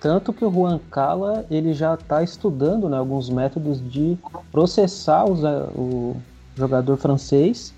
Tanto 0.00 0.32
que 0.32 0.44
o 0.44 0.52
Juan 0.52 0.80
Cala 0.90 1.46
ele 1.48 1.72
já 1.72 1.94
está 1.94 2.22
estudando 2.22 2.88
né, 2.88 2.98
alguns 2.98 3.30
métodos 3.30 3.80
de 3.90 4.18
processar 4.50 5.24
os, 5.24 5.40
o 5.74 6.16
jogador 6.56 6.96
francês 6.96 7.72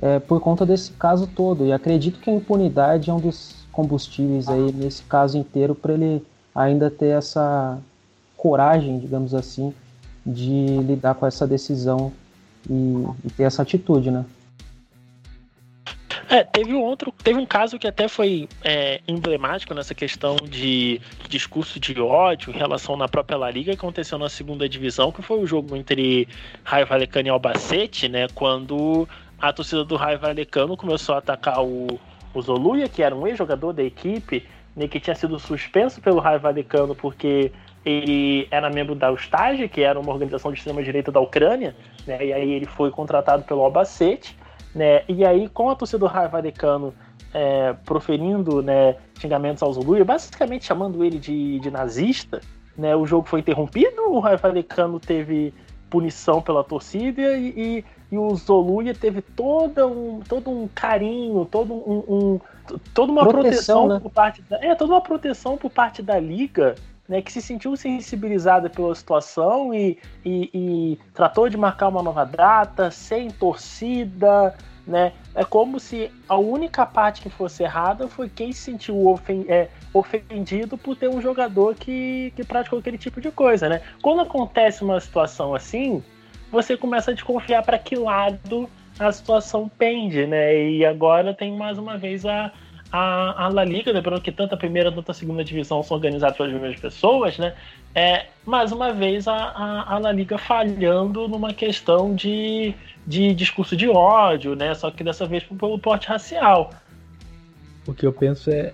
é, 0.00 0.18
por 0.20 0.40
conta 0.40 0.64
desse 0.64 0.92
caso 0.92 1.26
todo. 1.26 1.66
E 1.66 1.72
acredito 1.72 2.20
que 2.20 2.30
a 2.30 2.32
impunidade 2.32 3.10
é 3.10 3.12
um 3.12 3.20
dos 3.20 3.66
combustíveis 3.72 4.48
aí 4.48 4.72
nesse 4.72 5.02
caso 5.02 5.36
inteiro 5.36 5.74
para 5.74 5.92
ele 5.92 6.24
ainda 6.54 6.88
ter 6.88 7.08
essa 7.08 7.78
coragem, 8.36 8.98
digamos 8.98 9.34
assim, 9.34 9.74
de 10.24 10.78
lidar 10.78 11.14
com 11.16 11.26
essa 11.26 11.46
decisão 11.46 12.12
e, 12.68 13.04
e 13.24 13.30
ter 13.30 13.44
essa 13.44 13.62
atitude, 13.62 14.10
né? 14.10 14.24
É, 16.28 16.42
teve 16.42 16.72
um 16.72 16.80
outro, 16.80 17.12
teve 17.22 17.38
um 17.38 17.46
caso 17.46 17.78
que 17.78 17.86
até 17.86 18.08
foi 18.08 18.48
é, 18.64 19.00
emblemático 19.06 19.74
nessa 19.74 19.94
questão 19.94 20.36
de 20.36 21.00
discurso 21.28 21.78
de 21.78 22.00
ódio 22.00 22.50
em 22.50 22.56
relação 22.56 22.96
na 22.96 23.06
própria 23.06 23.36
La 23.36 23.50
Liga 23.50 23.72
que 23.72 23.78
aconteceu 23.78 24.18
na 24.18 24.28
segunda 24.28 24.68
divisão, 24.68 25.12
que 25.12 25.22
foi 25.22 25.38
o 25.38 25.46
jogo 25.46 25.76
entre 25.76 26.26
Raio 26.64 26.86
Valecano 26.86 27.28
e 27.28 27.30
Albacete, 27.30 28.08
né? 28.08 28.26
Quando 28.34 29.08
a 29.40 29.52
torcida 29.52 29.84
do 29.84 29.96
Raio 29.96 30.18
Valecano 30.18 30.76
começou 30.76 31.14
a 31.14 31.18
atacar 31.18 31.62
o, 31.62 32.00
o 32.32 32.42
Zoluia, 32.42 32.88
que 32.88 33.02
era 33.02 33.14
um 33.14 33.26
ex-jogador 33.26 33.72
da 33.72 33.82
equipe, 33.82 34.44
né, 34.74 34.88
que 34.88 34.98
tinha 34.98 35.14
sido 35.14 35.38
suspenso 35.38 36.00
pelo 36.00 36.20
Raio 36.20 36.40
Valecano 36.40 36.94
porque 36.94 37.52
ele 37.84 38.48
era 38.50 38.70
membro 38.70 38.94
da 38.94 39.12
Ustage, 39.12 39.68
que 39.68 39.82
era 39.82 39.98
uma 39.98 40.12
organização 40.12 40.50
de 40.50 40.58
extrema-direita 40.58 41.12
da 41.12 41.20
Ucrânia, 41.20 41.76
né? 42.06 42.24
E 42.24 42.32
aí 42.32 42.50
ele 42.52 42.66
foi 42.66 42.90
contratado 42.90 43.44
pelo 43.44 43.62
Albacete, 43.62 44.36
né? 44.74 45.02
E 45.08 45.24
aí, 45.24 45.48
com 45.48 45.68
a 45.68 45.76
torcida 45.76 45.98
do 45.98 46.08
Vallecano 46.08 46.94
é, 47.32 47.74
proferindo 47.84 48.62
né, 48.62 48.96
xingamentos 49.18 49.62
ao 49.62 49.72
Zuluia, 49.72 50.04
basicamente 50.04 50.64
chamando 50.64 51.04
ele 51.04 51.18
de, 51.18 51.58
de 51.60 51.70
nazista, 51.70 52.40
né? 52.76 52.96
O 52.96 53.04
jogo 53.04 53.28
foi 53.28 53.40
interrompido, 53.40 54.02
o 54.08 54.20
Vallecano 54.20 54.98
teve 54.98 55.52
punição 55.90 56.40
pela 56.40 56.64
torcida 56.64 57.36
e, 57.36 57.48
e, 57.56 57.84
e 58.10 58.18
o 58.18 58.34
Zoluia 58.34 58.94
teve 58.94 59.20
todo 59.20 59.86
um, 59.86 60.20
todo 60.20 60.50
um 60.50 60.66
carinho, 60.68 61.44
todo 61.44 61.72
um, 61.72 62.04
um 62.08 62.40
toda 62.94 63.12
uma 63.12 63.22
proteção, 63.22 63.86
proteção 63.86 63.88
né? 63.88 64.00
por 64.00 64.10
parte 64.10 64.42
da, 64.42 64.56
é 64.64 64.74
toda 64.74 64.94
uma 64.94 65.00
proteção 65.00 65.56
por 65.56 65.70
parte 65.70 66.02
da 66.02 66.18
liga 66.18 66.74
né, 67.08 67.20
que 67.20 67.30
se 67.30 67.42
sentiu 67.42 67.76
sensibilizada 67.76 68.70
pela 68.70 68.94
situação 68.94 69.74
e, 69.74 69.98
e, 70.24 70.50
e, 70.54 70.98
tratou 71.12 71.48
de 71.48 71.56
marcar 71.56 71.88
uma 71.88 72.02
nova 72.02 72.24
data, 72.24 72.90
sem 72.90 73.30
torcida, 73.30 74.54
né? 74.86 75.12
É 75.34 75.44
como 75.44 75.80
se 75.80 76.10
a 76.28 76.36
única 76.36 76.84
parte 76.84 77.22
que 77.22 77.30
fosse 77.30 77.62
errada 77.62 78.06
foi 78.06 78.28
quem 78.28 78.52
se 78.52 78.60
sentiu 78.60 79.06
ofen 79.06 79.44
é, 79.48 79.68
ofendido 79.92 80.76
por 80.76 80.96
ter 80.96 81.08
um 81.08 81.20
jogador 81.20 81.74
que, 81.74 82.32
que 82.36 82.44
praticou 82.44 82.78
aquele 82.78 82.98
tipo 82.98 83.20
de 83.20 83.30
coisa, 83.30 83.68
né? 83.68 83.80
Quando 84.02 84.20
acontece 84.20 84.84
uma 84.84 85.00
situação 85.00 85.54
assim, 85.54 86.02
você 86.50 86.76
começa 86.76 87.10
a 87.10 87.14
desconfiar 87.14 87.62
para 87.62 87.78
que 87.78 87.96
lado 87.96 88.68
a 88.98 89.10
situação 89.10 89.68
pende, 89.68 90.26
né? 90.26 90.68
E 90.68 90.84
agora 90.84 91.34
tem 91.34 91.56
mais 91.56 91.78
uma 91.78 91.96
vez 91.96 92.24
a, 92.24 92.52
a, 92.96 93.46
a 93.46 93.48
La 93.48 93.64
Liga, 93.64 93.90
lembrando 93.90 94.20
que 94.20 94.30
tanto 94.30 94.54
a 94.54 94.56
primeira 94.56 94.92
quanto 94.92 95.10
a 95.10 95.14
segunda 95.14 95.42
divisão 95.42 95.82
são 95.82 95.96
organizadas 95.96 96.36
pelas 96.36 96.52
mesmas 96.52 96.78
pessoas, 96.78 97.36
né? 97.38 97.52
É, 97.92 98.26
mais 98.46 98.70
uma 98.70 98.92
vez 98.92 99.26
a, 99.26 99.34
a, 99.34 99.94
a 99.94 99.98
La 99.98 100.12
Liga 100.12 100.38
falhando 100.38 101.26
numa 101.26 101.52
questão 101.52 102.14
de, 102.14 102.72
de 103.04 103.34
discurso 103.34 103.76
de 103.76 103.88
ódio, 103.88 104.54
né? 104.54 104.72
Só 104.76 104.92
que 104.92 105.02
dessa 105.02 105.26
vez 105.26 105.42
pelo 105.42 105.76
porte 105.76 106.06
racial. 106.06 106.70
O 107.84 107.92
que 107.92 108.06
eu 108.06 108.12
penso 108.12 108.48
é 108.48 108.72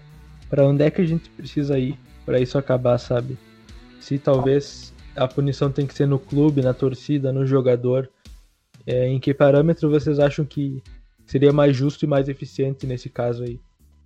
para 0.51 0.66
onde 0.66 0.85
é 0.85 0.91
que 0.91 1.01
a 1.01 1.07
gente 1.07 1.31
precisa 1.31 1.79
ir 1.79 1.99
para 2.27 2.39
isso 2.39 2.59
acabar, 2.59 2.99
sabe? 2.99 3.39
Se 4.01 4.18
talvez 4.18 4.95
a 5.16 5.27
punição 5.27 5.73
tem 5.73 5.87
que 5.87 5.95
ser 5.95 6.07
no 6.07 6.18
clube, 6.18 6.61
na 6.61 6.75
torcida, 6.75 7.33
no 7.33 7.47
jogador, 7.47 8.11
é, 8.87 9.09
em 9.09 9.18
que 9.18 9.33
parâmetro 9.33 9.89
vocês 9.89 10.18
acham 10.18 10.45
que 10.45 10.83
seria 11.25 11.55
mais 11.55 11.75
justo 11.75 12.05
e 12.05 12.09
mais 12.09 12.29
eficiente 12.29 12.87
nesse 12.87 13.09
caso 13.09 13.45
aí? 13.45 13.59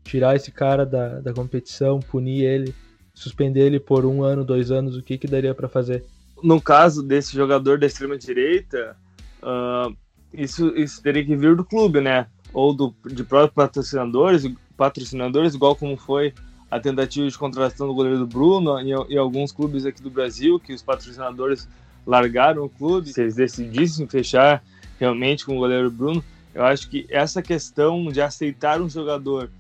Tirar 0.05 0.37
esse 0.37 0.53
cara 0.53 0.85
da, 0.85 1.21
da 1.21 1.33
competição, 1.33 1.99
punir 1.99 2.45
ele, 2.45 2.75
suspender 3.13 3.61
ele 3.61 3.81
por 3.81 4.05
um 4.05 4.23
ano, 4.23 4.45
dois 4.45 4.71
anos, 4.71 4.97
o 4.97 5.03
que 5.03 5.19
que 5.19 5.27
daria 5.27 5.55
para 5.55 5.69
fazer? 5.69 6.05
No 6.43 6.61
caso 6.61 7.03
desse 7.03 7.35
jogador 7.35 7.79
da 7.79 7.87
extrema 7.87 8.19
direita, 8.19 8.97
uh, 9.43 9.97
isso, 10.33 10.69
isso 10.77 11.03
teria 11.03 11.25
que 11.25 11.37
vir 11.37 11.57
do 11.57 11.65
clube, 11.65 12.01
né? 12.01 12.27
Ou 12.53 12.75
do, 12.75 12.95
de 13.07 13.25
próprios 13.25 13.55
patrocinadores, 13.55 14.49
patrocinadores, 14.77 15.55
igual 15.55 15.75
como 15.75 15.97
foi 15.97 16.35
a 16.71 16.79
tentativa 16.81 17.29
de 17.29 17.39
contratação 17.39 17.87
do 17.87 17.95
goleiro 17.95 18.19
do 18.19 18.27
Bruno 18.27 18.81
e, 18.81 18.91
e 19.09 19.17
alguns 19.17 19.53
clubes 19.53 19.87
aqui 19.87 20.03
do 20.03 20.11
Brasil, 20.11 20.59
que 20.59 20.73
os 20.73 20.83
patrocinadores 20.83 21.69
largaram 22.07 22.65
o 22.65 22.69
clube, 22.69 23.13
se 23.13 23.23
eles 23.23 23.37
decidissem 23.37 24.07
fechar 24.07 24.63
realmente 24.99 25.47
com 25.47 25.57
o 25.57 25.59
goleiro 25.59 25.91
Bruno, 25.91 26.23
eu 26.55 26.65
acho 26.65 26.89
que 26.89 27.07
essa 27.09 27.43
questão 27.43 28.07
de 28.07 28.21
aceitar 28.21 28.81
um 28.81 28.89
jogador 28.89 29.51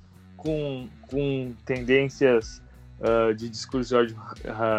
com, 0.45 0.87
com 1.09 1.55
tendências 1.65 2.63
uh, 3.01 3.35
de 3.35 3.49
discurso 3.49 4.07
de 4.07 4.15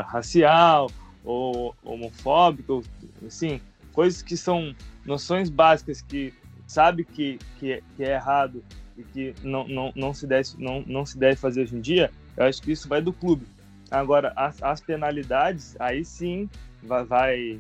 racial 0.06 0.92
ou 1.24 1.76
homofóbico, 1.84 2.84
assim, 3.26 3.60
coisas 3.92 4.22
que 4.22 4.38
são 4.38 4.76
noções 5.04 5.50
básicas 5.50 6.02
que 6.02 6.32
sabe 6.68 7.04
que, 7.04 7.40
que, 7.58 7.74
é, 7.74 7.82
que 7.96 8.04
é 8.04 8.14
errado 8.14 8.64
e 8.96 9.04
que 9.04 9.34
não, 9.44 9.68
não, 9.68 9.92
não, 9.96 10.14
se 10.14 10.28
deve, 10.28 10.50
não, 10.60 10.84
não 10.86 11.06
se 11.06 11.18
deve 11.18 11.36
fazer 11.36 11.64
hoje 11.64 11.76
em 11.76 11.82
dia, 11.82 12.12
eu 12.38 12.46
acho 12.46 12.62
que 12.62 12.72
isso 12.72 12.88
vai 12.88 13.02
do 13.02 13.12
clube. 13.12 13.46
Agora, 13.90 14.32
as, 14.36 14.62
as 14.62 14.82
penalidades, 14.82 15.76
aí 15.80 16.06
sim 16.06 16.48
vai, 16.84 17.04
vai, 17.06 17.60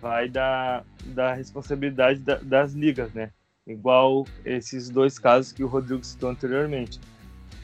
vai 0.00 0.28
da, 0.28 0.84
da 1.06 1.34
responsabilidade 1.34 2.20
da, 2.20 2.36
das 2.36 2.72
ligas, 2.72 3.12
né? 3.12 3.30
Igual 3.66 4.26
esses 4.44 4.88
dois 4.88 5.18
casos 5.18 5.52
que 5.52 5.62
o 5.62 5.66
Rodrigo 5.66 6.02
citou 6.04 6.30
anteriormente. 6.30 6.98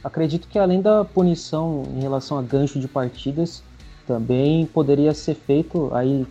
Acredito 0.07 0.47
que 0.47 0.57
além 0.57 0.81
da 0.81 1.03
punição 1.03 1.83
em 1.93 1.99
relação 1.99 2.37
a 2.37 2.41
gancho 2.41 2.79
de 2.79 2.87
partidas, 2.87 3.61
também 4.07 4.65
poderia 4.65 5.13
ser 5.13 5.35
feito 5.35 5.93
aí 5.93 6.25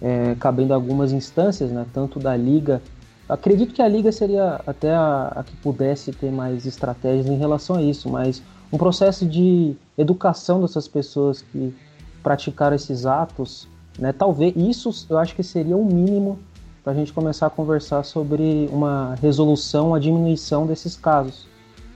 é, 0.00 0.36
cabendo 0.38 0.72
algumas 0.72 1.10
instâncias, 1.10 1.72
né, 1.72 1.84
tanto 1.92 2.20
da 2.20 2.36
liga. 2.36 2.80
Acredito 3.28 3.74
que 3.74 3.82
a 3.82 3.88
liga 3.88 4.12
seria 4.12 4.60
até 4.64 4.94
a, 4.94 5.32
a, 5.34 5.42
que 5.42 5.56
pudesse 5.56 6.12
ter 6.12 6.30
mais 6.30 6.66
estratégias 6.66 7.26
em 7.26 7.36
relação 7.36 7.74
a 7.74 7.82
isso, 7.82 8.08
mas 8.08 8.40
um 8.72 8.78
processo 8.78 9.26
de 9.26 9.74
educação 9.98 10.60
dessas 10.60 10.86
pessoas 10.86 11.42
que 11.42 11.74
praticaram 12.22 12.76
esses 12.76 13.06
atos, 13.06 13.66
né, 13.98 14.12
talvez 14.12 14.54
isso 14.54 15.04
eu 15.10 15.18
acho 15.18 15.34
que 15.34 15.42
seria 15.42 15.76
o 15.76 15.82
um 15.82 15.84
mínimo 15.84 16.38
para 16.84 16.92
a 16.92 16.94
gente 16.94 17.12
começar 17.12 17.48
a 17.48 17.50
conversar 17.50 18.04
sobre 18.04 18.70
uma 18.72 19.16
resolução, 19.20 19.96
a 19.96 19.98
diminuição 19.98 20.64
desses 20.64 20.94
casos, 20.94 21.48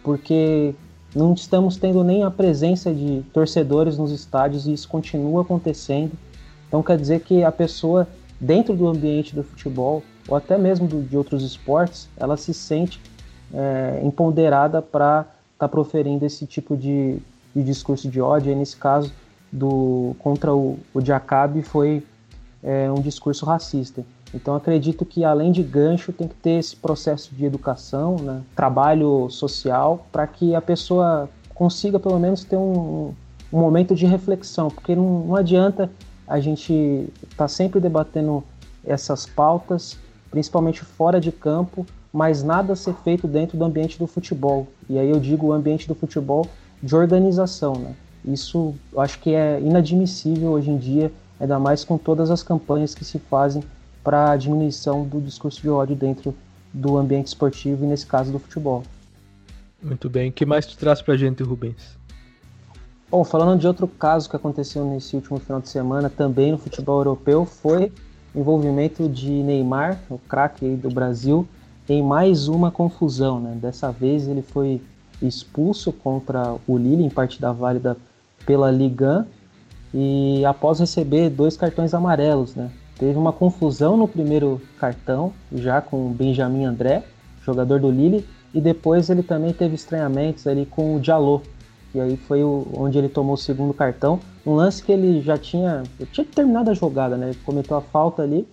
porque 0.02 0.74
não 1.14 1.34
estamos 1.34 1.76
tendo 1.76 2.04
nem 2.04 2.22
a 2.22 2.30
presença 2.30 2.92
de 2.92 3.22
torcedores 3.32 3.98
nos 3.98 4.12
estádios 4.12 4.66
e 4.66 4.72
isso 4.72 4.88
continua 4.88 5.42
acontecendo. 5.42 6.12
Então 6.68 6.82
quer 6.82 6.96
dizer 6.96 7.20
que 7.20 7.42
a 7.42 7.50
pessoa 7.50 8.06
dentro 8.40 8.74
do 8.74 8.88
ambiente 8.88 9.34
do 9.34 9.42
futebol 9.42 10.02
ou 10.28 10.36
até 10.36 10.56
mesmo 10.56 10.86
do, 10.86 11.02
de 11.02 11.16
outros 11.16 11.42
esportes, 11.42 12.08
ela 12.16 12.36
se 12.36 12.54
sente 12.54 13.00
é, 13.52 14.00
empoderada 14.02 14.80
para 14.80 15.22
estar 15.22 15.66
tá 15.66 15.68
proferindo 15.68 16.24
esse 16.24 16.46
tipo 16.46 16.76
de, 16.76 17.18
de, 17.54 17.62
discurso 17.64 18.08
de 18.08 18.20
ódio. 18.20 18.52
E 18.52 18.54
nesse 18.54 18.76
caso 18.76 19.12
do 19.50 20.14
contra 20.20 20.54
o, 20.54 20.78
o 20.94 21.00
Jacabe 21.00 21.62
foi 21.62 22.06
é, 22.62 22.90
um 22.90 23.00
discurso 23.00 23.44
racista. 23.44 24.04
Então 24.32 24.54
acredito 24.54 25.04
que 25.04 25.24
além 25.24 25.50
de 25.50 25.62
gancho 25.62 26.12
tem 26.12 26.28
que 26.28 26.34
ter 26.34 26.58
esse 26.58 26.76
processo 26.76 27.34
de 27.34 27.44
educação, 27.44 28.16
né? 28.16 28.42
trabalho 28.54 29.28
social, 29.28 30.06
para 30.12 30.26
que 30.26 30.54
a 30.54 30.60
pessoa 30.60 31.28
consiga 31.54 31.98
pelo 31.98 32.18
menos 32.18 32.44
ter 32.44 32.56
um, 32.56 33.12
um 33.52 33.58
momento 33.58 33.94
de 33.94 34.06
reflexão, 34.06 34.68
porque 34.68 34.94
não, 34.94 35.26
não 35.26 35.36
adianta 35.36 35.90
a 36.26 36.38
gente 36.38 36.72
estar 37.24 37.36
tá 37.36 37.48
sempre 37.48 37.80
debatendo 37.80 38.44
essas 38.84 39.26
pautas, 39.26 39.98
principalmente 40.30 40.82
fora 40.82 41.20
de 41.20 41.32
campo, 41.32 41.84
mas 42.12 42.42
nada 42.42 42.76
ser 42.76 42.94
feito 42.94 43.26
dentro 43.26 43.58
do 43.58 43.64
ambiente 43.64 43.98
do 43.98 44.06
futebol. 44.06 44.66
E 44.88 44.98
aí 44.98 45.10
eu 45.10 45.18
digo 45.18 45.48
o 45.48 45.52
ambiente 45.52 45.88
do 45.88 45.94
futebol 45.94 46.46
de 46.82 46.94
organização, 46.94 47.74
né? 47.74 47.94
Isso 48.24 48.74
eu 48.92 49.00
acho 49.00 49.18
que 49.18 49.34
é 49.34 49.60
inadmissível 49.60 50.50
hoje 50.50 50.70
em 50.70 50.76
dia, 50.76 51.12
ainda 51.38 51.58
mais 51.58 51.84
com 51.84 51.98
todas 51.98 52.30
as 52.30 52.42
campanhas 52.42 52.94
que 52.94 53.04
se 53.04 53.18
fazem 53.18 53.62
para 54.02 54.30
a 54.30 54.36
diminuição 54.36 55.04
do 55.04 55.20
discurso 55.20 55.60
de 55.60 55.68
ódio 55.68 55.96
dentro 55.96 56.34
do 56.72 56.96
ambiente 56.96 57.28
esportivo 57.28 57.84
e 57.84 57.88
nesse 57.88 58.06
caso 58.06 58.32
do 58.32 58.38
futebol. 58.38 58.82
Muito 59.82 60.08
bem. 60.08 60.30
O 60.30 60.32
que 60.32 60.44
mais 60.44 60.66
tu 60.66 60.76
traz 60.76 61.00
para 61.00 61.14
a 61.14 61.16
gente, 61.16 61.42
Rubens? 61.42 61.98
Bom, 63.10 63.24
falando 63.24 63.58
de 63.58 63.66
outro 63.66 63.88
caso 63.88 64.30
que 64.30 64.36
aconteceu 64.36 64.84
nesse 64.84 65.16
último 65.16 65.40
final 65.40 65.60
de 65.60 65.68
semana, 65.68 66.08
também 66.08 66.52
no 66.52 66.58
futebol 66.58 66.98
europeu, 66.98 67.44
foi 67.44 67.92
o 68.32 68.40
envolvimento 68.40 69.08
de 69.08 69.30
Neymar, 69.30 69.98
o 70.08 70.18
craque 70.18 70.76
do 70.76 70.90
Brasil, 70.90 71.46
em 71.88 72.02
mais 72.02 72.46
uma 72.46 72.70
confusão. 72.70 73.40
Né? 73.40 73.58
Dessa 73.60 73.90
vez 73.90 74.28
ele 74.28 74.42
foi 74.42 74.80
expulso 75.20 75.92
contra 75.92 76.54
o 76.66 76.78
Lille 76.78 77.02
em 77.02 77.10
partida 77.10 77.52
válida 77.52 77.96
pela 78.46 78.70
Liga 78.70 79.26
e 79.92 80.44
após 80.44 80.78
receber 80.78 81.30
dois 81.30 81.56
cartões 81.56 81.92
amarelos, 81.92 82.54
né? 82.54 82.70
Teve 83.00 83.18
uma 83.18 83.32
confusão 83.32 83.96
no 83.96 84.06
primeiro 84.06 84.60
cartão, 84.78 85.32
já 85.54 85.80
com 85.80 86.06
o 86.06 86.10
Benjamin 86.10 86.66
André, 86.66 87.02
jogador 87.42 87.80
do 87.80 87.90
Lille, 87.90 88.26
e 88.52 88.60
depois 88.60 89.08
ele 89.08 89.22
também 89.22 89.54
teve 89.54 89.74
estranhamentos 89.74 90.46
ali 90.46 90.66
com 90.66 90.96
o 90.96 91.00
Diallo, 91.00 91.40
e 91.94 92.00
aí 92.00 92.18
foi 92.18 92.44
o, 92.44 92.66
onde 92.74 92.98
ele 92.98 93.08
tomou 93.08 93.36
o 93.36 93.38
segundo 93.38 93.72
cartão. 93.72 94.20
Um 94.44 94.52
lance 94.52 94.82
que 94.82 94.92
ele 94.92 95.22
já 95.22 95.38
tinha, 95.38 95.82
tinha 96.12 96.26
terminado 96.26 96.70
a 96.70 96.74
jogada, 96.74 97.16
né? 97.16 97.30
Ele 97.30 97.38
cometeu 97.42 97.74
a 97.74 97.80
falta 97.80 98.20
ali, 98.20 98.46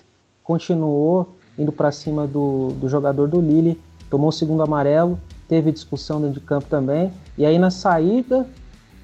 continuou 0.46 1.36
indo 1.60 1.74
para 1.74 1.92
cima 1.92 2.26
do, 2.26 2.70
do 2.80 2.88
jogador 2.88 3.28
do 3.28 3.42
Lille, 3.42 3.78
tomou 4.10 4.30
o 4.30 4.32
segundo 4.32 4.64
amarelo, 4.64 5.20
teve 5.50 5.74
discussão 5.74 6.22
dentro 6.22 6.40
de 6.40 6.46
campo 6.46 6.68
também, 6.70 7.12
e 7.38 7.46
aí 7.46 7.60
na 7.60 7.70
saída 7.70 8.48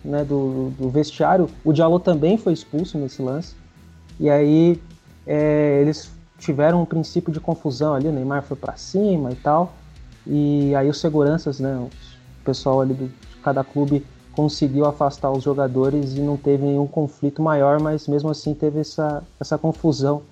né, 0.05 0.23
do, 0.23 0.69
do 0.79 0.89
vestiário, 0.89 1.49
o 1.65 1.73
Diallo 1.73 1.99
também 1.99 2.37
foi 2.37 2.53
expulso 2.53 2.97
nesse 2.97 3.21
lance, 3.21 3.55
e 4.17 4.29
aí 4.29 4.79
é, 5.25 5.79
eles 5.81 6.11
tiveram 6.37 6.81
um 6.81 6.85
princípio 6.85 7.31
de 7.31 7.39
confusão 7.39 7.93
ali, 7.93 8.07
o 8.07 8.11
Neymar 8.11 8.43
foi 8.43 8.57
para 8.57 8.75
cima 8.75 9.31
e 9.31 9.35
tal, 9.35 9.73
e 10.25 10.75
aí 10.75 10.89
os 10.89 10.99
seguranças, 10.99 11.59
né, 11.59 11.75
o 11.77 11.89
pessoal 12.43 12.81
ali 12.81 12.93
de 12.93 13.09
cada 13.43 13.63
clube 13.63 14.05
conseguiu 14.33 14.85
afastar 14.85 15.31
os 15.31 15.43
jogadores 15.43 16.13
e 16.15 16.21
não 16.21 16.35
teve 16.35 16.65
nenhum 16.65 16.87
conflito 16.87 17.41
maior, 17.41 17.79
mas 17.79 18.07
mesmo 18.07 18.29
assim 18.29 18.53
teve 18.53 18.79
essa, 18.79 19.23
essa 19.39 19.57
confusão 19.57 20.23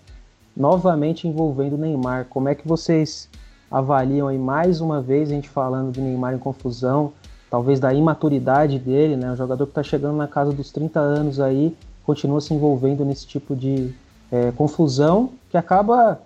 novamente 0.58 1.28
envolvendo 1.28 1.74
o 1.74 1.78
Neymar. 1.78 2.26
Como 2.30 2.50
é 2.50 2.56
que 2.56 2.68
vocês 2.68 3.30
avaliam 3.70 4.28
aí 4.28 4.38
mais 4.38 4.82
uma 4.82 5.02
vez 5.02 5.30
a 5.30 5.34
gente 5.34 5.48
falando 5.48 5.92
de 5.92 6.02
Neymar 6.02 6.34
em 6.34 6.40
confusão, 6.40 7.14
talvez 7.50 7.80
da 7.80 7.94
imaturidade 7.94 8.80
dele, 8.80 9.16
né? 9.16 9.32
Um 9.32 9.36
jogador 9.36 9.66
que 9.66 9.72
está 9.72 9.84
chegando 9.84 10.18
na 10.18 10.28
casa 10.28 10.52
dos 10.52 10.72
30 10.72 11.00
anos 11.00 11.40
aí, 11.40 11.76
continua 12.06 12.42
se 12.42 12.54
envolvendo 12.54 13.06
nesse 13.06 13.28
tipo 13.28 13.56
de 13.56 13.94
é, 14.32 14.52
confusão 14.52 15.32
que 15.50 15.58
acaba 15.58 16.22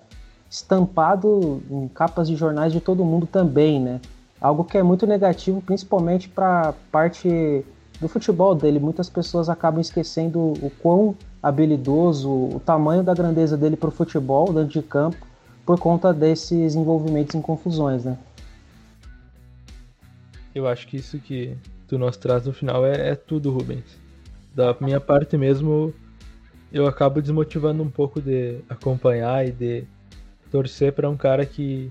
estampado 0.49 1.62
em 1.70 1.88
capas 1.88 2.28
de 2.28 2.36
jornais 2.36 2.72
de 2.72 2.80
todo 2.80 3.03
mundo 3.03 3.26
também, 3.26 3.82
né? 3.82 3.99
Algo 4.39 4.64
que 4.64 4.78
é 4.78 4.84
muito 4.84 5.08
negativo, 5.08 5.62
principalmente 5.62 6.30
para 6.30 6.74
parte 6.91 7.66
do 7.99 8.08
futebol 8.08 8.53
dele. 8.53 8.80
Muitas 8.80 9.10
pessoas 9.10 9.49
acabam 9.49 9.82
esquecendo 9.82 10.39
o 10.39 10.72
quão 10.82 11.16
habilidoso, 11.41 12.30
o 12.30 12.62
tamanho 12.64 13.03
da 13.03 13.14
grandeza 13.14 13.58
dele 13.58 13.76
para 13.76 13.89
o 13.89 13.91
futebol 13.91 14.51
dentro 14.53 14.80
de 14.80 14.82
campo, 14.82 15.18
por 15.66 15.80
conta 15.80 16.14
desses 16.14 16.76
envolvimentos 16.76 17.36
em 17.36 17.41
confusões, 17.41 18.03
né? 18.06 18.18
Eu 20.53 20.68
acho 20.68 20.88
que 20.88 20.97
isso 20.97 21.20
que 21.20 21.58
tu 21.88 21.97
nos 21.97 22.16
traz 22.18 22.45
no 22.45 22.53
final 22.53 22.86
é, 22.86 23.10
é 23.10 23.16
tudo, 23.16 23.51
Rubens. 23.51 23.97
Da 24.53 24.76
minha 24.80 25.01
parte 25.01 25.38
mesmo, 25.38 25.93
eu 26.76 26.86
acabo 26.86 27.21
desmotivando 27.21 27.82
um 27.82 27.89
pouco 27.89 28.19
de 28.19 28.59
acompanhar 28.67 29.47
e 29.47 29.51
de 29.53 29.86
torcer 30.51 30.91
para 30.91 31.09
um 31.09 31.15
cara 31.15 31.45
que 31.45 31.89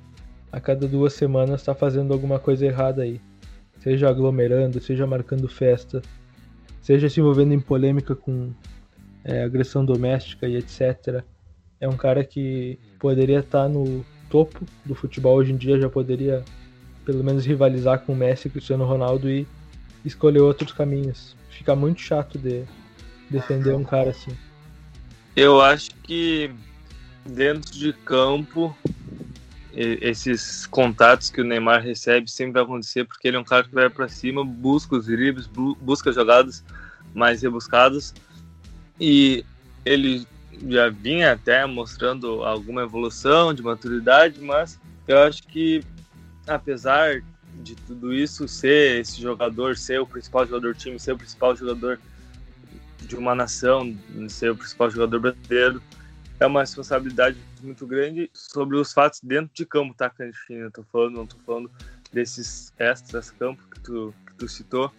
a 0.52 0.60
cada 0.60 0.86
duas 0.86 1.14
semanas 1.14 1.62
está 1.62 1.74
fazendo 1.74 2.12
alguma 2.12 2.38
coisa 2.38 2.66
errada 2.66 3.00
aí. 3.00 3.18
Seja 3.78 4.10
aglomerando, 4.10 4.78
seja 4.82 5.06
marcando 5.06 5.48
festa, 5.48 6.02
seja 6.82 7.08
se 7.08 7.18
envolvendo 7.18 7.54
em 7.54 7.60
polêmica 7.60 8.14
com 8.14 8.52
é, 9.24 9.42
agressão 9.42 9.86
doméstica 9.86 10.46
e 10.46 10.56
etc. 10.56 11.24
É 11.80 11.88
um 11.88 11.96
cara 11.96 12.22
que 12.22 12.78
poderia 12.98 13.38
estar 13.38 13.62
tá 13.62 13.68
no 13.70 14.04
topo 14.28 14.66
do 14.84 14.94
futebol 14.94 15.36
hoje 15.36 15.52
em 15.52 15.56
dia, 15.56 15.80
já 15.80 15.88
poderia 15.88 16.44
pelo 17.06 17.24
menos 17.24 17.46
rivalizar 17.46 18.00
com 18.00 18.12
o 18.12 18.16
Messi 18.16 18.50
Cristiano 18.50 18.84
Ronaldo 18.84 19.30
e 19.30 19.46
escolher 20.04 20.40
outros 20.40 20.72
caminhos. 20.72 21.34
Fica 21.48 21.74
muito 21.74 22.02
chato 22.02 22.38
de 22.38 22.64
defender 23.30 23.74
um 23.74 23.82
cara 23.82 24.10
assim. 24.10 24.36
Eu 25.36 25.60
acho 25.60 25.90
que 26.02 26.50
dentro 27.26 27.72
de 27.72 27.92
campo 27.92 28.76
esses 29.76 30.66
contatos 30.66 31.30
que 31.30 31.40
o 31.40 31.44
Neymar 31.44 31.82
recebe 31.82 32.30
sempre 32.30 32.52
vai 32.52 32.62
acontecer 32.62 33.04
porque 33.04 33.26
ele 33.26 33.36
é 33.36 33.40
um 33.40 33.44
cara 33.44 33.64
que 33.64 33.74
vai 33.74 33.90
para 33.90 34.08
cima, 34.08 34.44
busca 34.44 34.94
os 34.94 35.06
dribles, 35.06 35.48
busca 35.48 36.12
jogadas 36.12 36.64
mais 37.12 37.42
rebuscadas. 37.42 38.14
E 39.00 39.44
ele 39.84 40.24
já 40.68 40.88
vinha 40.88 41.32
até 41.32 41.66
mostrando 41.66 42.44
alguma 42.44 42.82
evolução 42.82 43.52
de 43.52 43.62
maturidade, 43.62 44.40
mas 44.40 44.78
eu 45.08 45.18
acho 45.18 45.42
que 45.42 45.82
apesar 46.46 47.22
de 47.62 47.74
tudo 47.74 48.14
isso 48.14 48.46
ser 48.46 49.00
esse 49.00 49.20
jogador, 49.20 49.76
ser 49.76 50.00
o 50.00 50.06
principal 50.06 50.46
jogador 50.46 50.74
do 50.74 50.78
time, 50.78 51.00
ser 51.00 51.12
o 51.12 51.18
principal 51.18 51.56
jogador 51.56 51.98
de 53.06 53.16
uma 53.16 53.34
nação, 53.34 53.96
ser 54.28 54.50
o 54.50 54.56
principal 54.56 54.90
jogador 54.90 55.20
brasileiro, 55.20 55.82
é 56.40 56.46
uma 56.46 56.60
responsabilidade 56.60 57.38
muito 57.62 57.86
grande 57.86 58.30
sobre 58.32 58.76
os 58.76 58.92
fatos 58.92 59.20
dentro 59.22 59.50
de 59.54 59.64
campo, 59.64 59.94
tá, 59.94 60.10
Cantinho? 60.10 60.62
Eu 60.62 60.70
tô 60.70 60.82
falando, 60.84 61.14
não 61.14 61.26
tô 61.26 61.36
falando 61.46 61.70
desses 62.12 62.72
extras 62.78 63.30
campo 63.30 63.62
que 63.70 63.80
tu, 63.80 64.14
que 64.26 64.34
tu 64.34 64.48
citou. 64.48 64.92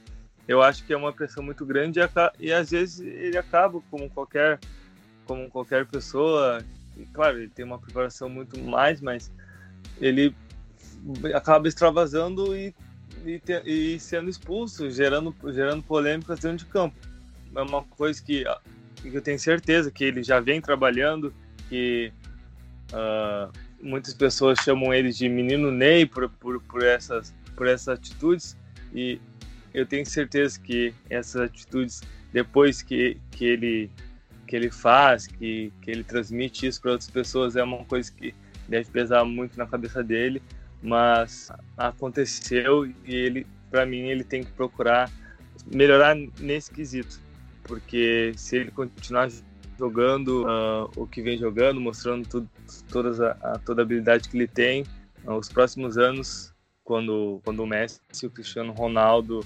Eu 0.47 0.61
acho 0.61 0.85
que 0.85 0.93
é 0.93 0.97
uma 0.97 1.11
pressão 1.11 1.43
muito 1.43 1.65
grande 1.65 1.99
e, 1.99 2.47
e 2.47 2.53
às 2.53 2.69
vezes 2.71 2.99
ele 2.99 3.37
acaba 3.37 3.81
como 3.89 4.09
qualquer 4.09 4.59
como 5.25 5.49
qualquer 5.49 5.85
pessoa. 5.85 6.63
E, 6.95 7.05
claro, 7.07 7.39
ele 7.39 7.49
tem 7.49 7.65
uma 7.65 7.79
preparação 7.79 8.29
muito 8.29 8.59
mais, 8.59 9.01
mas 9.01 9.31
ele 9.99 10.35
acaba 11.33 11.67
extravasando 11.67 12.55
e, 12.55 12.73
e, 13.25 13.39
te, 13.39 13.61
e 13.65 13.99
sendo 13.99 14.29
expulso, 14.29 14.89
gerando, 14.89 15.35
gerando 15.51 15.83
polêmicas 15.83 16.39
dentro 16.39 16.65
de 16.65 16.65
campo. 16.65 16.95
É 17.55 17.61
uma 17.61 17.83
coisa 17.83 18.21
que 18.21 18.45
que 19.09 19.17
eu 19.17 19.21
tenho 19.21 19.39
certeza 19.39 19.91
que 19.91 20.03
ele 20.03 20.23
já 20.23 20.39
vem 20.39 20.61
trabalhando, 20.61 21.33
que 21.69 22.11
uh, 22.91 23.51
muitas 23.81 24.13
pessoas 24.13 24.59
chamam 24.59 24.93
ele 24.93 25.11
de 25.11 25.27
menino 25.29 25.71
Ney 25.71 26.05
por, 26.05 26.29
por, 26.29 26.61
por, 26.63 26.83
essas, 26.83 27.33
por 27.55 27.67
essas 27.67 27.99
atitudes, 27.99 28.57
e 28.93 29.19
eu 29.73 29.85
tenho 29.85 30.05
certeza 30.05 30.59
que 30.59 30.93
essas 31.09 31.41
atitudes, 31.41 32.01
depois 32.31 32.81
que, 32.81 33.17
que, 33.31 33.45
ele, 33.45 33.91
que 34.47 34.55
ele 34.55 34.71
faz, 34.71 35.27
que, 35.27 35.71
que 35.81 35.91
ele 35.91 36.03
transmite 36.03 36.65
isso 36.67 36.81
para 36.81 36.91
outras 36.91 37.09
pessoas, 37.09 37.55
é 37.55 37.63
uma 37.63 37.83
coisa 37.85 38.11
que 38.11 38.33
deve 38.67 38.89
pesar 38.89 39.23
muito 39.25 39.57
na 39.57 39.67
cabeça 39.67 40.03
dele, 40.03 40.41
mas 40.81 41.51
aconteceu 41.77 42.85
e 42.85 42.95
ele, 43.07 43.47
para 43.69 43.85
mim, 43.85 44.07
ele 44.09 44.23
tem 44.23 44.43
que 44.43 44.51
procurar 44.51 45.11
melhorar 45.71 46.15
nesse 46.39 46.69
quesito 46.69 47.24
porque 47.68 48.32
se 48.36 48.57
ele 48.57 48.72
continuar 48.72 49.30
jogando 49.78 50.45
uh, 50.45 50.89
o 50.95 51.05
que 51.05 51.22
vem 51.22 51.38
jogando, 51.38 51.80
mostrando 51.82 52.28
tudo, 52.28 52.49
todas 52.89 53.20
a, 53.20 53.32
a, 53.41 53.59
toda 53.59 53.82
a 53.82 53.84
habilidade 53.84 54.30
que 54.30 54.38
ele 54.38 54.47
tem, 54.47 54.84
uh, 55.26 55.34
os 55.34 55.49
próximos 55.49 55.97
anos, 55.97 56.53
quando, 56.84 57.41
quando 57.43 57.61
o 57.61 57.68
Messi 57.68 57.99
e 58.24 58.26
o 58.26 58.30
Cristiano 58.30 58.72
Ronaldo 58.72 59.41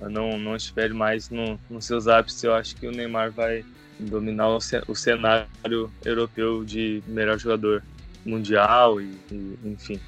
uh, 0.00 0.08
não, 0.08 0.38
não 0.38 0.56
estiverem 0.56 0.96
mais 0.96 1.28
no, 1.28 1.58
nos 1.68 1.84
seus 1.84 2.08
ápices, 2.08 2.42
eu 2.42 2.54
acho 2.54 2.76
que 2.76 2.86
o 2.86 2.92
Neymar 2.92 3.30
vai 3.30 3.64
dominar 3.98 4.48
o, 4.48 4.58
o 4.88 4.94
cenário 4.94 5.90
europeu 6.04 6.64
de 6.64 7.02
melhor 7.06 7.38
jogador 7.38 7.82
mundial 8.24 9.00
e, 9.00 9.14
e 9.30 9.58
enfim. 9.64 10.00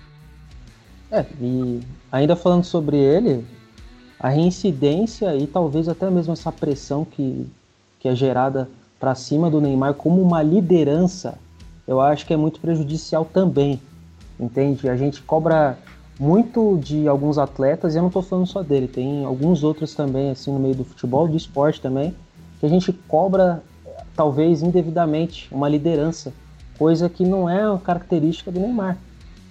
É, 1.11 1.25
e 1.41 1.81
ainda 2.11 2.35
falando 2.35 2.65
sobre 2.65 2.97
ele, 2.97 3.45
a 4.19 4.29
reincidência 4.29 5.37
e 5.37 5.47
talvez 5.47 5.89
até 5.89 6.11
mesmo 6.11 6.33
essa 6.33 6.51
pressão 6.51 7.05
que, 7.05 7.47
que 8.07 8.11
é 8.11 8.15
gerada 8.15 8.69
para 9.01 9.17
cima 9.17 9.51
do 9.51 9.61
Neymar 9.61 9.95
como 9.95 10.23
uma 10.23 10.41
liderança, 10.41 11.37
eu 11.89 12.01
acho 12.01 12.25
que 12.25 12.33
é 12.33 12.37
muito 12.37 12.61
prejudicial 12.61 13.25
também. 13.25 13.81
Entende? 14.39 14.89
A 14.89 14.97
gente 14.97 15.21
cobra 15.23 15.77
muito 16.21 16.79
de 16.79 17.09
alguns 17.09 17.37
atletas, 17.37 17.95
e 17.95 17.99
eu 17.99 18.03
não 18.03 18.09
estou 18.09 18.23
falando 18.23 18.47
só 18.47 18.63
dele, 18.63 18.87
tem 18.87 19.25
alguns 19.25 19.65
outros 19.65 19.93
também, 19.93 20.31
assim, 20.31 20.53
no 20.53 20.61
meio 20.61 20.77
do 20.77 20.85
futebol, 20.85 21.27
do 21.27 21.37
esporte 21.37 21.81
também, 21.81 22.15
que 22.61 22.67
a 22.67 22.69
gente 22.69 22.93
cobra, 22.93 23.61
talvez 24.15 24.63
indevidamente, 24.63 25.49
uma 25.51 25.69
liderança, 25.69 26.33
coisa 26.79 27.09
que 27.09 27.25
não 27.25 27.51
é 27.51 27.69
uma 27.69 27.81
característica 27.81 28.53
do 28.53 28.61
Neymar. 28.61 28.97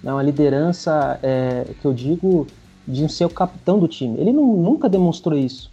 É 0.02 0.10
uma 0.10 0.22
liderança 0.22 1.20
é, 1.22 1.66
que 1.78 1.84
eu 1.84 1.92
digo 1.92 2.46
de 2.88 3.06
ser 3.12 3.26
o 3.26 3.30
capitão 3.30 3.78
do 3.78 3.86
time. 3.86 4.18
Ele 4.18 4.32
não, 4.32 4.56
nunca 4.56 4.88
demonstrou 4.88 5.38
isso. 5.38 5.70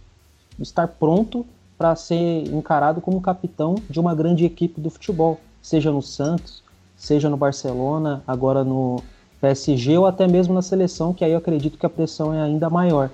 Estar 0.60 0.86
pronto 0.86 1.46
para 1.84 1.94
ser 1.96 2.48
encarado 2.50 3.02
como 3.02 3.20
capitão 3.20 3.74
de 3.90 4.00
uma 4.00 4.14
grande 4.14 4.46
equipe 4.46 4.80
do 4.80 4.88
futebol, 4.88 5.38
seja 5.60 5.92
no 5.92 6.00
Santos, 6.00 6.62
seja 6.96 7.28
no 7.28 7.36
Barcelona, 7.36 8.22
agora 8.26 8.64
no 8.64 9.02
PSG 9.38 9.98
ou 9.98 10.06
até 10.06 10.26
mesmo 10.26 10.54
na 10.54 10.62
seleção, 10.62 11.12
que 11.12 11.22
aí 11.22 11.32
eu 11.32 11.36
acredito 11.36 11.76
que 11.76 11.84
a 11.84 11.90
pressão 11.90 12.32
é 12.32 12.40
ainda 12.40 12.70
maior. 12.70 13.10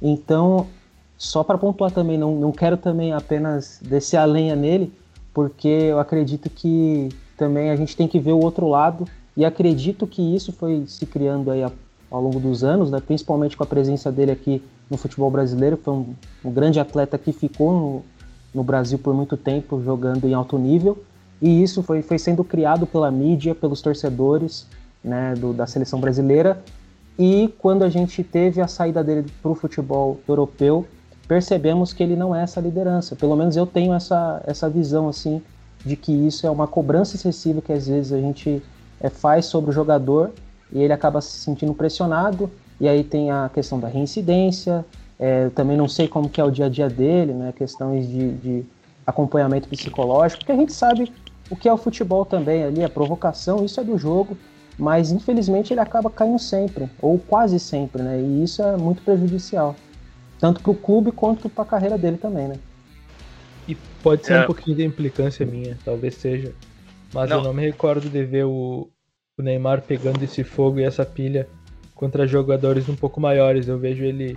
Então, 0.00 0.68
só 1.18 1.42
para 1.42 1.58
pontuar 1.58 1.90
também, 1.90 2.16
não, 2.16 2.36
não 2.36 2.52
quero 2.52 2.76
também 2.76 3.12
apenas 3.12 3.80
descer 3.82 4.18
a 4.18 4.24
lenha 4.24 4.54
nele, 4.54 4.92
porque 5.34 5.66
eu 5.66 5.98
acredito 5.98 6.48
que 6.48 7.08
também 7.36 7.70
a 7.70 7.76
gente 7.76 7.96
tem 7.96 8.06
que 8.06 8.20
ver 8.20 8.34
o 8.34 8.38
outro 8.38 8.68
lado 8.68 9.04
e 9.36 9.44
acredito 9.44 10.06
que 10.06 10.22
isso 10.22 10.52
foi 10.52 10.84
se 10.86 11.06
criando 11.06 11.50
aí 11.50 11.64
ao 12.12 12.22
longo 12.22 12.38
dos 12.38 12.62
anos, 12.62 12.88
né, 12.88 13.00
principalmente 13.04 13.56
com 13.56 13.64
a 13.64 13.66
presença 13.66 14.12
dele 14.12 14.30
aqui 14.30 14.62
no 14.92 14.98
futebol 14.98 15.30
brasileiro. 15.30 15.78
Foi 15.82 15.94
um, 15.94 16.14
um 16.44 16.52
grande 16.52 16.78
atleta 16.78 17.16
que 17.16 17.32
ficou 17.32 17.72
no, 17.72 18.04
no, 18.54 18.62
Brasil 18.62 18.98
por 18.98 19.14
muito 19.14 19.36
tempo 19.36 19.82
jogando 19.82 20.28
em 20.28 20.34
alto 20.34 20.58
nível. 20.58 21.02
E 21.40 21.62
isso 21.62 21.82
foi, 21.82 22.02
foi 22.02 22.18
sendo 22.18 22.44
criado 22.44 22.86
pela 22.86 23.10
mídia, 23.10 23.54
pelos 23.54 23.80
torcedores 23.80 24.66
né, 25.02 25.34
do, 25.34 25.52
da 25.52 25.66
seleção 25.66 26.00
brasileira. 26.00 26.62
E 27.18 27.52
quando 27.58 27.82
a 27.82 27.88
gente 27.88 28.22
teve 28.22 28.60
a 28.60 28.68
saída 28.68 29.02
dele 29.02 29.26
para 29.42 29.50
o 29.50 29.54
futebol 29.54 30.20
europeu, 30.28 30.86
percebemos 31.26 31.92
que 31.92 32.02
ele 32.02 32.16
não 32.16 32.34
é 32.34 32.42
essa 32.42 32.60
liderança. 32.60 33.16
Pelo 33.16 33.36
menos 33.36 33.56
eu 33.56 33.66
tenho 33.66 33.92
essa, 33.92 34.42
essa 34.46 34.68
visão 34.68 35.08
assim 35.08 35.42
de 35.84 35.96
que 35.96 36.12
isso 36.12 36.46
é 36.46 36.50
uma 36.50 36.66
cobrança 36.66 37.16
excessiva 37.16 37.60
que 37.60 37.72
às 37.72 37.86
vezes 37.86 38.12
a 38.12 38.20
gente 38.20 38.62
é, 39.00 39.08
faz 39.08 39.46
sobre 39.46 39.70
o 39.70 39.72
jogador 39.72 40.30
e 40.72 40.80
ele 40.80 40.92
acaba 40.92 41.20
se 41.20 41.38
sentindo 41.38 41.74
pressionado. 41.74 42.50
E 42.80 42.88
aí 42.88 43.04
tem 43.04 43.30
a 43.30 43.50
questão 43.52 43.78
da 43.78 43.88
reincidência. 43.88 44.84
É, 45.18 45.44
eu 45.44 45.50
também 45.50 45.76
não 45.76 45.88
sei 45.88 46.08
como 46.08 46.28
que 46.28 46.40
é 46.40 46.44
o 46.44 46.50
dia 46.50 46.66
a 46.66 46.68
dia 46.68 46.88
dele, 46.88 47.32
né? 47.32 47.52
Questões 47.56 48.08
de, 48.08 48.32
de 48.32 48.64
acompanhamento 49.06 49.68
psicológico, 49.68 50.40
porque 50.40 50.52
a 50.52 50.56
gente 50.56 50.72
sabe 50.72 51.12
o 51.50 51.56
que 51.56 51.68
é 51.68 51.72
o 51.72 51.76
futebol 51.76 52.24
também 52.24 52.64
ali, 52.64 52.82
a 52.82 52.88
provocação, 52.88 53.64
isso 53.64 53.78
é 53.80 53.84
do 53.84 53.96
jogo, 53.98 54.36
mas 54.78 55.12
infelizmente 55.12 55.72
ele 55.72 55.80
acaba 55.80 56.10
caindo 56.10 56.38
sempre, 56.38 56.88
ou 57.00 57.18
quase 57.18 57.58
sempre, 57.60 58.02
né? 58.02 58.20
E 58.20 58.42
isso 58.44 58.62
é 58.62 58.76
muito 58.76 59.02
prejudicial. 59.02 59.76
tanto 60.40 60.60
para 60.60 60.72
o 60.72 60.74
clube 60.74 61.12
quanto 61.12 61.48
para 61.48 61.62
a 61.62 61.66
carreira 61.66 61.96
dele 61.96 62.16
também, 62.16 62.48
né? 62.48 62.56
E 63.68 63.76
pode 64.02 64.26
ser 64.26 64.32
É. 64.34 64.42
um 64.42 64.46
pouquinho 64.46 64.76
de 64.76 64.84
implicância 64.84 65.46
minha, 65.46 65.78
talvez 65.84 66.14
seja. 66.16 66.52
Mas 67.14 67.30
Não. 67.30 67.38
eu 67.38 67.44
não 67.44 67.54
me 67.54 67.62
recordo 67.62 68.08
de 68.10 68.24
ver 68.24 68.44
o, 68.44 68.88
o 69.38 69.42
Neymar 69.42 69.82
pegando 69.82 70.20
esse 70.24 70.42
fogo 70.42 70.80
e 70.80 70.82
essa 70.82 71.04
pilha 71.04 71.46
contra 71.94 72.26
jogadores 72.26 72.88
um 72.88 72.96
pouco 72.96 73.20
maiores. 73.20 73.68
Eu 73.68 73.78
vejo 73.78 74.02
ele 74.02 74.36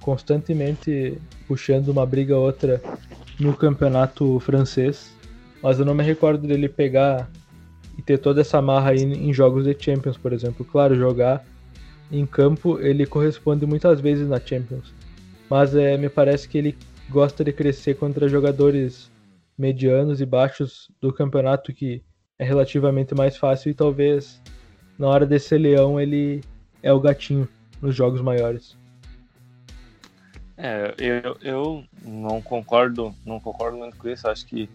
constantemente 0.00 1.18
puxando 1.46 1.88
uma 1.88 2.06
briga 2.06 2.36
ou 2.36 2.44
outra 2.44 2.80
no 3.38 3.54
campeonato 3.54 4.38
francês. 4.40 5.14
Mas 5.62 5.78
eu 5.78 5.84
não 5.84 5.94
me 5.94 6.02
recordo 6.02 6.46
dele 6.46 6.68
pegar 6.68 7.30
e 7.98 8.02
ter 8.02 8.18
toda 8.18 8.40
essa 8.40 8.62
marra 8.62 8.90
aí 8.90 9.02
em 9.02 9.32
jogos 9.32 9.64
de 9.64 9.76
Champions, 9.78 10.16
por 10.16 10.32
exemplo. 10.32 10.64
Claro, 10.64 10.94
jogar 10.94 11.44
em 12.10 12.26
campo 12.26 12.80
ele 12.80 13.06
corresponde 13.06 13.66
muitas 13.66 14.00
vezes 14.00 14.28
na 14.28 14.40
Champions. 14.40 14.92
Mas 15.48 15.74
é, 15.74 15.96
me 15.96 16.08
parece 16.08 16.48
que 16.48 16.58
ele 16.58 16.76
gosta 17.08 17.44
de 17.44 17.52
crescer 17.52 17.94
contra 17.94 18.28
jogadores 18.28 19.10
medianos 19.58 20.20
e 20.20 20.26
baixos 20.26 20.90
do 21.00 21.12
campeonato 21.12 21.72
que 21.72 22.02
é 22.38 22.44
relativamente 22.44 23.14
mais 23.14 23.36
fácil 23.36 23.70
e 23.70 23.74
talvez 23.74 24.40
na 24.98 25.08
hora 25.08 25.26
de 25.26 25.38
ser 25.38 25.58
leão 25.58 26.00
ele 26.00 26.40
é 26.82 26.90
o 26.92 27.00
gatinho 27.00 27.46
nos 27.82 27.94
jogos 27.94 28.22
maiores. 28.22 28.79
É, 30.62 30.94
eu, 30.98 31.36
eu 31.40 31.84
não 32.04 32.42
concordo, 32.42 33.14
não 33.24 33.40
concordo 33.40 33.78
muito 33.78 33.96
com 33.96 34.08
isso. 34.08 34.28
Acho 34.28 34.44
que 34.44 34.68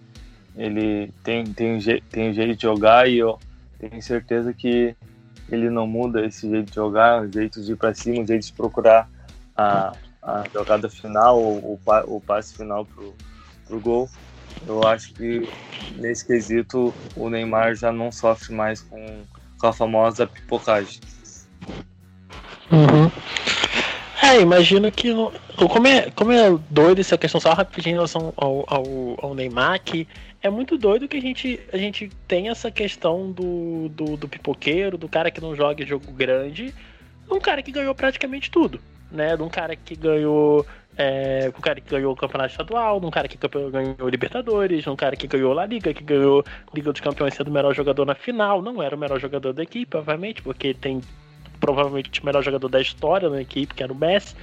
ele 0.58 1.12
tem, 1.24 1.46
tem, 1.46 1.80
tem 2.10 2.34
jeito 2.34 2.56
de 2.56 2.62
jogar 2.64 3.08
e 3.08 3.20
eu 3.20 3.38
tenho 3.78 4.02
certeza 4.02 4.52
que 4.52 4.96
ele 5.48 5.70
não 5.70 5.86
muda 5.86 6.26
esse 6.26 6.50
jeito 6.50 6.70
de 6.70 6.76
jogar, 6.76 7.22
o 7.22 7.32
jeito 7.32 7.62
de 7.62 7.74
ir 7.74 7.76
para 7.76 7.94
cima, 7.94 8.24
o 8.24 8.26
jeito 8.26 8.48
de 8.48 8.54
procurar 8.54 9.08
a, 9.56 9.94
a 10.24 10.44
jogada 10.52 10.90
final, 10.90 11.40
o, 11.40 11.80
o 12.08 12.22
passe 12.22 12.56
final 12.56 12.84
pro, 12.84 13.14
pro 13.68 13.80
gol. 13.80 14.10
Eu 14.66 14.88
acho 14.88 15.14
que 15.14 15.48
nesse 15.98 16.26
quesito 16.26 16.92
o 17.16 17.30
Neymar 17.30 17.76
já 17.76 17.92
não 17.92 18.12
sofre 18.12 18.56
mais 18.56 18.82
com, 18.82 19.22
com 19.60 19.68
a 19.68 19.74
famosa 19.74 20.26
pipocagem. 20.26 21.00
Uhum. 22.72 23.12
É, 24.26 24.42
imagino 24.42 24.92
que. 24.92 25.14
no- 25.14 25.32
Como 25.56 25.88
é, 25.88 26.10
como 26.12 26.32
é 26.32 26.58
doido 26.70 27.00
essa 27.00 27.18
questão, 27.18 27.40
só 27.40 27.54
rapidinho 27.54 27.94
em 27.94 27.96
relação 27.96 28.34
ao, 28.36 28.66
ao, 28.68 28.84
ao 29.22 29.36
Neymar, 29.36 29.82
que 29.84 30.08
é 30.42 30.50
muito 30.50 30.78
doido 30.78 31.08
que 31.08 31.18
a 31.18 31.22
gente, 31.22 31.60
a 31.72 31.78
gente 31.78 32.10
tem 32.28 32.50
essa 32.50 32.70
questão 32.72 33.32
do, 33.32 33.88
do, 33.90 34.18
do 34.18 34.28
pipoqueiro, 34.28 34.98
do 34.98 35.08
cara 35.08 35.30
que 35.32 35.40
não 35.42 35.56
joga 35.56 35.86
jogo 35.86 36.12
grande, 36.12 36.74
um 37.30 37.40
cara 37.40 37.62
que 37.62 37.72
ganhou 37.72 37.94
praticamente 37.96 38.50
tudo. 38.52 38.80
Né, 39.12 39.38
de 39.38 39.44
um 39.44 39.50
cara 39.50 39.76
que 39.76 39.96
ganhou. 39.96 40.66
É, 40.98 41.52
um 41.56 41.62
cara 41.62 41.80
que 41.80 41.90
ganhou 41.90 42.12
o 42.14 42.16
campeonato 42.16 42.52
estadual, 42.52 43.00
um 43.04 43.12
cara 43.12 43.28
que 43.28 43.38
ganhou 43.38 44.10
Libertadores, 44.10 44.88
um 44.88 44.96
cara 44.96 45.16
que 45.16 45.28
ganhou 45.28 45.54
La 45.54 45.66
Liga, 45.66 45.94
que 45.94 46.04
ganhou 46.04 46.44
Liga 46.74 46.92
dos 46.92 47.02
Campeões 47.02 47.34
sendo 47.34 47.50
o 47.50 47.52
melhor 47.52 47.74
jogador 47.76 48.06
na 48.06 48.16
final. 48.16 48.62
Não 48.62 48.82
era 48.82 48.96
o 48.96 49.00
melhor 49.00 49.20
jogador 49.20 49.54
da 49.54 49.62
equipe, 49.64 49.96
obviamente, 49.96 50.42
porque 50.42 50.74
tem 50.74 51.02
provavelmente 51.60 52.22
o 52.22 52.26
melhor 52.26 52.44
jogador 52.44 52.70
da 52.70 52.82
história 52.82 53.30
na 53.30 53.42
equipe, 53.42 53.74
que 53.74 53.84
era 53.84 53.92
o 53.92 53.96
Messi, 53.96 54.36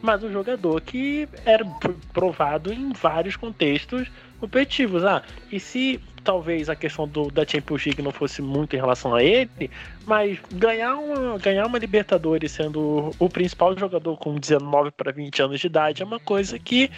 mas 0.00 0.22
um 0.22 0.32
jogador 0.32 0.80
que 0.80 1.28
era 1.44 1.64
provado 2.12 2.72
em 2.72 2.92
vários 2.92 3.36
contextos 3.36 4.08
competitivos. 4.38 5.04
Ah, 5.04 5.22
e 5.50 5.58
se 5.58 6.00
talvez 6.22 6.68
a 6.68 6.76
questão 6.76 7.06
do, 7.06 7.30
da 7.30 7.46
Champions 7.46 7.84
League 7.84 8.02
não 8.02 8.10
fosse 8.10 8.42
muito 8.42 8.74
em 8.74 8.78
relação 8.78 9.14
a 9.14 9.22
ele, 9.22 9.70
mas 10.06 10.38
ganhar 10.52 10.96
uma, 10.96 11.38
ganhar 11.38 11.66
uma 11.66 11.78
Libertadores 11.78 12.52
sendo 12.52 13.14
o 13.18 13.28
principal 13.28 13.76
jogador 13.78 14.16
com 14.16 14.34
19 14.34 14.90
para 14.90 15.12
20 15.12 15.42
anos 15.42 15.60
de 15.60 15.66
idade 15.66 16.02
é 16.02 16.04
uma 16.04 16.18
coisa 16.18 16.58
que 16.58 16.90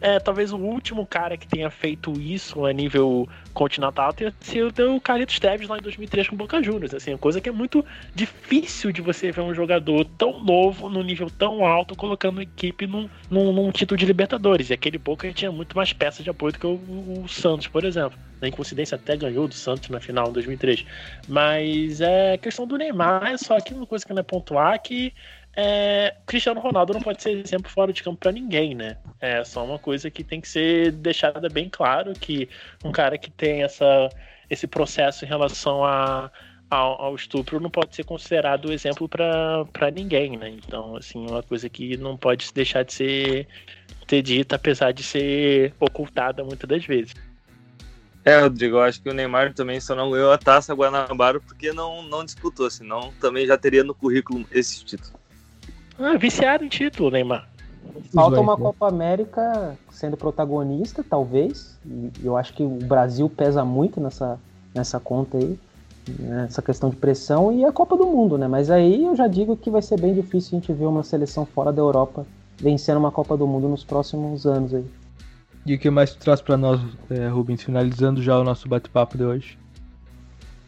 é, 0.00 0.18
talvez 0.18 0.52
o 0.52 0.56
último 0.56 1.06
cara 1.06 1.36
que 1.36 1.46
tenha 1.46 1.70
feito 1.70 2.12
isso 2.18 2.64
a 2.64 2.72
nível 2.72 3.28
continental 3.52 4.12
tenha 4.12 4.32
sido 4.40 4.94
o 4.94 5.00
Carlitos 5.00 5.38
Teves 5.38 5.68
lá 5.68 5.78
em 5.78 5.82
2003 5.82 6.28
com 6.28 6.34
o 6.34 6.38
Boca 6.38 6.62
Juniors. 6.62 6.94
Assim, 6.94 7.12
uma 7.12 7.18
coisa 7.18 7.40
que 7.40 7.48
é 7.48 7.52
muito 7.52 7.84
difícil 8.14 8.92
de 8.92 9.02
você 9.02 9.30
ver 9.30 9.42
um 9.42 9.54
jogador 9.54 10.04
tão 10.16 10.42
novo, 10.42 10.88
num 10.88 11.02
nível 11.02 11.28
tão 11.30 11.64
alto, 11.64 11.94
colocando 11.96 12.40
a 12.40 12.42
equipe 12.42 12.86
num, 12.86 13.08
num, 13.30 13.52
num 13.52 13.70
título 13.70 13.98
de 13.98 14.06
Libertadores. 14.06 14.70
E 14.70 14.72
aquele 14.72 14.98
Boca 14.98 15.30
tinha 15.32 15.52
muito 15.52 15.76
mais 15.76 15.92
peças 15.92 16.24
de 16.24 16.30
apoio 16.30 16.52
do 16.52 16.58
que 16.58 16.66
o, 16.66 17.22
o 17.24 17.28
Santos, 17.28 17.66
por 17.66 17.84
exemplo. 17.84 18.18
Na 18.40 18.50
coincidência 18.50 18.96
até 18.96 19.16
ganhou 19.16 19.46
do 19.46 19.54
Santos 19.54 19.88
na 19.90 20.00
final 20.00 20.28
em 20.28 20.32
2003. 20.32 20.84
Mas 21.28 22.00
é 22.00 22.38
questão 22.38 22.66
do 22.66 22.76
Neymar, 22.76 23.26
é 23.26 23.36
só 23.36 23.60
que 23.60 23.74
uma 23.74 23.86
coisa 23.86 24.04
que 24.04 24.12
não 24.12 24.20
é 24.20 24.22
pontuar 24.22 24.80
que 24.82 25.12
é, 25.56 26.14
Cristiano 26.26 26.60
Ronaldo 26.60 26.92
não 26.92 27.00
pode 27.00 27.22
ser 27.22 27.30
exemplo 27.30 27.70
fora 27.70 27.92
de 27.92 28.02
campo 28.02 28.18
para 28.18 28.32
ninguém, 28.32 28.74
né? 28.74 28.96
É 29.20 29.42
só 29.44 29.64
uma 29.64 29.78
coisa 29.78 30.10
que 30.10 30.22
tem 30.22 30.40
que 30.40 30.48
ser 30.48 30.92
deixada 30.92 31.48
bem 31.48 31.68
claro 31.68 32.12
que 32.12 32.48
um 32.84 32.92
cara 32.92 33.18
que 33.18 33.30
tem 33.30 33.62
essa, 33.62 34.08
esse 34.48 34.66
processo 34.66 35.24
em 35.24 35.28
relação 35.28 35.84
a, 35.84 36.30
ao, 36.70 37.02
ao 37.02 37.14
estupro 37.16 37.58
não 37.58 37.68
pode 37.68 37.96
ser 37.96 38.04
considerado 38.04 38.72
exemplo 38.72 39.08
para 39.08 39.90
ninguém, 39.92 40.36
né? 40.36 40.50
Então, 40.50 40.96
assim, 40.96 41.26
é 41.26 41.30
uma 41.30 41.42
coisa 41.42 41.68
que 41.68 41.96
não 41.96 42.16
pode 42.16 42.52
deixar 42.54 42.84
de 42.84 42.92
ser 42.92 43.48
ter 44.06 44.22
dita, 44.22 44.56
apesar 44.56 44.92
de 44.92 45.02
ser 45.02 45.72
ocultada 45.78 46.42
muitas 46.42 46.68
das 46.68 46.84
vezes. 46.84 47.14
É, 48.24 48.40
Rodrigo, 48.40 48.76
eu 48.76 48.82
acho 48.82 49.00
que 49.02 49.08
o 49.08 49.14
Neymar 49.14 49.54
também 49.54 49.80
só 49.80 49.94
não 49.94 50.10
ganhou 50.10 50.30
a 50.30 50.38
taça 50.38 50.74
Guanabara 50.74 51.40
porque 51.40 51.72
não, 51.72 52.02
não 52.02 52.24
disputou, 52.24 52.70
senão 52.70 53.10
também 53.20 53.46
já 53.46 53.56
teria 53.56 53.82
no 53.82 53.94
currículo 53.94 54.44
esse 54.52 54.84
título. 54.84 55.18
Ah, 55.98 56.16
viciado 56.16 56.64
em 56.64 56.68
título, 56.68 57.10
Neymar. 57.10 57.48
Falta 58.12 58.40
uma 58.40 58.56
né? 58.56 58.62
Copa 58.62 58.88
América 58.88 59.76
sendo 59.90 60.16
protagonista, 60.16 61.04
talvez. 61.08 61.78
E 61.86 62.26
eu 62.26 62.36
acho 62.36 62.52
que 62.54 62.62
o 62.62 62.68
Brasil 62.68 63.28
pesa 63.28 63.64
muito 63.64 64.00
nessa, 64.00 64.38
nessa 64.74 65.00
conta 65.00 65.38
aí, 65.38 65.58
nessa 66.18 66.60
questão 66.60 66.90
de 66.90 66.96
pressão, 66.96 67.52
e 67.52 67.64
a 67.64 67.72
Copa 67.72 67.96
do 67.96 68.06
Mundo, 68.06 68.36
né? 68.36 68.46
Mas 68.48 68.70
aí 68.70 69.04
eu 69.04 69.16
já 69.16 69.26
digo 69.26 69.56
que 69.56 69.70
vai 69.70 69.82
ser 69.82 69.98
bem 69.98 70.14
difícil 70.14 70.56
a 70.56 70.60
gente 70.60 70.72
ver 70.72 70.86
uma 70.86 71.02
seleção 71.02 71.46
fora 71.46 71.72
da 71.72 71.80
Europa 71.80 72.26
vencendo 72.58 72.98
uma 72.98 73.10
Copa 73.10 73.36
do 73.36 73.46
Mundo 73.46 73.68
nos 73.68 73.82
próximos 73.82 74.46
anos 74.46 74.74
aí. 74.74 74.84
E 75.66 75.74
o 75.74 75.78
que 75.78 75.90
mais 75.90 76.14
traz 76.14 76.40
pra 76.40 76.56
nós, 76.56 76.80
é, 77.10 77.28
Rubens, 77.28 77.62
finalizando 77.62 78.22
já 78.22 78.38
o 78.38 78.44
nosso 78.44 78.68
bate-papo 78.68 79.18
de 79.18 79.24
hoje? 79.24 79.58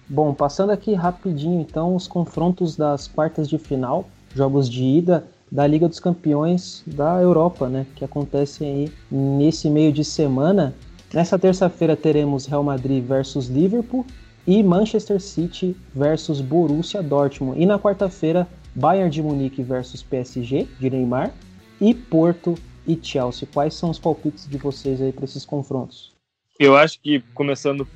Bom, 0.08 0.34
passando 0.34 0.70
aqui 0.70 0.92
rapidinho 0.92 1.60
então 1.60 1.94
os 1.96 2.06
confrontos 2.06 2.76
das 2.76 3.08
quartas 3.08 3.48
de 3.48 3.56
final, 3.56 4.08
jogos 4.34 4.68
de 4.68 4.82
ida 4.82 5.24
da 5.50 5.66
Liga 5.66 5.88
dos 5.88 6.00
Campeões 6.00 6.82
da 6.86 7.20
Europa, 7.20 7.68
né, 7.68 7.86
que 7.94 8.04
acontecem 8.04 8.68
aí 8.68 8.92
nesse 9.10 9.70
meio 9.70 9.92
de 9.92 10.04
semana. 10.04 10.74
Nessa 11.12 11.38
terça-feira 11.38 11.96
teremos 11.96 12.46
Real 12.46 12.62
Madrid 12.62 13.04
versus 13.04 13.48
Liverpool 13.48 14.04
e 14.46 14.62
Manchester 14.62 15.20
City 15.20 15.76
versus 15.94 16.40
Borussia 16.40 17.02
Dortmund. 17.02 17.60
E 17.60 17.66
na 17.66 17.78
quarta-feira 17.78 18.46
Bayern 18.74 19.10
de 19.10 19.22
Munique 19.22 19.62
versus 19.62 20.02
PSG 20.02 20.66
de 20.80 20.90
Neymar 20.90 21.32
e 21.80 21.92
Porto 21.94 22.54
e 22.86 22.98
Chelsea. 23.00 23.48
Quais 23.52 23.74
são 23.74 23.90
os 23.90 23.98
palpites 23.98 24.48
de 24.48 24.58
vocês 24.58 25.00
aí 25.00 25.12
para 25.12 25.24
esses 25.24 25.44
confrontos? 25.44 26.12
Eu 26.58 26.76
acho 26.76 27.00
que, 27.00 27.20
começando 27.34 27.86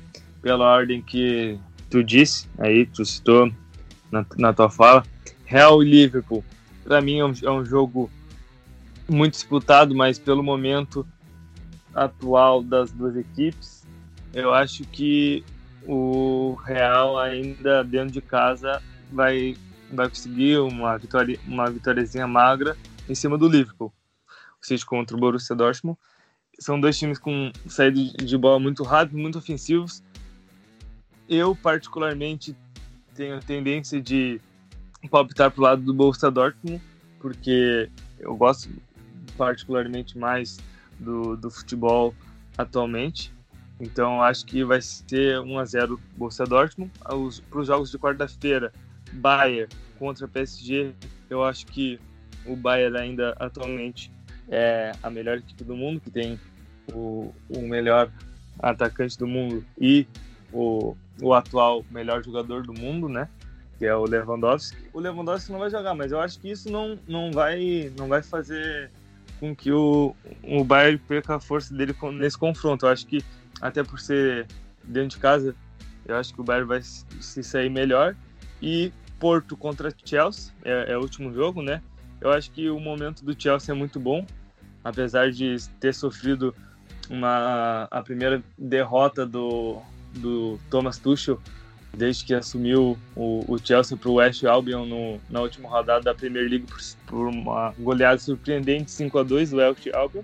pela 0.41 0.65
ordem 0.65 1.01
que 1.01 1.59
tu 1.89 2.03
disse, 2.03 2.47
aí 2.57 2.85
tu 2.85 3.05
citou 3.05 3.51
na, 4.11 4.25
na 4.37 4.53
tua 4.53 4.69
fala, 4.69 5.03
Real 5.45 5.81
e 5.81 5.89
Liverpool, 5.89 6.43
para 6.83 7.01
mim 7.01 7.19
é 7.19 7.25
um, 7.25 7.33
é 7.43 7.51
um 7.51 7.65
jogo 7.65 8.09
muito 9.09 9.33
disputado, 9.33 9.95
mas 9.95 10.19
pelo 10.19 10.43
momento 10.43 11.07
atual 11.93 12.61
das 12.61 12.91
duas 12.91 13.15
equipes, 13.15 13.85
eu 14.33 14.53
acho 14.53 14.83
que 14.83 15.43
o 15.87 16.57
Real 16.65 17.17
ainda 17.17 17.83
dentro 17.83 18.11
de 18.11 18.21
casa 18.21 18.81
vai, 19.11 19.55
vai 19.91 20.09
conseguir 20.09 20.57
uma 20.59 20.97
vitória, 20.97 21.39
uma 21.47 21.69
vitóriazinha 21.69 22.27
magra 22.27 22.77
em 23.09 23.15
cima 23.15 23.37
do 23.37 23.47
Liverpool, 23.47 23.91
contra 24.83 25.15
o 25.15 25.19
Borussia 25.19 25.55
Dortmund. 25.55 25.97
São 26.59 26.79
dois 26.79 26.97
times 26.97 27.19
com 27.19 27.51
saída 27.67 28.01
de 28.23 28.37
bola 28.37 28.59
muito 28.59 28.83
rápido, 28.83 29.17
muito 29.17 29.37
ofensivos. 29.37 30.03
Eu, 31.29 31.55
particularmente, 31.55 32.55
tenho 33.13 33.37
a 33.37 33.41
tendência 33.41 34.01
de 34.01 34.41
palpitar 35.09 35.51
para 35.51 35.59
o 35.59 35.63
lado 35.63 35.81
do 35.81 35.93
Borussia 35.93 36.31
Dortmund, 36.31 36.81
porque 37.19 37.89
eu 38.19 38.35
gosto 38.35 38.69
particularmente 39.37 40.17
mais 40.17 40.57
do, 40.99 41.37
do 41.37 41.51
futebol 41.51 42.13
atualmente. 42.57 43.31
Então, 43.79 44.21
acho 44.23 44.45
que 44.45 44.63
vai 44.63 44.81
ser 44.81 45.39
1 45.39 45.59
a 45.59 45.65
0 45.65 45.99
Borussia 46.15 46.45
Dortmund. 46.45 46.91
Para 46.99 47.15
os 47.15 47.67
jogos 47.67 47.91
de 47.91 47.99
quarta-feira, 47.99 48.71
Bayern 49.13 49.69
contra 49.99 50.27
PSG, 50.27 50.93
eu 51.29 51.43
acho 51.43 51.65
que 51.67 51.99
o 52.45 52.55
Bayern 52.55 52.97
ainda 52.97 53.35
atualmente 53.39 54.11
é 54.49 54.91
a 55.01 55.09
melhor 55.09 55.37
equipe 55.37 55.63
do 55.63 55.75
mundo, 55.75 55.99
que 55.99 56.09
tem 56.09 56.39
o, 56.93 57.33
o 57.49 57.61
melhor 57.61 58.11
atacante 58.59 59.17
do 59.17 59.27
mundo 59.27 59.63
e 59.79 60.07
o, 60.51 60.95
o 61.21 61.33
atual 61.33 61.83
melhor 61.91 62.23
jogador 62.23 62.63
do 62.63 62.73
mundo, 62.73 63.07
né? 63.09 63.27
Que 63.77 63.85
é 63.85 63.95
o 63.95 64.05
Lewandowski. 64.05 64.77
O 64.93 64.99
Lewandowski 64.99 65.51
não 65.51 65.59
vai 65.59 65.69
jogar, 65.69 65.93
mas 65.93 66.11
eu 66.11 66.19
acho 66.19 66.39
que 66.39 66.49
isso 66.49 66.71
não, 66.71 66.97
não, 67.07 67.31
vai, 67.31 67.91
não 67.97 68.07
vai 68.07 68.23
fazer 68.23 68.89
com 69.39 69.55
que 69.55 69.71
o, 69.71 70.15
o 70.43 70.63
Bayern 70.63 70.97
perca 70.97 71.35
a 71.35 71.39
força 71.39 71.73
dele 71.73 71.95
nesse 72.13 72.37
confronto. 72.37 72.85
Eu 72.85 72.89
acho 72.89 73.05
que, 73.05 73.23
até 73.61 73.83
por 73.83 73.99
ser 73.99 74.47
dentro 74.83 75.09
de 75.09 75.17
casa, 75.17 75.55
eu 76.05 76.15
acho 76.15 76.33
que 76.33 76.41
o 76.41 76.43
Bayern 76.43 76.67
vai 76.67 76.81
se 76.81 77.43
sair 77.43 77.69
melhor. 77.69 78.15
E 78.61 78.91
Porto 79.19 79.57
contra 79.57 79.93
Chelsea, 80.05 80.53
é, 80.63 80.93
é 80.93 80.97
o 80.97 81.01
último 81.01 81.33
jogo, 81.33 81.61
né? 81.61 81.81
Eu 82.19 82.31
acho 82.31 82.51
que 82.51 82.69
o 82.69 82.79
momento 82.79 83.23
do 83.23 83.39
Chelsea 83.39 83.73
é 83.73 83.77
muito 83.77 83.99
bom, 83.99 84.25
apesar 84.83 85.31
de 85.31 85.55
ter 85.79 85.93
sofrido 85.93 86.53
uma, 87.09 87.87
a 87.91 88.01
primeira 88.01 88.41
derrota 88.57 89.25
do, 89.25 89.81
do 90.15 90.59
Thomas 90.69 90.97
Tuchel 90.97 91.39
desde 91.95 92.25
que 92.25 92.33
assumiu 92.33 92.97
o, 93.15 93.43
o 93.47 93.57
Chelsea 93.57 93.97
para 93.97 94.09
o 94.09 94.15
West 94.15 94.43
Albion 94.43 94.85
no, 94.85 95.19
na 95.29 95.41
última 95.41 95.67
rodada 95.67 96.01
da 96.01 96.15
Premier 96.15 96.47
League 96.47 96.67
por, 96.67 96.79
por 97.07 97.27
uma 97.27 97.73
goleada 97.79 98.19
surpreendente 98.19 98.91
5 98.91 99.17
a 99.17 99.23
2 99.23 99.51
do 99.51 99.57
West 99.57 99.87
Albion. 99.93 100.23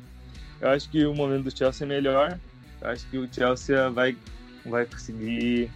Eu 0.62 0.70
acho 0.70 0.90
que 0.90 1.06
o 1.06 1.14
momento 1.14 1.46
do 1.46 1.58
Chelsea 1.58 1.86
é 1.86 1.88
melhor. 1.88 2.40
Eu 2.82 2.90
acho 2.90 3.08
que 3.08 3.18
o 3.18 3.28
Chelsea 3.34 3.90
vai, 3.90 4.16
vai 4.66 4.86
conseguir 4.86 5.70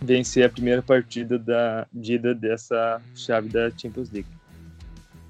vencer 0.00 0.44
a 0.44 0.48
primeira 0.48 0.80
partida 0.80 1.38
da 1.38 1.86
ida 1.92 2.34
dessa 2.34 3.02
chave 3.14 3.48
da 3.48 3.70
Champions 3.70 4.10
League. 4.10 4.39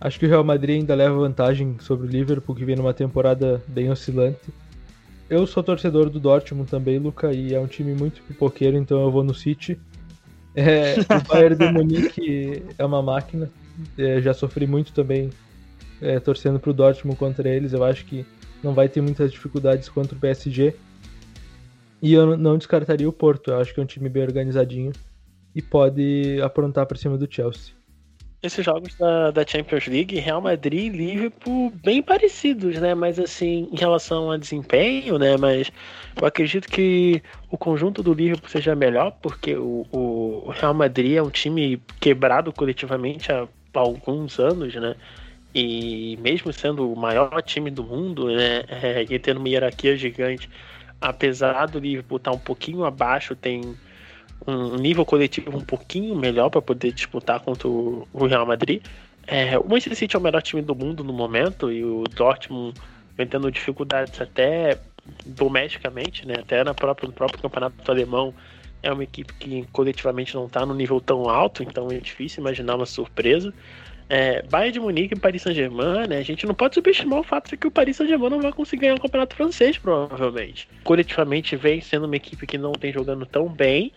Acho 0.00 0.18
que 0.18 0.24
o 0.24 0.28
Real 0.28 0.42
Madrid 0.42 0.80
ainda 0.80 0.94
leva 0.94 1.14
vantagem 1.14 1.76
sobre 1.80 2.06
o 2.06 2.10
Liverpool, 2.10 2.54
que 2.54 2.64
vem 2.64 2.74
numa 2.74 2.94
temporada 2.94 3.62
bem 3.68 3.90
oscilante. 3.90 4.48
Eu 5.28 5.46
sou 5.46 5.62
torcedor 5.62 6.08
do 6.08 6.18
Dortmund 6.18 6.70
também, 6.70 6.98
Luca, 6.98 7.32
e 7.32 7.54
é 7.54 7.60
um 7.60 7.66
time 7.66 7.94
muito 7.94 8.22
pipoqueiro, 8.22 8.76
então 8.76 9.02
eu 9.02 9.10
vou 9.10 9.22
no 9.22 9.34
City. 9.34 9.78
É, 10.56 10.96
o 11.00 11.22
Bayern 11.28 11.56
de 11.56 11.72
Munique 11.72 12.64
é 12.78 12.84
uma 12.84 13.02
máquina. 13.02 13.50
É, 13.96 14.20
já 14.20 14.32
sofri 14.32 14.66
muito 14.66 14.92
também 14.92 15.30
é, 16.00 16.18
torcendo 16.18 16.58
pro 16.58 16.72
Dortmund 16.72 17.18
contra 17.18 17.48
eles. 17.48 17.72
Eu 17.74 17.84
acho 17.84 18.04
que 18.06 18.24
não 18.62 18.74
vai 18.74 18.88
ter 18.88 19.00
muitas 19.02 19.30
dificuldades 19.30 19.88
contra 19.88 20.16
o 20.16 20.20
PSG. 20.20 20.74
E 22.02 22.14
eu 22.14 22.36
não 22.38 22.56
descartaria 22.56 23.08
o 23.08 23.12
Porto. 23.12 23.50
Eu 23.50 23.60
acho 23.60 23.74
que 23.74 23.80
é 23.80 23.82
um 23.82 23.86
time 23.86 24.08
bem 24.08 24.22
organizadinho 24.22 24.92
e 25.54 25.60
pode 25.60 26.40
aprontar 26.42 26.86
para 26.86 26.96
cima 26.96 27.18
do 27.18 27.32
Chelsea. 27.32 27.79
Esses 28.42 28.64
jogos 28.64 28.94
da, 28.94 29.30
da 29.30 29.46
Champions 29.46 29.86
League, 29.86 30.18
Real 30.18 30.40
Madrid 30.40 30.94
e 30.94 30.96
Liverpool 30.96 31.70
bem 31.84 32.02
parecidos, 32.02 32.80
né? 32.80 32.94
Mas 32.94 33.18
assim, 33.18 33.68
em 33.70 33.76
relação 33.76 34.30
a 34.30 34.38
desempenho, 34.38 35.18
né? 35.18 35.36
Mas 35.36 35.70
eu 36.18 36.26
acredito 36.26 36.66
que 36.66 37.22
o 37.50 37.58
conjunto 37.58 38.02
do 38.02 38.14
Liverpool 38.14 38.48
seja 38.48 38.74
melhor, 38.74 39.10
porque 39.20 39.54
o, 39.54 39.86
o 39.92 40.50
Real 40.52 40.72
Madrid 40.72 41.16
é 41.16 41.22
um 41.22 41.28
time 41.28 41.82
quebrado 42.00 42.50
coletivamente 42.50 43.30
há 43.30 43.46
alguns 43.74 44.38
anos, 44.38 44.74
né? 44.74 44.96
E 45.54 46.16
mesmo 46.22 46.50
sendo 46.50 46.90
o 46.90 46.96
maior 46.96 47.42
time 47.42 47.70
do 47.70 47.84
mundo, 47.84 48.28
né? 48.28 48.64
É, 48.68 49.02
e 49.02 49.18
tendo 49.18 49.38
uma 49.38 49.50
hierarquia 49.50 49.94
gigante, 49.96 50.48
apesar 50.98 51.66
do 51.66 51.78
Liverpool 51.78 52.16
estar 52.16 52.32
um 52.32 52.38
pouquinho 52.38 52.84
abaixo, 52.86 53.36
tem 53.36 53.76
um 54.46 54.76
nível 54.76 55.04
coletivo 55.04 55.56
um 55.56 55.60
pouquinho 55.60 56.14
melhor 56.14 56.50
para 56.50 56.62
poder 56.62 56.92
disputar 56.92 57.40
contra 57.40 57.68
o 57.68 58.06
Real 58.26 58.46
Madrid. 58.46 58.82
É, 59.26 59.58
o 59.58 59.64
Manchester 59.68 59.96
City 59.96 60.16
é 60.16 60.18
o 60.18 60.22
melhor 60.22 60.42
time 60.42 60.62
do 60.62 60.74
mundo 60.74 61.04
no 61.04 61.12
momento 61.12 61.70
e 61.70 61.84
o 61.84 62.04
Dortmund 62.04 62.74
vem 63.16 63.26
tendo 63.26 63.50
dificuldades 63.50 64.20
até 64.20 64.78
domesticamente, 65.24 66.26
né? 66.26 66.34
Até 66.38 66.64
na 66.64 66.74
própria, 66.74 67.06
no 67.06 67.12
próprio 67.12 67.40
campeonato 67.40 67.90
alemão 67.90 68.34
é 68.82 68.92
uma 68.92 69.04
equipe 69.04 69.32
que 69.34 69.66
coletivamente 69.72 70.34
não 70.34 70.46
está 70.46 70.64
no 70.64 70.74
nível 70.74 71.00
tão 71.00 71.28
alto, 71.28 71.62
então 71.62 71.88
é 71.90 71.98
difícil 71.98 72.40
imaginar 72.40 72.76
uma 72.76 72.86
surpresa. 72.86 73.52
É, 74.08 74.42
Bayern 74.42 74.72
de 74.72 74.80
Munique 74.80 75.14
e 75.14 75.18
Paris 75.18 75.42
Saint-Germain, 75.42 76.08
né? 76.08 76.18
A 76.18 76.22
gente 76.22 76.44
não 76.44 76.54
pode 76.54 76.74
subestimar 76.74 77.20
o 77.20 77.22
fato 77.22 77.50
de 77.50 77.56
que 77.56 77.68
o 77.68 77.70
Paris 77.70 77.96
Saint-Germain 77.96 78.30
não 78.30 78.40
vai 78.40 78.52
conseguir 78.52 78.82
ganhar 78.82 78.94
o 78.96 79.00
campeonato 79.00 79.36
francês, 79.36 79.78
provavelmente. 79.78 80.68
Coletivamente 80.82 81.54
vem 81.54 81.80
sendo 81.80 82.06
uma 82.06 82.16
equipe 82.16 82.44
que 82.46 82.58
não 82.58 82.72
tem 82.72 82.92
jogando 82.92 83.24
tão 83.24 83.48
bem. 83.48 83.92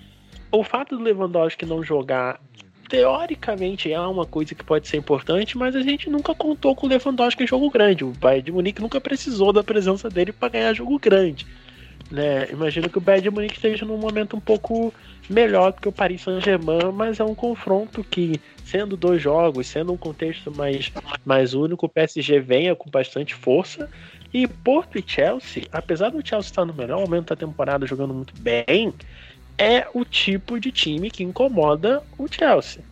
O 0.53 0.63
fato 0.63 0.95
do 0.95 1.03
Lewandowski 1.03 1.65
não 1.65 1.83
jogar, 1.83 2.39
teoricamente, 2.87 3.91
é 3.91 3.99
uma 3.99 4.23
coisa 4.23 4.53
que 4.53 4.63
pode 4.63 4.87
ser 4.87 4.97
importante, 4.97 5.57
mas 5.57 5.75
a 5.75 5.81
gente 5.81 6.11
nunca 6.11 6.35
contou 6.35 6.75
com 6.75 6.85
o 6.85 6.89
Lewandowski 6.91 7.43
em 7.43 7.47
jogo 7.47 7.71
grande. 7.71 8.03
O 8.03 8.11
Bayern 8.11 8.43
de 8.43 8.51
Munique 8.51 8.79
nunca 8.79 9.01
precisou 9.01 9.51
da 9.51 9.63
presença 9.63 10.11
dele 10.11 10.31
para 10.31 10.49
ganhar 10.49 10.71
jogo 10.75 10.99
grande. 10.99 11.47
Né? 12.11 12.51
Imagino 12.51 12.87
que 12.87 12.99
o 12.99 13.01
Bayern 13.01 13.23
de 13.23 13.31
Munique 13.31 13.55
esteja 13.55 13.83
num 13.83 13.97
momento 13.97 14.37
um 14.37 14.39
pouco 14.39 14.93
melhor 15.27 15.71
do 15.71 15.81
que 15.81 15.87
o 15.87 15.91
Paris 15.91 16.21
Saint-Germain, 16.21 16.91
mas 16.93 17.19
é 17.19 17.23
um 17.23 17.33
confronto 17.33 18.03
que, 18.03 18.39
sendo 18.63 18.95
dois 18.95 19.19
jogos, 19.19 19.65
sendo 19.65 19.91
um 19.91 19.97
contexto 19.97 20.55
mais, 20.55 20.91
mais 21.25 21.55
único, 21.55 21.87
o 21.87 21.89
PSG 21.89 22.39
venha 22.39 22.75
com 22.75 22.91
bastante 22.91 23.33
força. 23.33 23.89
E 24.31 24.47
Porto 24.47 24.99
e 24.99 25.03
Chelsea, 25.05 25.63
apesar 25.71 26.09
do 26.09 26.27
Chelsea 26.27 26.51
estar 26.51 26.65
no 26.65 26.73
melhor 26.75 26.99
momento 26.99 27.29
da 27.29 27.35
temporada 27.35 27.87
jogando 27.87 28.13
muito 28.13 28.33
bem, 28.39 28.93
é 29.57 29.87
o 29.93 30.03
tipo 30.03 30.59
de 30.59 30.71
time 30.71 31.09
que 31.09 31.23
incomoda 31.23 32.03
o 32.17 32.27
Chelsea. 32.27 32.83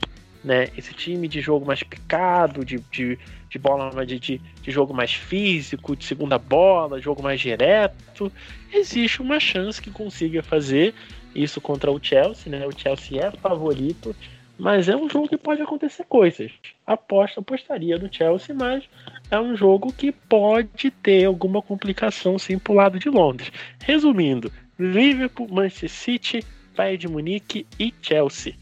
Né? 0.43 0.70
Esse 0.78 0.93
time 0.93 1.28
de 1.28 1.39
jogo 1.41 1.66
mais 1.66 1.84
picado, 1.84 2.66
de, 2.66 2.80
de, 2.91 3.18
de 3.49 3.59
bola 3.59 4.05
de, 4.05 4.20
de, 4.20 4.41
de, 4.62 4.72
jogo 4.72 4.93
mais 4.93 5.14
físico, 5.14 5.95
de 5.95 6.03
segunda 6.05 6.38
bola, 6.38 6.99
jogo 6.99 7.22
mais 7.22 7.39
direto. 7.39 8.32
Existe 8.74 9.22
uma 9.22 9.39
chance 9.39 9.82
que 9.82 9.91
consiga 9.91 10.41
fazer 10.41 10.93
isso 11.36 11.62
contra 11.62 11.91
o 11.91 11.99
Chelsea, 12.01 12.51
né? 12.51 12.66
O 12.66 12.72
Chelsea 12.72 13.24
é 13.24 13.32
favorito, 13.32 14.16
mas 14.57 14.89
é 14.89 14.95
um 14.95 15.09
jogo 15.09 15.28
que 15.28 15.38
pode 15.38 15.62
acontecer 15.62 16.05
coisas. 16.05 16.51
Aposta, 16.86 17.39
apostaria 17.39 17.97
no 17.97 18.12
Chelsea, 18.12 18.53
mas 18.53 18.84
é 19.30 19.39
um 19.39 19.55
jogo 19.55 19.93
que 19.93 20.12
pode 20.12 20.91
ter 20.91 21.26
alguma 21.26 21.62
complicação 21.62 22.38
sim 22.38 22.57
pro 22.59 22.74
lado 22.74 22.99
de 22.99 23.09
Londres. 23.09 23.51
Resumindo, 23.84 24.51
Liverpool, 24.82 25.47
Manchester 25.49 25.89
City, 25.89 26.45
Bayern 26.75 26.97
de 26.97 27.07
Munique 27.07 27.67
e 27.79 27.93
Chelsea. 28.01 28.55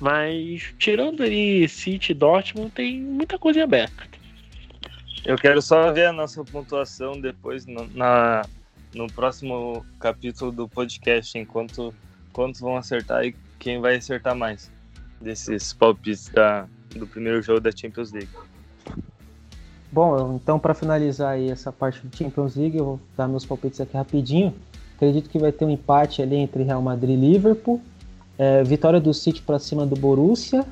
Mas 0.00 0.74
tirando 0.78 1.22
ali 1.22 1.68
City 1.68 2.12
e 2.12 2.14
Dortmund, 2.14 2.70
tem 2.70 3.00
muita 3.00 3.38
coisa 3.38 3.60
em 3.60 3.62
aberto. 3.62 4.08
Eu 5.24 5.36
quero 5.36 5.62
só 5.62 5.90
ver 5.92 6.06
a 6.06 6.12
nossa 6.12 6.44
pontuação 6.44 7.18
depois 7.20 7.64
no, 7.64 7.86
na, 7.94 8.44
no 8.94 9.06
próximo 9.06 9.84
capítulo 9.98 10.52
do 10.52 10.68
podcast, 10.68 11.38
enquanto 11.38 11.94
quantos 12.32 12.60
vão 12.60 12.76
acertar 12.76 13.24
e 13.24 13.34
quem 13.58 13.80
vai 13.80 13.96
acertar 13.96 14.36
mais 14.36 14.70
desses 15.20 15.72
palpites 15.72 16.28
da, 16.28 16.66
do 16.94 17.06
primeiro 17.06 17.40
jogo 17.40 17.60
da 17.60 17.70
Champions 17.70 18.12
League. 18.12 18.28
Bom, 19.90 20.34
então 20.34 20.58
para 20.58 20.74
finalizar 20.74 21.34
aí 21.34 21.48
essa 21.48 21.72
parte 21.72 22.04
do 22.04 22.14
Champions 22.14 22.56
League, 22.56 22.76
eu 22.76 22.84
vou 22.84 23.00
dar 23.16 23.28
meus 23.28 23.46
palpites 23.46 23.80
aqui 23.80 23.96
rapidinho. 23.96 24.52
Acredito 25.04 25.28
que 25.28 25.38
vai 25.38 25.52
ter 25.52 25.66
um 25.66 25.70
empate 25.70 26.22
ali 26.22 26.36
entre 26.36 26.62
Real 26.62 26.80
Madrid 26.80 27.10
e 27.10 27.20
Liverpool. 27.20 27.78
É, 28.38 28.64
vitória 28.64 28.98
do 28.98 29.12
City 29.12 29.42
para 29.42 29.58
cima 29.58 29.84
do 29.84 29.94
Borussia. 29.94 30.64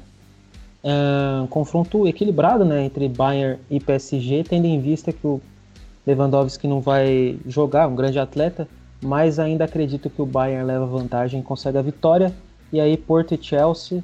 É, 0.83 1.47
confronto 1.51 2.09
equilibrado 2.09 2.65
né, 2.65 2.83
entre 2.83 3.11
Bayern 3.11 3.61
e 3.71 3.79
PSG, 3.79 4.43
tendo 4.49 4.65
em 4.65 4.81
vista 4.81 5.13
que 5.13 5.27
o 5.27 5.39
Lewandowski 6.07 6.67
não 6.67 6.81
vai 6.81 7.39
jogar, 7.47 7.87
um 7.87 7.95
grande 7.95 8.19
atleta, 8.19 8.67
mas 9.03 9.39
ainda 9.39 9.67
acredito 9.67 10.09
que 10.09 10.23
o 10.23 10.27
Bayern 10.27 10.65
leva 10.65 10.87
vantagem 10.87 11.41
e 11.41 11.43
consegue 11.43 11.77
a 11.77 11.83
vitória. 11.83 12.33
E 12.73 12.81
aí 12.81 12.97
Porto 12.97 13.35
e 13.35 13.39
Chelsea, 13.41 14.03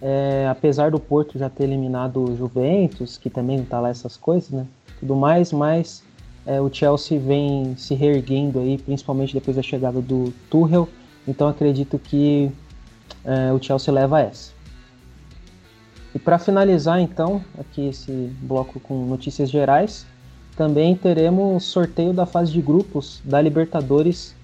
é, 0.00 0.46
apesar 0.48 0.92
do 0.92 1.00
Porto 1.00 1.36
já 1.36 1.50
ter 1.50 1.64
eliminado 1.64 2.22
o 2.22 2.36
Juventus, 2.36 3.18
que 3.18 3.28
também 3.28 3.58
não 3.58 3.64
tá 3.64 3.80
lá 3.80 3.88
essas 3.88 4.16
coisas, 4.16 4.50
né? 4.50 4.66
Tudo 5.00 5.16
mais, 5.16 5.52
mas 5.52 6.04
é, 6.46 6.60
o 6.60 6.72
Chelsea 6.72 7.18
vem 7.18 7.74
se 7.76 7.94
reerguendo 7.94 8.58
aí, 8.58 8.78
principalmente 8.78 9.32
depois 9.32 9.56
da 9.56 9.62
chegada 9.62 10.00
do 10.00 10.32
Tuchel. 10.50 10.88
Então 11.26 11.48
acredito 11.48 11.98
que 11.98 12.50
é, 13.24 13.52
o 13.52 13.62
Chelsea 13.62 13.92
leva 13.92 14.20
essa. 14.20 14.52
E 16.14 16.18
para 16.18 16.38
finalizar 16.38 17.00
então 17.00 17.42
aqui 17.58 17.88
esse 17.88 18.30
bloco 18.42 18.78
com 18.78 19.06
notícias 19.06 19.50
gerais, 19.50 20.06
também 20.56 20.94
teremos 20.94 21.64
sorteio 21.64 22.12
da 22.12 22.24
fase 22.24 22.52
de 22.52 22.62
grupos 22.62 23.20
da 23.24 23.40
Libertadores 23.40 24.34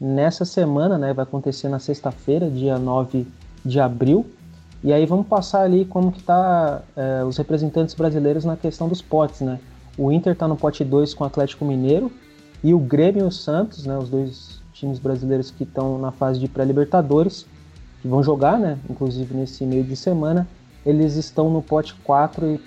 nessa 0.00 0.46
semana, 0.46 0.96
né? 0.96 1.12
Vai 1.12 1.24
acontecer 1.24 1.68
na 1.68 1.78
sexta-feira, 1.78 2.48
dia 2.48 2.78
9 2.78 3.26
de 3.64 3.78
abril. 3.78 4.24
E 4.82 4.94
aí 4.94 5.04
vamos 5.04 5.26
passar 5.26 5.62
ali 5.62 5.84
como 5.84 6.10
que 6.10 6.22
tá 6.22 6.80
é, 6.96 7.22
os 7.22 7.36
representantes 7.36 7.94
brasileiros 7.94 8.46
na 8.46 8.56
questão 8.56 8.88
dos 8.88 9.02
potes, 9.02 9.42
né? 9.42 9.60
O 10.00 10.10
Inter 10.10 10.32
está 10.32 10.48
no 10.48 10.56
pote 10.56 10.82
2 10.82 11.12
com 11.12 11.24
o 11.24 11.26
Atlético 11.26 11.62
Mineiro 11.62 12.10
e 12.64 12.72
o 12.72 12.78
Grêmio 12.78 13.26
e 13.26 13.28
o 13.28 13.30
Santos, 13.30 13.84
né, 13.84 13.98
os 13.98 14.08
dois 14.08 14.58
times 14.72 14.98
brasileiros 14.98 15.50
que 15.50 15.64
estão 15.64 15.98
na 15.98 16.10
fase 16.10 16.40
de 16.40 16.48
pré-libertadores, 16.48 17.44
que 18.00 18.08
vão 18.08 18.22
jogar, 18.22 18.58
né, 18.58 18.78
inclusive 18.88 19.34
nesse 19.34 19.62
meio 19.66 19.84
de 19.84 19.94
semana, 19.94 20.48
eles 20.86 21.16
estão 21.16 21.50
no 21.50 21.60
pote 21.60 21.92
4 21.96 22.46
e 22.46 22.60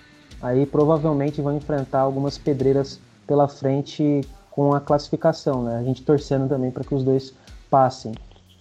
aí 0.43 0.63
provavelmente 0.67 1.41
vão 1.41 1.57
enfrentar 1.57 2.01
algumas 2.01 2.37
pedreiras 2.37 2.99
pela 3.25 3.47
frente 3.47 4.21
com 4.51 4.71
a 4.71 4.79
classificação, 4.79 5.63
né? 5.63 5.77
A 5.79 5.83
gente 5.83 6.03
torcendo 6.03 6.47
também 6.47 6.69
para 6.69 6.83
que 6.83 6.93
os 6.93 7.03
dois 7.03 7.33
passem. 7.67 8.13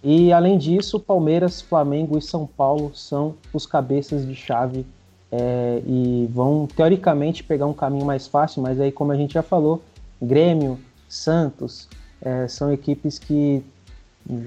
E 0.03 0.33
além 0.33 0.57
disso, 0.57 0.99
Palmeiras, 0.99 1.61
Flamengo 1.61 2.17
e 2.17 2.23
São 2.23 2.47
Paulo 2.47 2.91
são 2.95 3.35
os 3.53 3.67
cabeças 3.67 4.27
de 4.27 4.35
chave 4.35 4.87
é, 5.33 5.83
e 5.87 6.29
vão 6.31 6.67
teoricamente 6.67 7.43
pegar 7.43 7.67
um 7.67 7.73
caminho 7.73 8.05
mais 8.05 8.27
fácil, 8.27 8.61
mas 8.63 8.79
aí, 8.79 8.93
como 8.93 9.13
a 9.13 9.17
gente 9.17 9.33
já 9.33 9.43
falou, 9.43 9.83
Grêmio, 10.21 10.79
Santos 11.09 11.89
é, 12.21 12.47
são 12.47 12.71
equipes 12.71 13.19
que 13.19 13.65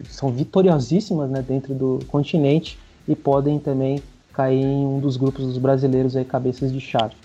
são 0.08 0.32
vitoriosíssimas 0.32 1.30
né, 1.30 1.42
dentro 1.42 1.74
do 1.74 2.00
continente 2.08 2.78
e 3.08 3.16
podem 3.16 3.60
também 3.60 4.02
cair 4.32 4.64
em 4.64 4.86
um 4.86 5.00
dos 5.00 5.18
grupos 5.18 5.46
dos 5.46 5.58
brasileiros 5.58 6.16
aí, 6.16 6.24
cabeças 6.24 6.72
de 6.72 6.80
chave. 6.80 7.16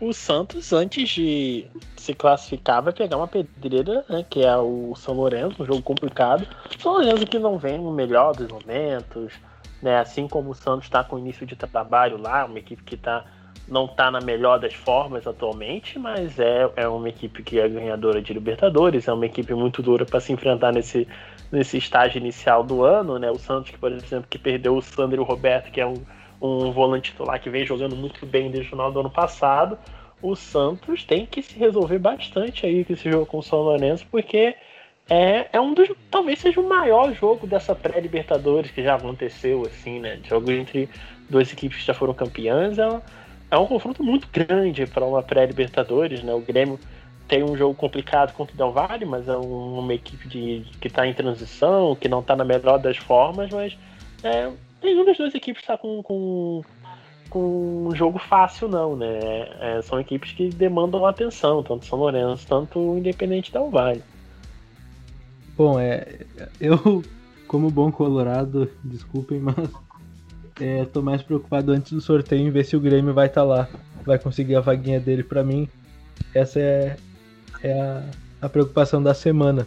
O 0.00 0.12
Santos, 0.12 0.72
antes 0.72 1.08
de 1.08 1.66
se 1.96 2.14
classificar, 2.14 2.82
vai 2.82 2.92
pegar 2.92 3.16
uma 3.16 3.26
pedreira, 3.26 4.04
né, 4.08 4.24
que 4.28 4.44
é 4.44 4.56
o 4.56 4.94
São 4.96 5.14
Lourenço, 5.14 5.62
um 5.62 5.66
jogo 5.66 5.82
complicado. 5.82 6.46
São 6.78 6.92
Lourenço 6.92 7.26
que 7.26 7.38
não 7.38 7.58
vem 7.58 7.78
no 7.78 7.90
melhor 7.90 8.34
dos 8.34 8.48
momentos, 8.48 9.32
né, 9.82 9.98
assim 9.98 10.26
como 10.28 10.50
o 10.50 10.54
Santos 10.54 10.86
está 10.86 11.02
com 11.04 11.18
início 11.18 11.46
de 11.46 11.56
trabalho 11.56 12.16
lá, 12.16 12.44
uma 12.44 12.58
equipe 12.58 12.82
que 12.82 12.96
tá, 12.96 13.24
não 13.66 13.84
está 13.84 14.10
na 14.10 14.20
melhor 14.20 14.58
das 14.58 14.74
formas 14.74 15.26
atualmente, 15.26 15.98
mas 15.98 16.38
é, 16.38 16.70
é 16.76 16.88
uma 16.88 17.08
equipe 17.08 17.42
que 17.42 17.60
é 17.60 17.68
ganhadora 17.68 18.20
de 18.20 18.32
Libertadores, 18.32 19.08
é 19.08 19.12
uma 19.12 19.26
equipe 19.26 19.54
muito 19.54 19.82
dura 19.82 20.04
para 20.04 20.20
se 20.20 20.32
enfrentar 20.32 20.72
nesse, 20.72 21.06
nesse 21.50 21.76
estágio 21.76 22.18
inicial 22.18 22.64
do 22.64 22.82
ano. 22.82 23.18
Né, 23.18 23.30
o 23.30 23.38
Santos, 23.38 23.70
que, 23.70 23.78
por 23.78 23.92
exemplo, 23.92 24.26
que 24.28 24.38
perdeu 24.38 24.76
o 24.76 24.82
Sandro 24.82 25.22
Roberto, 25.22 25.70
que 25.70 25.80
é 25.80 25.86
um 25.86 26.02
um 26.40 26.70
volante 26.70 27.10
titular 27.10 27.40
que 27.40 27.50
vem 27.50 27.66
jogando 27.66 27.96
muito 27.96 28.24
bem 28.24 28.50
desde 28.50 28.68
o 28.68 28.70
final 28.70 28.92
do 28.92 29.00
ano 29.00 29.10
passado. 29.10 29.78
O 30.22 30.34
Santos 30.34 31.04
tem 31.04 31.26
que 31.26 31.42
se 31.42 31.58
resolver 31.58 31.98
bastante 31.98 32.66
aí 32.66 32.84
com 32.84 32.92
esse 32.92 33.10
jogo 33.10 33.26
com 33.26 33.38
o 33.38 33.42
São 33.42 33.60
Lourenço, 33.60 34.06
porque 34.10 34.56
é, 35.08 35.48
é 35.52 35.60
um 35.60 35.72
dos. 35.72 35.88
Talvez 36.10 36.38
seja 36.38 36.60
o 36.60 36.68
maior 36.68 37.12
jogo 37.14 37.46
dessa 37.46 37.74
pré-Libertadores 37.74 38.70
que 38.70 38.82
já 38.82 38.94
aconteceu, 38.94 39.62
assim, 39.66 39.98
né? 40.00 40.20
Jogo 40.28 40.50
entre 40.50 40.88
duas 41.30 41.50
equipes 41.52 41.78
que 41.78 41.86
já 41.86 41.94
foram 41.94 42.12
campeãs. 42.12 42.78
É 42.78 42.86
um, 42.86 43.00
é 43.50 43.58
um 43.58 43.66
confronto 43.66 44.02
muito 44.02 44.28
grande 44.30 44.86
para 44.86 45.04
uma 45.04 45.22
pré-Libertadores, 45.22 46.22
né? 46.22 46.34
O 46.34 46.40
Grêmio 46.40 46.78
tem 47.26 47.42
um 47.42 47.56
jogo 47.56 47.74
complicado 47.74 48.34
contra 48.34 48.54
o 48.54 48.56
Del 48.56 48.72
Valle, 48.72 49.04
mas 49.06 49.28
é 49.28 49.36
uma 49.36 49.94
equipe 49.94 50.28
de, 50.28 50.64
que 50.80 50.88
está 50.88 51.06
em 51.06 51.14
transição, 51.14 51.94
que 51.94 52.08
não 52.08 52.20
está 52.20 52.36
na 52.36 52.44
melhor 52.44 52.78
das 52.78 52.96
formas, 52.96 53.50
mas 53.50 53.76
é, 54.22 54.50
nenhuma 54.82 55.04
das 55.06 55.16
duas 55.16 55.34
equipes 55.34 55.62
está 55.62 55.76
com, 55.76 56.02
com, 56.02 56.62
com 57.30 57.86
um 57.88 57.94
jogo 57.94 58.18
fácil, 58.18 58.68
não, 58.68 58.94
né? 58.94 59.18
É, 59.60 59.80
são 59.82 59.98
equipes 59.98 60.32
que 60.32 60.50
demandam 60.50 61.06
atenção, 61.06 61.62
tanto 61.62 61.86
São 61.86 61.98
Lourenço, 61.98 62.46
tanto 62.46 62.78
o 62.78 62.98
Independente 62.98 63.52
Del 63.52 63.70
Vale. 63.70 64.02
Bom, 65.58 65.80
é, 65.80 66.20
eu, 66.60 67.02
como 67.48 67.68
bom 67.68 67.90
colorado, 67.90 68.70
desculpem, 68.84 69.40
mas 69.40 69.56
é, 70.60 70.84
tô 70.84 71.02
mais 71.02 71.20
preocupado 71.20 71.72
antes 71.72 71.90
do 71.90 72.00
sorteio 72.00 72.46
em 72.46 72.50
ver 72.52 72.64
se 72.64 72.76
o 72.76 72.80
Grêmio 72.80 73.12
vai 73.12 73.26
estar 73.26 73.40
tá 73.40 73.46
lá, 73.46 73.68
vai 74.06 74.20
conseguir 74.20 74.54
a 74.54 74.60
vaguinha 74.60 75.00
dele 75.00 75.24
para 75.24 75.42
mim. 75.42 75.68
Essa 76.32 76.60
é, 76.60 76.96
é 77.60 77.72
a, 77.72 78.08
a 78.42 78.48
preocupação 78.48 79.02
da 79.02 79.12
semana. 79.14 79.66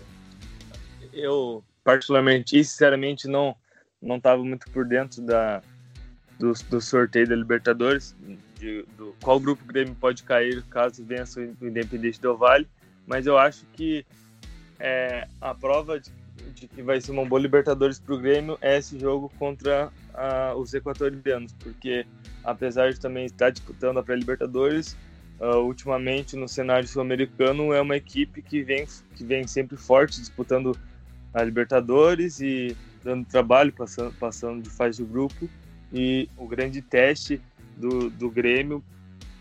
Eu, 1.11 1.61
particularmente 1.83 2.57
e 2.57 2.63
sinceramente, 2.63 3.27
não 3.27 3.53
não 4.01 4.15
estava 4.15 4.41
muito 4.41 4.71
por 4.71 4.85
dentro 4.85 5.21
da, 5.21 5.61
do, 6.39 6.53
do 6.69 6.79
sorteio 6.79 7.27
da 7.27 7.35
Libertadores, 7.35 8.15
de, 8.57 8.83
do 8.97 9.13
qual 9.21 9.41
grupo 9.41 9.61
o 9.61 9.67
Grêmio 9.67 9.93
pode 9.95 10.23
cair 10.23 10.63
caso 10.69 11.03
vença 11.03 11.41
o 11.41 11.67
Independente 11.67 12.19
do 12.21 12.35
Vale, 12.37 12.65
mas 13.05 13.27
eu 13.27 13.37
acho 13.37 13.65
que 13.73 14.05
é, 14.81 15.27
a 15.39 15.53
prova 15.53 15.99
de, 15.99 16.11
de, 16.55 16.67
que 16.67 16.81
vai 16.81 16.99
ser 16.99 17.11
uma 17.11 17.23
boa 17.23 17.39
Libertadores 17.39 17.99
para 17.99 18.15
o 18.15 18.17
Grêmio 18.17 18.57
é 18.61 18.77
esse 18.77 18.99
jogo 18.99 19.31
contra 19.37 19.91
a, 20.13 20.55
os 20.55 20.73
equatorianos, 20.73 21.53
porque 21.53 22.05
apesar 22.43 22.91
de 22.91 22.99
também 22.99 23.25
estar 23.25 23.51
disputando 23.51 23.99
a 23.99 24.03
pré-Libertadores, 24.03 24.97
uh, 25.39 25.57
ultimamente 25.57 26.35
no 26.35 26.47
cenário 26.47 26.87
sul-americano 26.87 27.71
é 27.71 27.79
uma 27.79 27.95
equipe 27.95 28.41
que 28.41 28.63
vem, 28.63 28.87
que 29.15 29.23
vem 29.23 29.45
sempre 29.47 29.77
forte 29.77 30.19
disputando 30.19 30.75
a 31.31 31.43
Libertadores 31.43 32.39
e 32.41 32.75
dando 33.03 33.25
trabalho, 33.25 33.71
passando, 33.71 34.13
passando 34.19 34.63
de 34.63 34.69
fase 34.69 35.03
de 35.03 35.09
grupo. 35.09 35.47
E 35.93 36.27
o 36.37 36.47
grande 36.47 36.81
teste 36.81 37.39
do, 37.77 38.09
do 38.09 38.29
Grêmio 38.29 38.83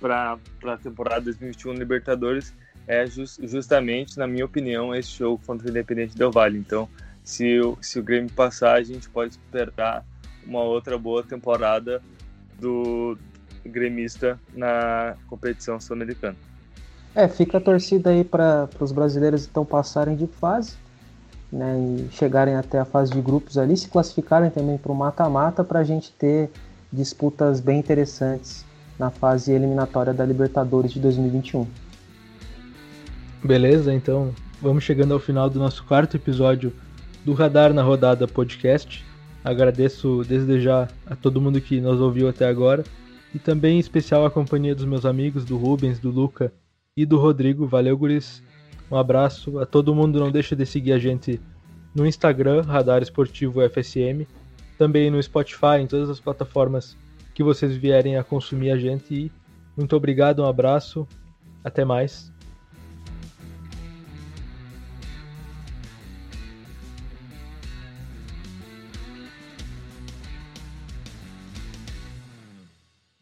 para 0.00 0.38
a 0.64 0.76
temporada 0.76 1.20
2021 1.22 1.74
Libertadores 1.74 2.52
é 2.90 3.06
just, 3.06 3.38
justamente, 3.44 4.18
na 4.18 4.26
minha 4.26 4.44
opinião, 4.44 4.92
esse 4.92 5.10
jogo 5.10 5.40
contra 5.46 5.68
o 5.68 5.70
Independente 5.70 6.16
Del 6.16 6.32
Vale. 6.32 6.58
Então, 6.58 6.88
se 7.22 7.60
o, 7.60 7.78
se 7.80 8.00
o 8.00 8.02
Grêmio 8.02 8.32
passar, 8.32 8.74
a 8.74 8.82
gente 8.82 9.08
pode 9.08 9.34
esperar 9.34 10.04
uma 10.44 10.62
outra 10.62 10.98
boa 10.98 11.22
temporada 11.22 12.02
do 12.58 13.16
gremista 13.64 14.40
na 14.52 15.14
competição 15.28 15.78
sul-americana. 15.78 16.36
É, 17.14 17.28
fica 17.28 17.58
a 17.58 17.60
torcida 17.60 18.10
aí 18.10 18.24
para 18.24 18.68
os 18.80 18.90
brasileiros 18.90 19.46
então 19.46 19.64
passarem 19.64 20.16
de 20.16 20.26
fase 20.26 20.74
né, 21.52 21.78
e 21.78 22.12
chegarem 22.12 22.56
até 22.56 22.80
a 22.80 22.84
fase 22.84 23.12
de 23.12 23.20
grupos 23.20 23.56
ali, 23.56 23.76
se 23.76 23.88
classificarem 23.88 24.50
também 24.50 24.78
para 24.78 24.90
o 24.90 24.94
mata-mata 24.96 25.62
para 25.62 25.78
a 25.78 25.84
gente 25.84 26.10
ter 26.12 26.50
disputas 26.92 27.60
bem 27.60 27.78
interessantes 27.78 28.64
na 28.98 29.10
fase 29.10 29.52
eliminatória 29.52 30.12
da 30.12 30.24
Libertadores 30.24 30.92
de 30.92 30.98
2021. 30.98 31.66
Beleza, 33.42 33.92
então 33.94 34.34
vamos 34.60 34.84
chegando 34.84 35.14
ao 35.14 35.18
final 35.18 35.48
do 35.48 35.58
nosso 35.58 35.82
quarto 35.84 36.16
episódio 36.16 36.72
do 37.24 37.32
Radar 37.32 37.72
na 37.72 37.82
Rodada 37.82 38.28
Podcast. 38.28 39.02
Agradeço 39.42 40.22
desde 40.28 40.60
já 40.60 40.86
a 41.06 41.16
todo 41.16 41.40
mundo 41.40 41.58
que 41.58 41.80
nos 41.80 42.00
ouviu 42.00 42.28
até 42.28 42.46
agora 42.46 42.84
e 43.34 43.38
também 43.38 43.76
em 43.76 43.80
especial 43.80 44.26
a 44.26 44.30
companhia 44.30 44.74
dos 44.74 44.84
meus 44.84 45.06
amigos, 45.06 45.44
do 45.44 45.56
Rubens, 45.56 45.98
do 45.98 46.10
Luca 46.10 46.52
e 46.94 47.06
do 47.06 47.16
Rodrigo. 47.18 47.66
Valeu, 47.66 47.96
guris! 47.96 48.42
Um 48.90 48.96
abraço 48.96 49.58
a 49.58 49.64
todo 49.64 49.94
mundo. 49.94 50.20
Não 50.20 50.30
deixa 50.30 50.54
de 50.54 50.66
seguir 50.66 50.92
a 50.92 50.98
gente 50.98 51.40
no 51.94 52.06
Instagram, 52.06 52.62
Radar 52.62 53.02
Esportivo 53.02 53.60
FSM. 53.68 54.26
Também 54.76 55.10
no 55.10 55.22
Spotify, 55.22 55.78
em 55.80 55.86
todas 55.86 56.10
as 56.10 56.20
plataformas 56.20 56.96
que 57.34 57.42
vocês 57.42 57.74
vierem 57.74 58.16
a 58.18 58.24
consumir 58.24 58.70
a 58.70 58.76
gente. 58.76 59.14
E 59.14 59.32
muito 59.76 59.96
obrigado, 59.96 60.42
um 60.42 60.46
abraço. 60.46 61.08
Até 61.64 61.84
mais. 61.86 62.30